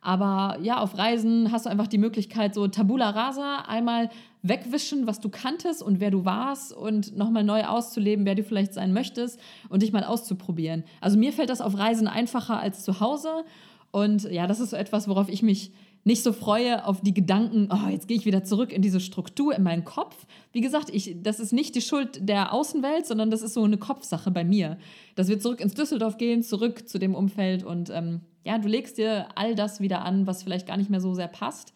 Aber 0.00 0.58
ja, 0.60 0.80
auf 0.80 0.98
Reisen 0.98 1.50
hast 1.50 1.64
du 1.64 1.70
einfach 1.70 1.86
die 1.86 1.98
Möglichkeit, 1.98 2.54
so 2.54 2.68
Tabula 2.68 3.08
Rasa 3.10 3.64
einmal 3.66 4.10
wegwischen, 4.42 5.06
was 5.06 5.18
du 5.18 5.30
kanntest 5.30 5.82
und 5.82 5.98
wer 5.98 6.10
du 6.10 6.26
warst 6.26 6.74
und 6.74 7.16
nochmal 7.16 7.42
neu 7.42 7.64
auszuleben, 7.64 8.26
wer 8.26 8.34
du 8.34 8.44
vielleicht 8.44 8.74
sein 8.74 8.92
möchtest 8.92 9.40
und 9.70 9.82
dich 9.82 9.92
mal 9.92 10.04
auszuprobieren. 10.04 10.84
Also 11.00 11.16
mir 11.16 11.32
fällt 11.32 11.48
das 11.48 11.62
auf 11.62 11.78
Reisen 11.78 12.06
einfacher 12.06 12.60
als 12.60 12.84
zu 12.84 13.00
Hause. 13.00 13.44
Und 13.90 14.24
ja, 14.24 14.46
das 14.46 14.60
ist 14.60 14.70
so 14.70 14.76
etwas, 14.76 15.08
worauf 15.08 15.30
ich 15.30 15.42
mich 15.42 15.72
nicht 16.04 16.22
so 16.22 16.32
freue 16.32 16.86
auf 16.86 17.00
die 17.00 17.14
Gedanken, 17.14 17.68
oh, 17.72 17.88
jetzt 17.88 18.08
gehe 18.08 18.16
ich 18.16 18.26
wieder 18.26 18.44
zurück 18.44 18.72
in 18.72 18.82
diese 18.82 19.00
Struktur 19.00 19.54
in 19.56 19.62
meinen 19.62 19.84
Kopf. 19.84 20.26
Wie 20.52 20.60
gesagt, 20.60 20.90
ich, 20.90 21.16
das 21.22 21.40
ist 21.40 21.52
nicht 21.52 21.74
die 21.74 21.80
Schuld 21.80 22.28
der 22.28 22.52
Außenwelt, 22.52 23.06
sondern 23.06 23.30
das 23.30 23.40
ist 23.40 23.54
so 23.54 23.64
eine 23.64 23.78
Kopfsache 23.78 24.30
bei 24.30 24.44
mir. 24.44 24.76
Dass 25.14 25.28
wir 25.28 25.40
zurück 25.40 25.60
ins 25.60 25.74
Düsseldorf 25.74 26.18
gehen, 26.18 26.42
zurück 26.42 26.88
zu 26.88 26.98
dem 26.98 27.14
Umfeld 27.14 27.64
und 27.64 27.90
ähm, 27.90 28.20
ja, 28.44 28.58
du 28.58 28.68
legst 28.68 28.98
dir 28.98 29.28
all 29.34 29.54
das 29.54 29.80
wieder 29.80 30.04
an, 30.04 30.26
was 30.26 30.42
vielleicht 30.42 30.66
gar 30.66 30.76
nicht 30.76 30.90
mehr 30.90 31.00
so 31.00 31.14
sehr 31.14 31.28
passt 31.28 31.72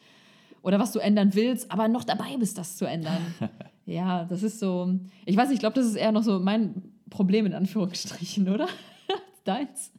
oder 0.62 0.78
was 0.78 0.92
du 0.92 0.98
ändern 0.98 1.34
willst, 1.34 1.72
aber 1.72 1.88
noch 1.88 2.04
dabei 2.04 2.36
bist, 2.36 2.58
das 2.58 2.76
zu 2.76 2.84
ändern. 2.84 3.34
ja, 3.86 4.24
das 4.24 4.42
ist 4.42 4.60
so, 4.60 4.94
ich 5.24 5.36
weiß, 5.36 5.50
ich 5.50 5.60
glaube, 5.60 5.74
das 5.74 5.86
ist 5.86 5.96
eher 5.96 6.12
noch 6.12 6.22
so 6.22 6.38
mein 6.38 6.92
Problem 7.08 7.46
in 7.46 7.54
Anführungsstrichen, 7.54 8.50
oder? 8.50 8.68
Deins? 9.44 9.92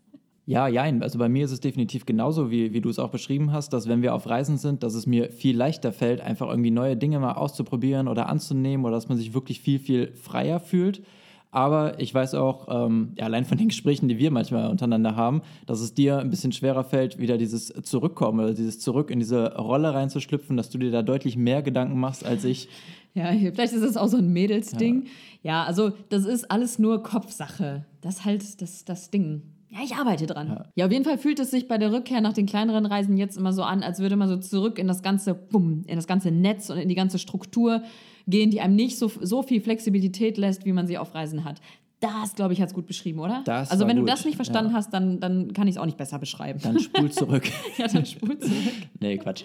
Ja, 0.49 0.67
ja, 0.67 0.81
also 0.81 1.19
bei 1.19 1.29
mir 1.29 1.45
ist 1.45 1.51
es 1.51 1.59
definitiv 1.59 2.07
genauso, 2.07 2.49
wie, 2.49 2.73
wie 2.73 2.81
du 2.81 2.89
es 2.89 2.97
auch 2.97 3.11
beschrieben 3.11 3.51
hast, 3.51 3.71
dass 3.71 3.87
wenn 3.87 4.01
wir 4.01 4.15
auf 4.15 4.27
Reisen 4.27 4.57
sind, 4.57 4.81
dass 4.81 4.95
es 4.95 5.05
mir 5.05 5.29
viel 5.29 5.55
leichter 5.55 5.91
fällt, 5.91 6.21
einfach 6.21 6.49
irgendwie 6.49 6.71
neue 6.71 6.97
Dinge 6.97 7.19
mal 7.19 7.33
auszuprobieren 7.33 8.07
oder 8.07 8.27
anzunehmen 8.29 8.83
oder 8.83 8.95
dass 8.95 9.09
man 9.09 9.17
sich 9.19 9.35
wirklich 9.35 9.61
viel, 9.61 9.77
viel 9.77 10.11
freier 10.15 10.59
fühlt. 10.59 11.03
Aber 11.51 11.99
ich 11.99 12.11
weiß 12.11 12.33
auch, 12.33 12.67
ähm, 12.67 13.11
ja, 13.15 13.25
allein 13.25 13.45
von 13.45 13.59
den 13.59 13.67
Gesprächen, 13.67 14.07
die 14.09 14.17
wir 14.17 14.31
manchmal 14.31 14.71
untereinander 14.71 15.15
haben, 15.15 15.43
dass 15.67 15.81
es 15.81 15.93
dir 15.93 16.17
ein 16.17 16.31
bisschen 16.31 16.51
schwerer 16.51 16.83
fällt, 16.83 17.19
wieder 17.19 17.37
dieses 17.37 17.67
Zurückkommen 17.83 18.39
oder 18.39 18.55
dieses 18.55 18.79
Zurück 18.79 19.11
in 19.11 19.19
diese 19.19 19.55
Rolle 19.55 19.93
reinzuschlüpfen, 19.93 20.57
dass 20.57 20.71
du 20.71 20.79
dir 20.79 20.89
da 20.89 21.03
deutlich 21.03 21.37
mehr 21.37 21.61
Gedanken 21.61 21.99
machst 21.99 22.25
als 22.25 22.43
ich. 22.43 22.69
Ja, 23.13 23.27
vielleicht 23.33 23.73
ist 23.73 23.83
es 23.83 23.97
auch 23.97 24.07
so 24.07 24.17
ein 24.17 24.33
Mädelsding. 24.33 25.05
Ja. 25.43 25.51
ja, 25.51 25.63
also 25.65 25.91
das 26.09 26.25
ist 26.25 26.49
alles 26.49 26.79
nur 26.79 27.03
Kopfsache. 27.03 27.85
Das 28.01 28.15
ist 28.15 28.25
halt 28.25 28.61
das, 28.63 28.83
das 28.83 29.11
Ding. 29.11 29.43
Ja, 29.71 29.79
ich 29.83 29.95
arbeite 29.95 30.25
dran. 30.25 30.47
Ja. 30.47 30.65
ja. 30.75 30.85
auf 30.87 30.91
jeden 30.91 31.05
Fall 31.05 31.17
fühlt 31.17 31.39
es 31.39 31.51
sich 31.51 31.67
bei 31.67 31.77
der 31.77 31.91
Rückkehr 31.91 32.21
nach 32.21 32.33
den 32.33 32.47
kleineren 32.47 32.85
Reisen 32.85 33.17
jetzt 33.17 33.37
immer 33.37 33.53
so 33.53 33.63
an, 33.63 33.83
als 33.83 33.99
würde 33.99 34.15
man 34.15 34.27
so 34.27 34.37
zurück 34.37 34.79
in 34.79 34.87
das 34.87 35.03
ganze, 35.03 35.35
bumm, 35.35 35.83
in 35.85 35.95
das 35.95 36.07
ganze 36.07 36.31
Netz 36.31 36.69
und 36.69 36.77
in 36.77 36.89
die 36.89 36.95
ganze 36.95 37.19
Struktur 37.19 37.83
gehen, 38.27 38.49
die 38.49 38.61
einem 38.61 38.75
nicht 38.75 38.97
so, 38.97 39.11
so 39.21 39.43
viel 39.43 39.61
Flexibilität 39.61 40.37
lässt, 40.37 40.65
wie 40.65 40.71
man 40.71 40.87
sie 40.87 40.97
auf 40.97 41.13
Reisen 41.13 41.43
hat. 41.43 41.61
Das, 42.01 42.33
glaube 42.33 42.53
ich, 42.53 42.61
hat 42.61 42.69
es 42.69 42.73
gut 42.73 42.87
beschrieben, 42.87 43.19
oder? 43.19 43.41
Das 43.43 43.71
also, 43.71 43.85
wenn 43.85 43.97
gut. 43.97 44.07
du 44.07 44.11
das 44.11 44.23
nicht 44.23 44.37
verstanden 44.37 44.71
ja. 44.71 44.77
hast, 44.77 44.93
dann, 44.93 45.19
dann 45.19 45.51
kann 45.51 45.67
ich 45.67 45.75
es 45.75 45.81
auch 45.81 45.85
nicht 45.85 45.97
besser 45.97 46.17
beschreiben. 46.17 46.59
Dann 46.63 46.79
spul 46.79 47.11
zurück. 47.11 47.43
ja, 47.77 47.87
dann 47.87 48.05
spul 48.05 48.39
zurück. 48.39 48.53
nee, 49.01 49.17
Quatsch. 49.17 49.43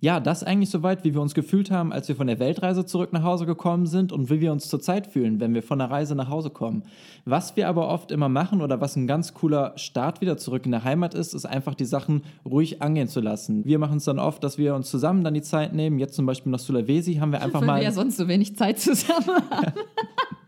Ja, 0.00 0.18
das 0.18 0.42
eigentlich 0.42 0.70
soweit, 0.70 1.04
wie 1.04 1.12
wir 1.12 1.20
uns 1.20 1.34
gefühlt 1.34 1.70
haben, 1.70 1.92
als 1.92 2.08
wir 2.08 2.16
von 2.16 2.26
der 2.26 2.38
Weltreise 2.38 2.86
zurück 2.86 3.12
nach 3.12 3.22
Hause 3.22 3.44
gekommen 3.44 3.86
sind 3.86 4.12
und 4.12 4.30
wie 4.30 4.40
wir 4.40 4.50
uns 4.50 4.68
zurzeit 4.68 5.08
fühlen, 5.08 5.40
wenn 5.40 5.52
wir 5.52 5.62
von 5.62 5.78
der 5.78 5.90
Reise 5.90 6.14
nach 6.14 6.30
Hause 6.30 6.48
kommen. 6.48 6.84
Was 7.26 7.54
wir 7.56 7.68
aber 7.68 7.88
oft 7.88 8.10
immer 8.10 8.30
machen 8.30 8.62
oder 8.62 8.80
was 8.80 8.96
ein 8.96 9.06
ganz 9.06 9.34
cooler 9.34 9.74
Start 9.76 10.22
wieder 10.22 10.38
zurück 10.38 10.64
in 10.64 10.70
der 10.70 10.84
Heimat 10.84 11.12
ist, 11.12 11.34
ist 11.34 11.44
einfach 11.44 11.74
die 11.74 11.84
Sachen 11.84 12.22
ruhig 12.46 12.80
angehen 12.80 13.08
zu 13.08 13.20
lassen. 13.20 13.66
Wir 13.66 13.78
machen 13.78 13.98
es 13.98 14.04
dann 14.04 14.18
oft, 14.18 14.42
dass 14.42 14.56
wir 14.56 14.74
uns 14.74 14.88
zusammen 14.88 15.22
dann 15.22 15.34
die 15.34 15.42
Zeit 15.42 15.74
nehmen. 15.74 15.98
Jetzt 15.98 16.14
zum 16.14 16.24
Beispiel 16.24 16.50
nach 16.50 16.60
Sulawesi 16.60 17.16
haben 17.16 17.32
wir 17.32 17.42
einfach 17.42 17.60
Weil 17.60 17.66
mal. 17.66 17.76
wir 17.76 17.84
ja 17.84 17.92
sonst 17.92 18.16
so 18.16 18.26
wenig 18.26 18.56
Zeit 18.56 18.78
zusammen 18.80 19.42
haben. 19.50 19.72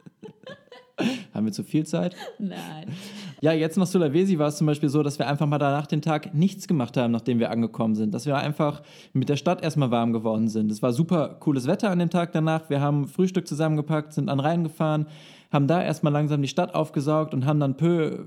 Haben 1.35 1.47
wir 1.47 1.53
zu 1.53 1.65
viel 1.65 1.87
Zeit? 1.87 2.15
Nein. 2.39 2.87
Ja, 3.41 3.53
jetzt 3.53 3.77
nach 3.77 3.87
Sulawesi 3.87 4.39
war 4.39 4.49
es 4.49 4.57
zum 4.57 4.67
Beispiel 4.67 4.89
so, 4.89 5.03
dass 5.03 5.19
wir 5.19 5.27
einfach 5.27 5.47
mal 5.47 5.59
danach 5.59 5.87
den 5.87 6.03
Tag 6.03 6.35
nichts 6.35 6.69
gemacht 6.69 6.97
haben, 6.97 7.11
nachdem 7.13 7.39
wir 7.39 7.51
angekommen 7.51 7.95
sind. 7.95 8.13
Dass 8.15 8.27
wir 8.27 8.37
einfach 8.37 8.83
mit 9.13 9.29
der 9.29 9.37
Stadt 9.37 9.63
erstmal 9.63 9.91
warm 9.91 10.13
geworden 10.13 10.49
sind. 10.49 10.71
Es 10.71 10.83
war 10.83 10.93
super 10.93 11.37
cooles 11.41 11.67
Wetter 11.67 11.91
an 11.91 11.99
dem 11.99 12.11
Tag 12.11 12.33
danach. 12.33 12.69
Wir 12.71 12.81
haben 12.81 13.09
Frühstück 13.09 13.49
zusammengepackt, 13.49 14.13
sind 14.13 14.29
an 14.29 14.41
Rhein 14.41 14.63
gefahren, 14.63 15.07
haben 15.51 15.67
da 15.67 15.83
erstmal 15.83 16.13
langsam 16.13 16.43
die 16.43 16.49
Stadt 16.49 16.75
aufgesaugt 16.75 17.35
und 17.35 17.47
haben 17.47 17.61
dann 17.61 17.77
peu 17.77 18.27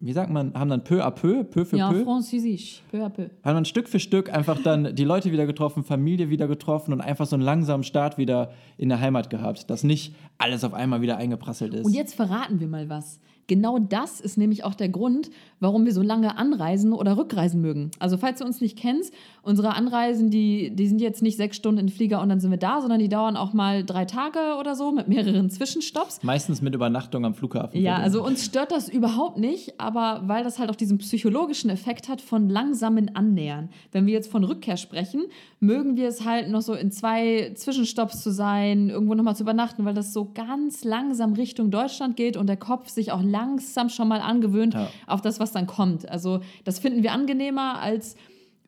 wie 0.00 0.12
sagt 0.14 0.30
man, 0.30 0.54
haben 0.54 0.70
dann 0.70 0.82
peu 0.82 1.04
à 1.04 1.10
peu, 1.10 1.44
peu 1.44 1.66
für 1.66 1.76
ja, 1.76 1.90
peu. 1.90 1.98
Ja, 1.98 2.04
französisch, 2.04 2.82
peu 2.90 3.04
à 3.04 3.10
peu. 3.10 3.24
Haben 3.44 3.54
dann 3.54 3.64
Stück 3.66 3.86
für 3.86 4.00
Stück 4.00 4.32
einfach 4.32 4.60
dann 4.62 4.94
die 4.94 5.04
Leute 5.04 5.30
wieder 5.30 5.44
getroffen, 5.46 5.84
Familie 5.84 6.30
wieder 6.30 6.48
getroffen 6.48 6.94
und 6.94 7.02
einfach 7.02 7.26
so 7.26 7.36
einen 7.36 7.42
langsamen 7.42 7.84
Start 7.84 8.16
wieder 8.16 8.50
in 8.78 8.88
der 8.88 8.98
Heimat 8.98 9.28
gehabt, 9.28 9.68
dass 9.68 9.84
nicht 9.84 10.14
alles 10.38 10.64
auf 10.64 10.72
einmal 10.72 11.02
wieder 11.02 11.18
eingeprasselt 11.18 11.74
ist. 11.74 11.84
Und 11.84 11.92
jetzt 11.92 12.14
verraten 12.14 12.60
wir 12.60 12.68
mal 12.68 12.88
was. 12.88 13.20
Genau 13.50 13.80
das 13.80 14.20
ist 14.20 14.38
nämlich 14.38 14.62
auch 14.62 14.76
der 14.76 14.88
Grund, 14.88 15.28
warum 15.58 15.84
wir 15.84 15.92
so 15.92 16.02
lange 16.02 16.38
anreisen 16.38 16.92
oder 16.92 17.16
rückreisen 17.16 17.60
mögen. 17.60 17.90
Also 17.98 18.16
falls 18.16 18.38
du 18.38 18.44
uns 18.44 18.60
nicht 18.60 18.78
kennst, 18.78 19.12
unsere 19.42 19.74
Anreisen, 19.74 20.30
die, 20.30 20.70
die 20.70 20.86
sind 20.86 21.00
jetzt 21.00 21.20
nicht 21.20 21.36
sechs 21.36 21.56
Stunden 21.56 21.80
in 21.80 21.88
Flieger 21.88 22.22
und 22.22 22.28
dann 22.28 22.38
sind 22.38 22.52
wir 22.52 22.58
da, 22.58 22.80
sondern 22.80 23.00
die 23.00 23.08
dauern 23.08 23.36
auch 23.36 23.52
mal 23.52 23.84
drei 23.84 24.04
Tage 24.04 24.38
oder 24.60 24.76
so 24.76 24.92
mit 24.92 25.08
mehreren 25.08 25.50
Zwischenstopps. 25.50 26.22
Meistens 26.22 26.62
mit 26.62 26.76
Übernachtung 26.76 27.24
am 27.24 27.34
Flughafen. 27.34 27.82
Ja, 27.82 27.96
also 27.96 28.24
uns 28.24 28.44
stört 28.44 28.70
das 28.70 28.88
überhaupt 28.88 29.36
nicht, 29.36 29.80
aber 29.80 30.22
weil 30.26 30.44
das 30.44 30.60
halt 30.60 30.70
auch 30.70 30.76
diesen 30.76 30.98
psychologischen 30.98 31.70
Effekt 31.70 32.08
hat 32.08 32.20
von 32.20 32.48
langsamen 32.48 33.16
Annähern. 33.16 33.70
Wenn 33.90 34.06
wir 34.06 34.12
jetzt 34.12 34.30
von 34.30 34.44
Rückkehr 34.44 34.76
sprechen, 34.76 35.24
mögen 35.58 35.96
wir 35.96 36.06
es 36.06 36.24
halt 36.24 36.50
noch 36.50 36.62
so 36.62 36.74
in 36.74 36.92
zwei 36.92 37.50
Zwischenstopps 37.56 38.22
zu 38.22 38.30
sein, 38.30 38.90
irgendwo 38.90 39.14
nochmal 39.14 39.34
zu 39.34 39.42
übernachten, 39.42 39.84
weil 39.84 39.94
das 39.94 40.12
so 40.12 40.30
ganz 40.32 40.84
langsam 40.84 41.32
Richtung 41.32 41.72
Deutschland 41.72 42.16
geht 42.16 42.36
und 42.36 42.46
der 42.46 42.56
Kopf 42.56 42.88
sich 42.88 43.10
auch 43.10 43.24
langsam 43.24 43.39
langsam 43.40 43.88
schon 43.88 44.08
mal 44.08 44.20
angewöhnt 44.20 44.74
ja. 44.74 44.88
auf 45.06 45.20
das, 45.20 45.40
was 45.40 45.52
dann 45.52 45.66
kommt. 45.66 46.08
Also 46.08 46.40
das 46.64 46.78
finden 46.78 47.02
wir 47.02 47.12
angenehmer 47.12 47.80
als 47.80 48.16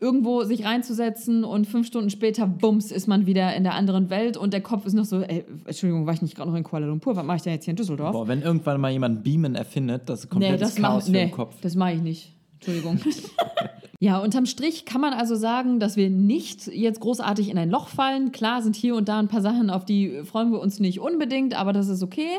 irgendwo 0.01 0.43
sich 0.43 0.65
reinzusetzen 0.65 1.45
und 1.45 1.67
fünf 1.67 1.87
Stunden 1.87 2.11
später, 2.11 2.47
bums, 2.47 2.91
ist 2.91 3.07
man 3.07 3.25
wieder 3.25 3.55
in 3.55 3.63
der 3.63 3.75
anderen 3.75 4.11
Welt 4.11 4.37
und 4.37 4.53
der 4.53 4.61
Kopf 4.61 4.85
ist 4.85 4.95
noch 4.95 5.05
so, 5.05 5.21
ey, 5.21 5.45
Entschuldigung, 5.65 6.07
war 6.07 6.15
ich 6.15 6.23
nicht 6.23 6.35
gerade 6.35 6.51
noch 6.51 6.57
in 6.57 6.65
Kuala 6.65 6.87
Lumpur? 6.87 7.15
Was 7.15 7.25
mache 7.25 7.37
ich 7.37 7.43
denn 7.43 7.53
jetzt 7.53 7.65
hier 7.65 7.73
in 7.73 7.77
Düsseldorf? 7.77 8.11
Boah, 8.11 8.27
wenn 8.27 8.43
irgendwann 8.43 8.81
mal 8.81 8.91
jemand 8.91 9.23
Beamen 9.23 9.55
erfindet, 9.55 10.09
das 10.09 10.25
ist 10.25 10.29
komplett 10.29 10.53
nee, 10.53 10.59
das 10.59 10.75
Chaos 10.75 11.07
mach, 11.07 11.13
nee, 11.13 11.29
Kopf. 11.29 11.61
das 11.61 11.77
mache 11.77 11.93
ich 11.93 12.03
nicht. 12.03 12.35
Entschuldigung. 12.55 12.99
ja, 14.01 14.19
unterm 14.19 14.47
Strich 14.47 14.85
kann 14.85 15.01
man 15.01 15.13
also 15.13 15.37
sagen, 15.37 15.79
dass 15.79 15.97
wir 15.97 16.11
nicht 16.11 16.67
jetzt 16.67 16.99
großartig 16.99 17.49
in 17.49 17.57
ein 17.57 17.71
Loch 17.71 17.87
fallen. 17.87 18.33
Klar 18.33 18.61
sind 18.61 18.75
hier 18.75 18.97
und 18.97 19.09
da 19.09 19.21
ein 19.21 19.29
paar 19.29 19.43
Sachen, 19.43 19.71
auf 19.71 19.85
die 19.85 20.23
freuen 20.25 20.51
wir 20.51 20.61
uns 20.61 20.81
nicht 20.81 20.99
unbedingt, 20.99 21.55
aber 21.55 21.73
das 21.73 21.87
ist 21.87 22.03
okay. 22.03 22.39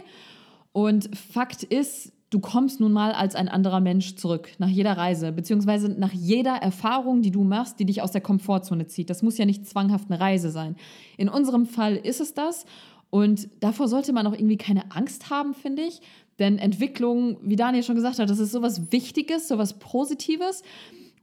Und 0.73 1.15
Fakt 1.15 1.63
ist, 1.63 2.11
du 2.33 2.39
kommst 2.39 2.79
nun 2.79 2.91
mal 2.91 3.11
als 3.11 3.35
ein 3.35 3.47
anderer 3.47 3.79
Mensch 3.79 4.15
zurück 4.15 4.49
nach 4.57 4.67
jeder 4.67 4.97
Reise, 4.97 5.31
beziehungsweise 5.31 5.89
nach 5.89 6.13
jeder 6.13 6.55
Erfahrung, 6.55 7.21
die 7.21 7.31
du 7.31 7.43
machst, 7.43 7.79
die 7.79 7.85
dich 7.85 8.01
aus 8.01 8.11
der 8.11 8.21
Komfortzone 8.21 8.87
zieht. 8.87 9.09
Das 9.09 9.21
muss 9.21 9.37
ja 9.37 9.45
nicht 9.45 9.67
zwanghaft 9.67 10.09
eine 10.09 10.19
Reise 10.19 10.49
sein. 10.49 10.75
In 11.17 11.29
unserem 11.29 11.65
Fall 11.65 11.95
ist 11.95 12.21
es 12.21 12.33
das. 12.33 12.65
Und 13.09 13.47
davor 13.59 13.87
sollte 13.87 14.11
man 14.11 14.25
auch 14.25 14.33
irgendwie 14.33 14.57
keine 14.57 14.91
Angst 14.91 15.29
haben, 15.29 15.53
finde 15.53 15.83
ich. 15.83 16.01
Denn 16.39 16.57
Entwicklung, 16.57 17.37
wie 17.43 17.55
Daniel 17.55 17.83
schon 17.83 17.95
gesagt 17.95 18.17
hat, 18.17 18.29
das 18.29 18.39
ist 18.39 18.51
sowas 18.51 18.91
Wichtiges, 18.91 19.47
sowas 19.47 19.77
Positives. 19.77 20.63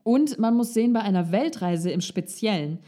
Und 0.04 0.38
man 0.38 0.54
muss 0.54 0.72
sehen, 0.72 0.92
bei 0.92 1.00
einer 1.00 1.32
Weltreise 1.32 1.90
im 1.90 2.00
Speziellen, 2.00 2.78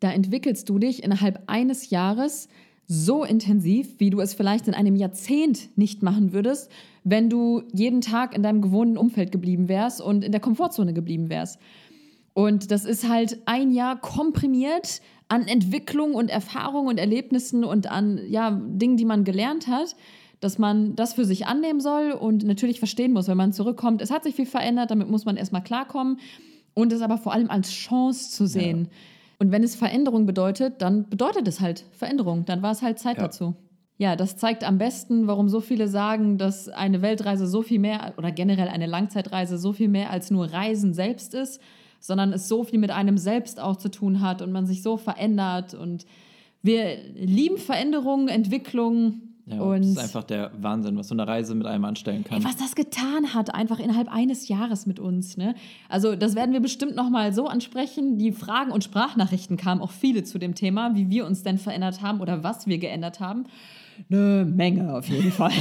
da 0.00 0.10
entwickelst 0.10 0.68
du 0.70 0.78
dich 0.78 1.02
innerhalb 1.02 1.42
eines 1.46 1.90
Jahres 1.90 2.48
so 2.86 3.24
intensiv, 3.24 3.98
wie 3.98 4.10
du 4.10 4.20
es 4.20 4.34
vielleicht 4.34 4.68
in 4.68 4.74
einem 4.74 4.96
Jahrzehnt 4.96 5.76
nicht 5.76 6.02
machen 6.02 6.32
würdest, 6.32 6.70
wenn 7.04 7.28
du 7.28 7.62
jeden 7.72 8.00
Tag 8.00 8.34
in 8.34 8.42
deinem 8.42 8.62
gewohnten 8.62 8.96
Umfeld 8.96 9.32
geblieben 9.32 9.68
wärst 9.68 10.00
und 10.00 10.24
in 10.24 10.32
der 10.32 10.40
Komfortzone 10.40 10.92
geblieben 10.92 11.28
wärst. 11.28 11.58
Und 12.34 12.70
das 12.70 12.84
ist 12.84 13.08
halt 13.08 13.38
ein 13.46 13.72
Jahr 13.72 14.00
komprimiert 14.00 15.00
an 15.28 15.48
Entwicklung 15.48 16.14
und 16.14 16.30
Erfahrung 16.30 16.86
und 16.86 16.98
Erlebnissen 16.98 17.64
und 17.64 17.90
an 17.90 18.20
ja, 18.28 18.50
Dingen, 18.50 18.96
die 18.96 19.04
man 19.04 19.24
gelernt 19.24 19.66
hat, 19.66 19.96
dass 20.40 20.58
man 20.58 20.94
das 20.94 21.14
für 21.14 21.24
sich 21.24 21.46
annehmen 21.46 21.80
soll 21.80 22.12
und 22.12 22.44
natürlich 22.44 22.78
verstehen 22.78 23.12
muss, 23.12 23.26
wenn 23.26 23.36
man 23.36 23.52
zurückkommt. 23.52 24.02
Es 24.02 24.10
hat 24.10 24.22
sich 24.22 24.34
viel 24.34 24.46
verändert, 24.46 24.90
damit 24.90 25.08
muss 25.08 25.24
man 25.24 25.36
erstmal 25.36 25.62
klarkommen 25.62 26.18
und 26.74 26.92
es 26.92 27.00
aber 27.00 27.18
vor 27.18 27.32
allem 27.32 27.50
als 27.50 27.70
Chance 27.70 28.30
zu 28.30 28.46
sehen. 28.46 28.84
Ja. 28.84 28.90
Und 29.38 29.52
wenn 29.52 29.62
es 29.62 29.76
Veränderung 29.76 30.26
bedeutet, 30.26 30.80
dann 30.80 31.08
bedeutet 31.08 31.46
es 31.46 31.60
halt 31.60 31.84
Veränderung. 31.92 32.44
Dann 32.46 32.62
war 32.62 32.72
es 32.72 32.82
halt 32.82 32.98
Zeit 32.98 33.18
ja. 33.18 33.24
dazu. 33.24 33.54
Ja, 33.98 34.14
das 34.14 34.36
zeigt 34.36 34.62
am 34.62 34.76
besten, 34.76 35.26
warum 35.26 35.48
so 35.48 35.60
viele 35.60 35.88
sagen, 35.88 36.36
dass 36.36 36.68
eine 36.68 37.00
Weltreise 37.00 37.46
so 37.46 37.62
viel 37.62 37.78
mehr 37.78 38.14
oder 38.18 38.30
generell 38.30 38.68
eine 38.68 38.86
Langzeitreise 38.86 39.56
so 39.56 39.72
viel 39.72 39.88
mehr 39.88 40.10
als 40.10 40.30
nur 40.30 40.52
Reisen 40.52 40.92
selbst 40.92 41.32
ist, 41.32 41.60
sondern 41.98 42.32
es 42.34 42.46
so 42.46 42.62
viel 42.62 42.78
mit 42.78 42.90
einem 42.90 43.16
selbst 43.16 43.58
auch 43.58 43.76
zu 43.76 43.90
tun 43.90 44.20
hat 44.20 44.42
und 44.42 44.52
man 44.52 44.66
sich 44.66 44.82
so 44.82 44.98
verändert. 44.98 45.72
Und 45.72 46.04
wir 46.62 46.98
lieben 47.14 47.56
Veränderungen, 47.56 48.28
Entwicklungen. 48.28 49.25
Ja, 49.48 49.60
und 49.60 49.80
das 49.82 49.90
ist 49.90 49.98
einfach 49.98 50.24
der 50.24 50.50
Wahnsinn, 50.58 50.96
was 50.96 51.06
so 51.06 51.14
eine 51.14 51.26
Reise 51.26 51.54
mit 51.54 51.68
einem 51.68 51.84
anstellen 51.84 52.24
kann. 52.24 52.38
Ey, 52.38 52.44
was 52.44 52.56
das 52.56 52.74
getan 52.74 53.32
hat, 53.32 53.54
einfach 53.54 53.78
innerhalb 53.78 54.12
eines 54.12 54.48
Jahres 54.48 54.86
mit 54.86 54.98
uns. 54.98 55.36
Ne? 55.36 55.54
Also 55.88 56.16
das 56.16 56.34
werden 56.34 56.52
wir 56.52 56.60
bestimmt 56.60 56.96
noch 56.96 57.10
mal 57.10 57.32
so 57.32 57.46
ansprechen. 57.46 58.18
Die 58.18 58.32
Fragen 58.32 58.72
und 58.72 58.82
Sprachnachrichten 58.82 59.56
kamen 59.56 59.80
auch 59.80 59.92
viele 59.92 60.24
zu 60.24 60.40
dem 60.40 60.56
Thema, 60.56 60.96
wie 60.96 61.10
wir 61.10 61.26
uns 61.26 61.44
denn 61.44 61.58
verändert 61.58 62.02
haben 62.02 62.20
oder 62.20 62.42
was 62.42 62.66
wir 62.66 62.78
geändert 62.78 63.20
haben. 63.20 63.44
Eine 64.10 64.44
Menge 64.44 64.92
auf 64.94 65.08
jeden 65.08 65.30
Fall. 65.30 65.52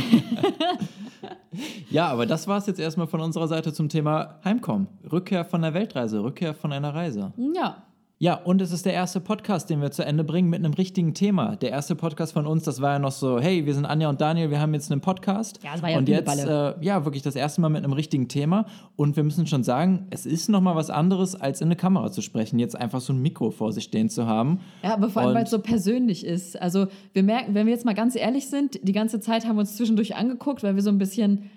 ja, 1.91 2.07
aber 2.07 2.25
das 2.25 2.47
war 2.47 2.57
es 2.57 2.65
jetzt 2.65 2.79
erstmal 2.79 3.07
von 3.07 3.21
unserer 3.21 3.47
Seite 3.47 3.71
zum 3.71 3.87
Thema 3.87 4.39
Heimkommen. 4.43 4.87
Rückkehr 5.11 5.45
von 5.45 5.61
der 5.61 5.75
Weltreise, 5.75 6.23
Rückkehr 6.23 6.55
von 6.55 6.73
einer 6.73 6.93
Reise. 6.93 7.33
Ja, 7.55 7.83
ja, 8.17 8.35
und 8.35 8.61
es 8.61 8.71
ist 8.71 8.85
der 8.85 8.93
erste 8.93 9.19
Podcast, 9.19 9.69
den 9.69 9.81
wir 9.81 9.91
zu 9.91 10.05
Ende 10.05 10.23
bringen 10.23 10.49
mit 10.49 10.59
einem 10.59 10.73
richtigen 10.73 11.13
Thema. 11.13 11.57
Der 11.57 11.71
erste 11.71 11.95
Podcast 11.95 12.31
von 12.31 12.47
uns, 12.47 12.63
das 12.63 12.79
war 12.79 12.93
ja 12.93 12.99
noch 12.99 13.11
so, 13.11 13.41
hey, 13.41 13.65
wir 13.65 13.73
sind 13.73 13.85
Anja 13.85 14.07
und 14.07 14.21
Daniel, 14.21 14.49
wir 14.49 14.61
haben 14.61 14.73
jetzt 14.73 14.89
einen 14.89 15.01
Podcast. 15.01 15.59
Ja, 15.61 15.73
das 15.73 15.81
war 15.81 15.89
ja 15.89 15.97
Und 15.97 16.07
jetzt, 16.07 16.45
äh, 16.45 16.73
ja, 16.79 17.03
wirklich 17.03 17.23
das 17.23 17.35
erste 17.35 17.59
Mal 17.59 17.67
mit 17.67 17.83
einem 17.83 17.91
richtigen 17.91 18.29
Thema. 18.29 18.67
Und 18.95 19.17
wir 19.17 19.23
müssen 19.25 19.47
schon 19.47 19.65
sagen, 19.65 20.07
es 20.11 20.25
ist 20.25 20.47
nochmal 20.47 20.77
was 20.77 20.89
anderes, 20.89 21.35
als 21.35 21.59
in 21.59 21.67
eine 21.67 21.75
Kamera 21.75 22.09
zu 22.09 22.21
sprechen, 22.21 22.57
jetzt 22.57 22.77
einfach 22.77 23.01
so 23.01 23.11
ein 23.11 23.21
Mikro 23.21 23.51
vor 23.51 23.73
sich 23.73 23.83
stehen 23.83 24.09
zu 24.09 24.25
haben. 24.25 24.61
Ja, 24.81 24.93
aber 24.93 25.09
vor 25.09 25.21
allem, 25.23 25.35
weil 25.35 25.43
es 25.43 25.49
so 25.49 25.59
persönlich 25.59 26.25
ist. 26.25 26.61
Also 26.61 26.87
wir 27.11 27.23
merken, 27.23 27.53
wenn 27.53 27.65
wir 27.65 27.73
jetzt 27.73 27.83
mal 27.83 27.95
ganz 27.95 28.15
ehrlich 28.15 28.47
sind, 28.47 28.79
die 28.81 28.93
ganze 28.93 29.19
Zeit 29.19 29.45
haben 29.45 29.57
wir 29.57 29.61
uns 29.61 29.75
zwischendurch 29.75 30.15
angeguckt, 30.15 30.63
weil 30.63 30.75
wir 30.75 30.83
so 30.83 30.89
ein 30.89 30.97
bisschen 30.97 31.49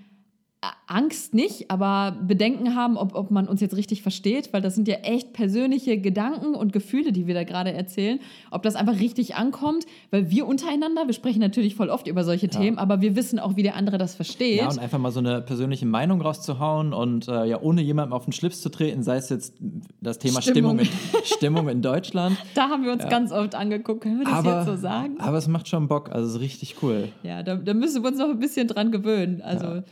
Angst 0.88 1.34
nicht, 1.34 1.70
aber 1.70 2.16
Bedenken 2.20 2.74
haben, 2.74 2.96
ob, 2.96 3.14
ob 3.14 3.30
man 3.30 3.46
uns 3.46 3.60
jetzt 3.60 3.76
richtig 3.76 4.02
versteht, 4.02 4.52
weil 4.52 4.60
das 4.60 4.74
sind 4.74 4.88
ja 4.88 4.96
echt 4.96 5.32
persönliche 5.32 5.98
Gedanken 5.98 6.54
und 6.54 6.72
Gefühle, 6.72 7.12
die 7.12 7.28
wir 7.28 7.34
da 7.34 7.44
gerade 7.44 7.72
erzählen. 7.72 8.18
Ob 8.50 8.64
das 8.64 8.74
einfach 8.74 8.98
richtig 8.98 9.36
ankommt, 9.36 9.84
weil 10.10 10.30
wir 10.30 10.48
untereinander, 10.48 11.06
wir 11.06 11.14
sprechen 11.14 11.38
natürlich 11.38 11.76
voll 11.76 11.90
oft 11.90 12.08
über 12.08 12.24
solche 12.24 12.46
ja. 12.46 12.58
Themen, 12.58 12.78
aber 12.78 13.00
wir 13.00 13.14
wissen 13.14 13.38
auch, 13.38 13.54
wie 13.54 13.62
der 13.62 13.76
andere 13.76 13.98
das 13.98 14.16
versteht. 14.16 14.58
Ja, 14.58 14.68
und 14.68 14.80
einfach 14.80 14.98
mal 14.98 15.12
so 15.12 15.20
eine 15.20 15.42
persönliche 15.42 15.86
Meinung 15.86 16.20
rauszuhauen 16.20 16.92
und 16.92 17.28
äh, 17.28 17.44
ja, 17.44 17.60
ohne 17.60 17.80
jemandem 17.80 18.12
auf 18.12 18.24
den 18.24 18.32
Schlips 18.32 18.60
zu 18.60 18.68
treten, 18.68 19.04
sei 19.04 19.16
es 19.16 19.28
jetzt 19.28 19.54
das 20.00 20.18
Thema 20.18 20.42
Stimmung, 20.42 20.80
Stimmung, 20.80 21.20
in, 21.20 21.24
Stimmung 21.24 21.68
in 21.68 21.82
Deutschland. 21.82 22.36
Da 22.54 22.70
haben 22.70 22.82
wir 22.82 22.92
uns 22.92 23.04
ja. 23.04 23.08
ganz 23.08 23.30
oft 23.30 23.54
angeguckt, 23.54 24.00
können 24.00 24.18
wir 24.18 24.24
das 24.24 24.34
aber, 24.34 24.56
jetzt 24.56 24.66
so 24.66 24.76
sagen? 24.76 25.20
Aber 25.20 25.38
es 25.38 25.46
macht 25.46 25.68
schon 25.68 25.86
Bock, 25.86 26.10
also 26.10 26.26
es 26.26 26.34
ist 26.34 26.40
richtig 26.40 26.76
cool. 26.82 27.08
Ja, 27.22 27.42
da, 27.44 27.54
da 27.54 27.74
müssen 27.74 28.02
wir 28.02 28.08
uns 28.08 28.18
noch 28.18 28.30
ein 28.30 28.38
bisschen 28.38 28.66
dran 28.66 28.90
gewöhnen. 28.90 29.40
Also. 29.42 29.66
Ja. 29.66 29.82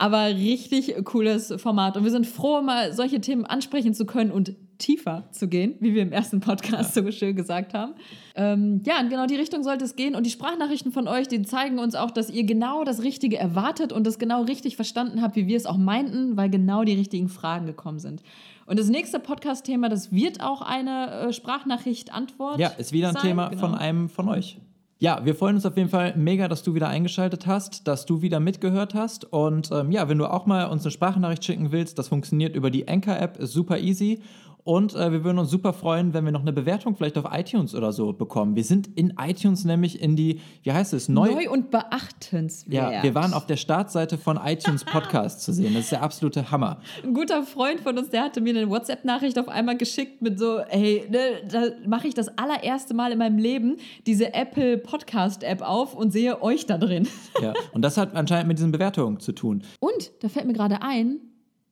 Aber 0.00 0.28
richtig 0.28 0.94
cooles 1.04 1.52
Format. 1.58 1.98
Und 1.98 2.04
wir 2.04 2.10
sind 2.10 2.26
froh, 2.26 2.62
mal 2.62 2.94
solche 2.94 3.20
Themen 3.20 3.44
ansprechen 3.44 3.92
zu 3.92 4.06
können 4.06 4.30
und 4.30 4.54
tiefer 4.78 5.24
zu 5.30 5.46
gehen, 5.46 5.74
wie 5.80 5.92
wir 5.92 6.00
im 6.00 6.10
ersten 6.10 6.40
Podcast 6.40 6.96
ja. 6.96 7.02
so 7.02 7.10
schön 7.10 7.36
gesagt 7.36 7.74
haben. 7.74 7.92
Ähm, 8.34 8.80
ja, 8.86 8.98
in 8.98 9.10
genau 9.10 9.26
die 9.26 9.36
Richtung 9.36 9.62
sollte 9.62 9.84
es 9.84 9.96
gehen. 9.96 10.14
Und 10.14 10.24
die 10.24 10.30
Sprachnachrichten 10.30 10.90
von 10.90 11.06
euch, 11.06 11.28
die 11.28 11.42
zeigen 11.42 11.78
uns 11.78 11.94
auch, 11.94 12.10
dass 12.10 12.30
ihr 12.30 12.44
genau 12.44 12.82
das 12.82 13.02
Richtige 13.02 13.36
erwartet 13.36 13.92
und 13.92 14.06
das 14.06 14.18
genau 14.18 14.42
richtig 14.44 14.74
verstanden 14.76 15.20
habt, 15.20 15.36
wie 15.36 15.46
wir 15.46 15.58
es 15.58 15.66
auch 15.66 15.76
meinten, 15.76 16.34
weil 16.34 16.48
genau 16.48 16.82
die 16.82 16.94
richtigen 16.94 17.28
Fragen 17.28 17.66
gekommen 17.66 17.98
sind. 17.98 18.22
Und 18.64 18.78
das 18.78 18.88
nächste 18.88 19.20
Podcast-Thema, 19.20 19.90
das 19.90 20.12
wird 20.12 20.40
auch 20.40 20.62
eine 20.62 21.10
äh, 21.10 21.32
Sprachnachricht-Antwort. 21.34 22.58
Ja, 22.58 22.68
ist 22.68 22.92
wieder 22.92 23.08
ein 23.08 23.14
sein. 23.14 23.22
Thema 23.22 23.48
genau. 23.48 23.60
von 23.60 23.74
einem 23.74 24.08
von 24.08 24.30
euch. 24.30 24.56
Ja, 25.02 25.24
wir 25.24 25.34
freuen 25.34 25.56
uns 25.56 25.64
auf 25.64 25.78
jeden 25.78 25.88
Fall 25.88 26.14
mega, 26.14 26.46
dass 26.46 26.62
du 26.62 26.74
wieder 26.74 26.88
eingeschaltet 26.90 27.46
hast, 27.46 27.88
dass 27.88 28.04
du 28.04 28.20
wieder 28.20 28.38
mitgehört 28.38 28.92
hast. 28.92 29.24
Und 29.32 29.70
ähm, 29.72 29.90
ja, 29.90 30.10
wenn 30.10 30.18
du 30.18 30.26
auch 30.26 30.44
mal 30.44 30.66
uns 30.66 30.84
eine 30.84 30.90
Sprachnachricht 30.90 31.42
schicken 31.42 31.72
willst, 31.72 31.98
das 31.98 32.08
funktioniert 32.08 32.54
über 32.54 32.70
die 32.70 32.86
Anchor-App, 32.86 33.38
super 33.40 33.78
easy. 33.78 34.20
Und 34.64 34.94
äh, 34.94 35.12
wir 35.12 35.24
würden 35.24 35.38
uns 35.38 35.50
super 35.50 35.72
freuen, 35.72 36.14
wenn 36.14 36.24
wir 36.24 36.32
noch 36.32 36.42
eine 36.42 36.52
Bewertung 36.52 36.96
vielleicht 36.96 37.18
auf 37.18 37.26
iTunes 37.30 37.74
oder 37.74 37.92
so 37.92 38.12
bekommen. 38.12 38.56
Wir 38.56 38.64
sind 38.64 38.88
in 38.96 39.14
iTunes 39.18 39.64
nämlich 39.64 40.00
in 40.00 40.16
die, 40.16 40.40
wie 40.62 40.72
heißt 40.72 40.92
es? 40.92 41.08
Neu, 41.08 41.32
Neu 41.32 41.50
und 41.50 41.70
beachtenswert. 41.70 42.92
Ja, 42.92 43.02
wir 43.02 43.14
waren 43.14 43.32
auf 43.32 43.46
der 43.46 43.56
Startseite 43.56 44.18
von 44.18 44.38
iTunes 44.42 44.84
Podcast 44.84 45.42
zu 45.42 45.52
sehen. 45.52 45.74
Das 45.74 45.84
ist 45.84 45.92
der 45.92 46.02
absolute 46.02 46.50
Hammer. 46.50 46.80
Ein 47.02 47.14
guter 47.14 47.42
Freund 47.42 47.80
von 47.80 47.96
uns, 47.96 48.10
der 48.10 48.22
hatte 48.22 48.40
mir 48.40 48.56
eine 48.56 48.68
WhatsApp-Nachricht 48.68 49.38
auf 49.38 49.48
einmal 49.48 49.76
geschickt 49.76 50.22
mit 50.22 50.38
so, 50.38 50.60
hey, 50.68 51.06
ne, 51.10 51.18
da 51.50 51.62
mache 51.86 52.08
ich 52.08 52.14
das 52.14 52.28
allererste 52.38 52.94
Mal 52.94 53.12
in 53.12 53.18
meinem 53.18 53.38
Leben 53.38 53.76
diese 54.06 54.34
Apple 54.34 54.78
Podcast-App 54.78 55.62
auf 55.62 55.94
und 55.94 56.12
sehe 56.12 56.42
euch 56.42 56.66
da 56.66 56.78
drin. 56.78 57.08
Ja, 57.40 57.54
und 57.72 57.82
das 57.82 57.96
hat 57.96 58.14
anscheinend 58.14 58.48
mit 58.48 58.58
diesen 58.58 58.72
Bewertungen 58.72 59.20
zu 59.20 59.32
tun. 59.32 59.62
Und 59.78 60.12
da 60.20 60.28
fällt 60.28 60.46
mir 60.46 60.52
gerade 60.52 60.82
ein, 60.82 61.20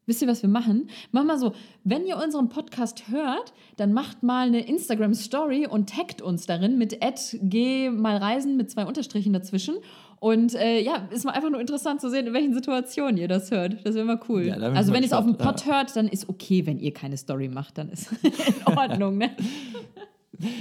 Wisst 0.08 0.22
ihr, 0.22 0.28
was 0.28 0.40
wir 0.40 0.48
machen? 0.48 0.88
Mach 1.12 1.22
mal 1.22 1.38
so, 1.38 1.52
wenn 1.84 2.06
ihr 2.06 2.16
unseren 2.16 2.48
Podcast 2.48 3.08
hört, 3.08 3.52
dann 3.76 3.92
macht 3.92 4.22
mal 4.22 4.46
eine 4.46 4.66
Instagram 4.66 5.12
Story 5.12 5.66
und 5.66 5.90
taggt 5.90 6.22
uns 6.22 6.46
darin 6.46 6.78
mit 6.78 6.98
g 7.42 7.90
mal 7.90 8.16
reisen 8.16 8.56
mit 8.56 8.70
zwei 8.70 8.86
Unterstrichen 8.86 9.34
dazwischen. 9.34 9.76
Und 10.18 10.54
äh, 10.54 10.80
ja, 10.80 11.06
ist 11.10 11.26
mal 11.26 11.32
einfach 11.32 11.50
nur 11.50 11.60
interessant 11.60 12.00
zu 12.00 12.08
sehen, 12.08 12.26
in 12.26 12.32
welchen 12.32 12.54
Situationen 12.54 13.18
ihr 13.18 13.28
das 13.28 13.50
hört. 13.50 13.84
Das 13.84 13.94
wäre 13.94 14.06
mal 14.06 14.18
cool. 14.30 14.46
Ja, 14.46 14.54
also 14.54 14.94
wenn 14.94 15.02
ihr 15.02 15.08
es 15.08 15.12
auf 15.12 15.26
dem 15.26 15.36
Pod 15.36 15.66
hört, 15.66 15.94
dann 15.94 16.08
ist 16.08 16.30
okay, 16.30 16.64
wenn 16.64 16.78
ihr 16.80 16.94
keine 16.94 17.18
Story 17.18 17.48
macht, 17.48 17.76
dann 17.76 17.90
ist 17.90 18.10
in 18.22 18.32
Ordnung, 18.76 19.18
ne? 19.18 19.30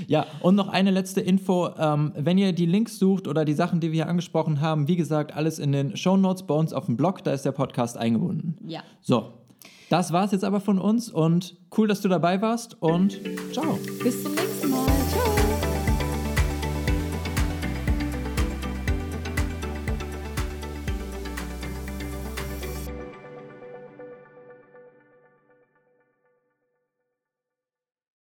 Ja, 0.07 0.25
und 0.41 0.55
noch 0.55 0.67
eine 0.67 0.91
letzte 0.91 1.21
Info. 1.21 1.69
Ähm, 1.78 2.13
wenn 2.15 2.38
ihr 2.38 2.53
die 2.53 2.65
Links 2.65 2.99
sucht 2.99 3.28
oder 3.28 3.45
die 3.45 3.53
Sachen, 3.53 3.80
die 3.80 3.88
wir 3.88 4.03
hier 4.03 4.09
angesprochen 4.09 4.61
haben, 4.61 4.88
wie 4.88 4.95
gesagt, 4.95 5.36
alles 5.36 5.59
in 5.59 5.71
den 5.71 5.95
Show 5.97 6.17
Notes 6.17 6.43
bei 6.43 6.53
uns 6.53 6.73
auf 6.73 6.86
dem 6.86 6.97
Blog, 6.97 7.23
da 7.23 7.32
ist 7.32 7.45
der 7.45 7.51
Podcast 7.51 7.97
eingebunden. 7.97 8.55
Ja. 8.65 8.82
So, 9.01 9.34
das 9.89 10.11
war 10.11 10.25
es 10.25 10.32
jetzt 10.32 10.43
aber 10.43 10.59
von 10.59 10.80
uns 10.80 11.09
und 11.09 11.55
cool, 11.78 11.88
dass 11.88 12.01
du 12.01 12.09
dabei 12.09 12.41
warst 12.41 12.82
und 12.82 13.19
ciao. 13.53 13.80
Bis 14.03 14.23
zum 14.23 14.34
nächsten 14.36 14.69
Mal. 14.69 14.86
Ciao. 15.09 15.36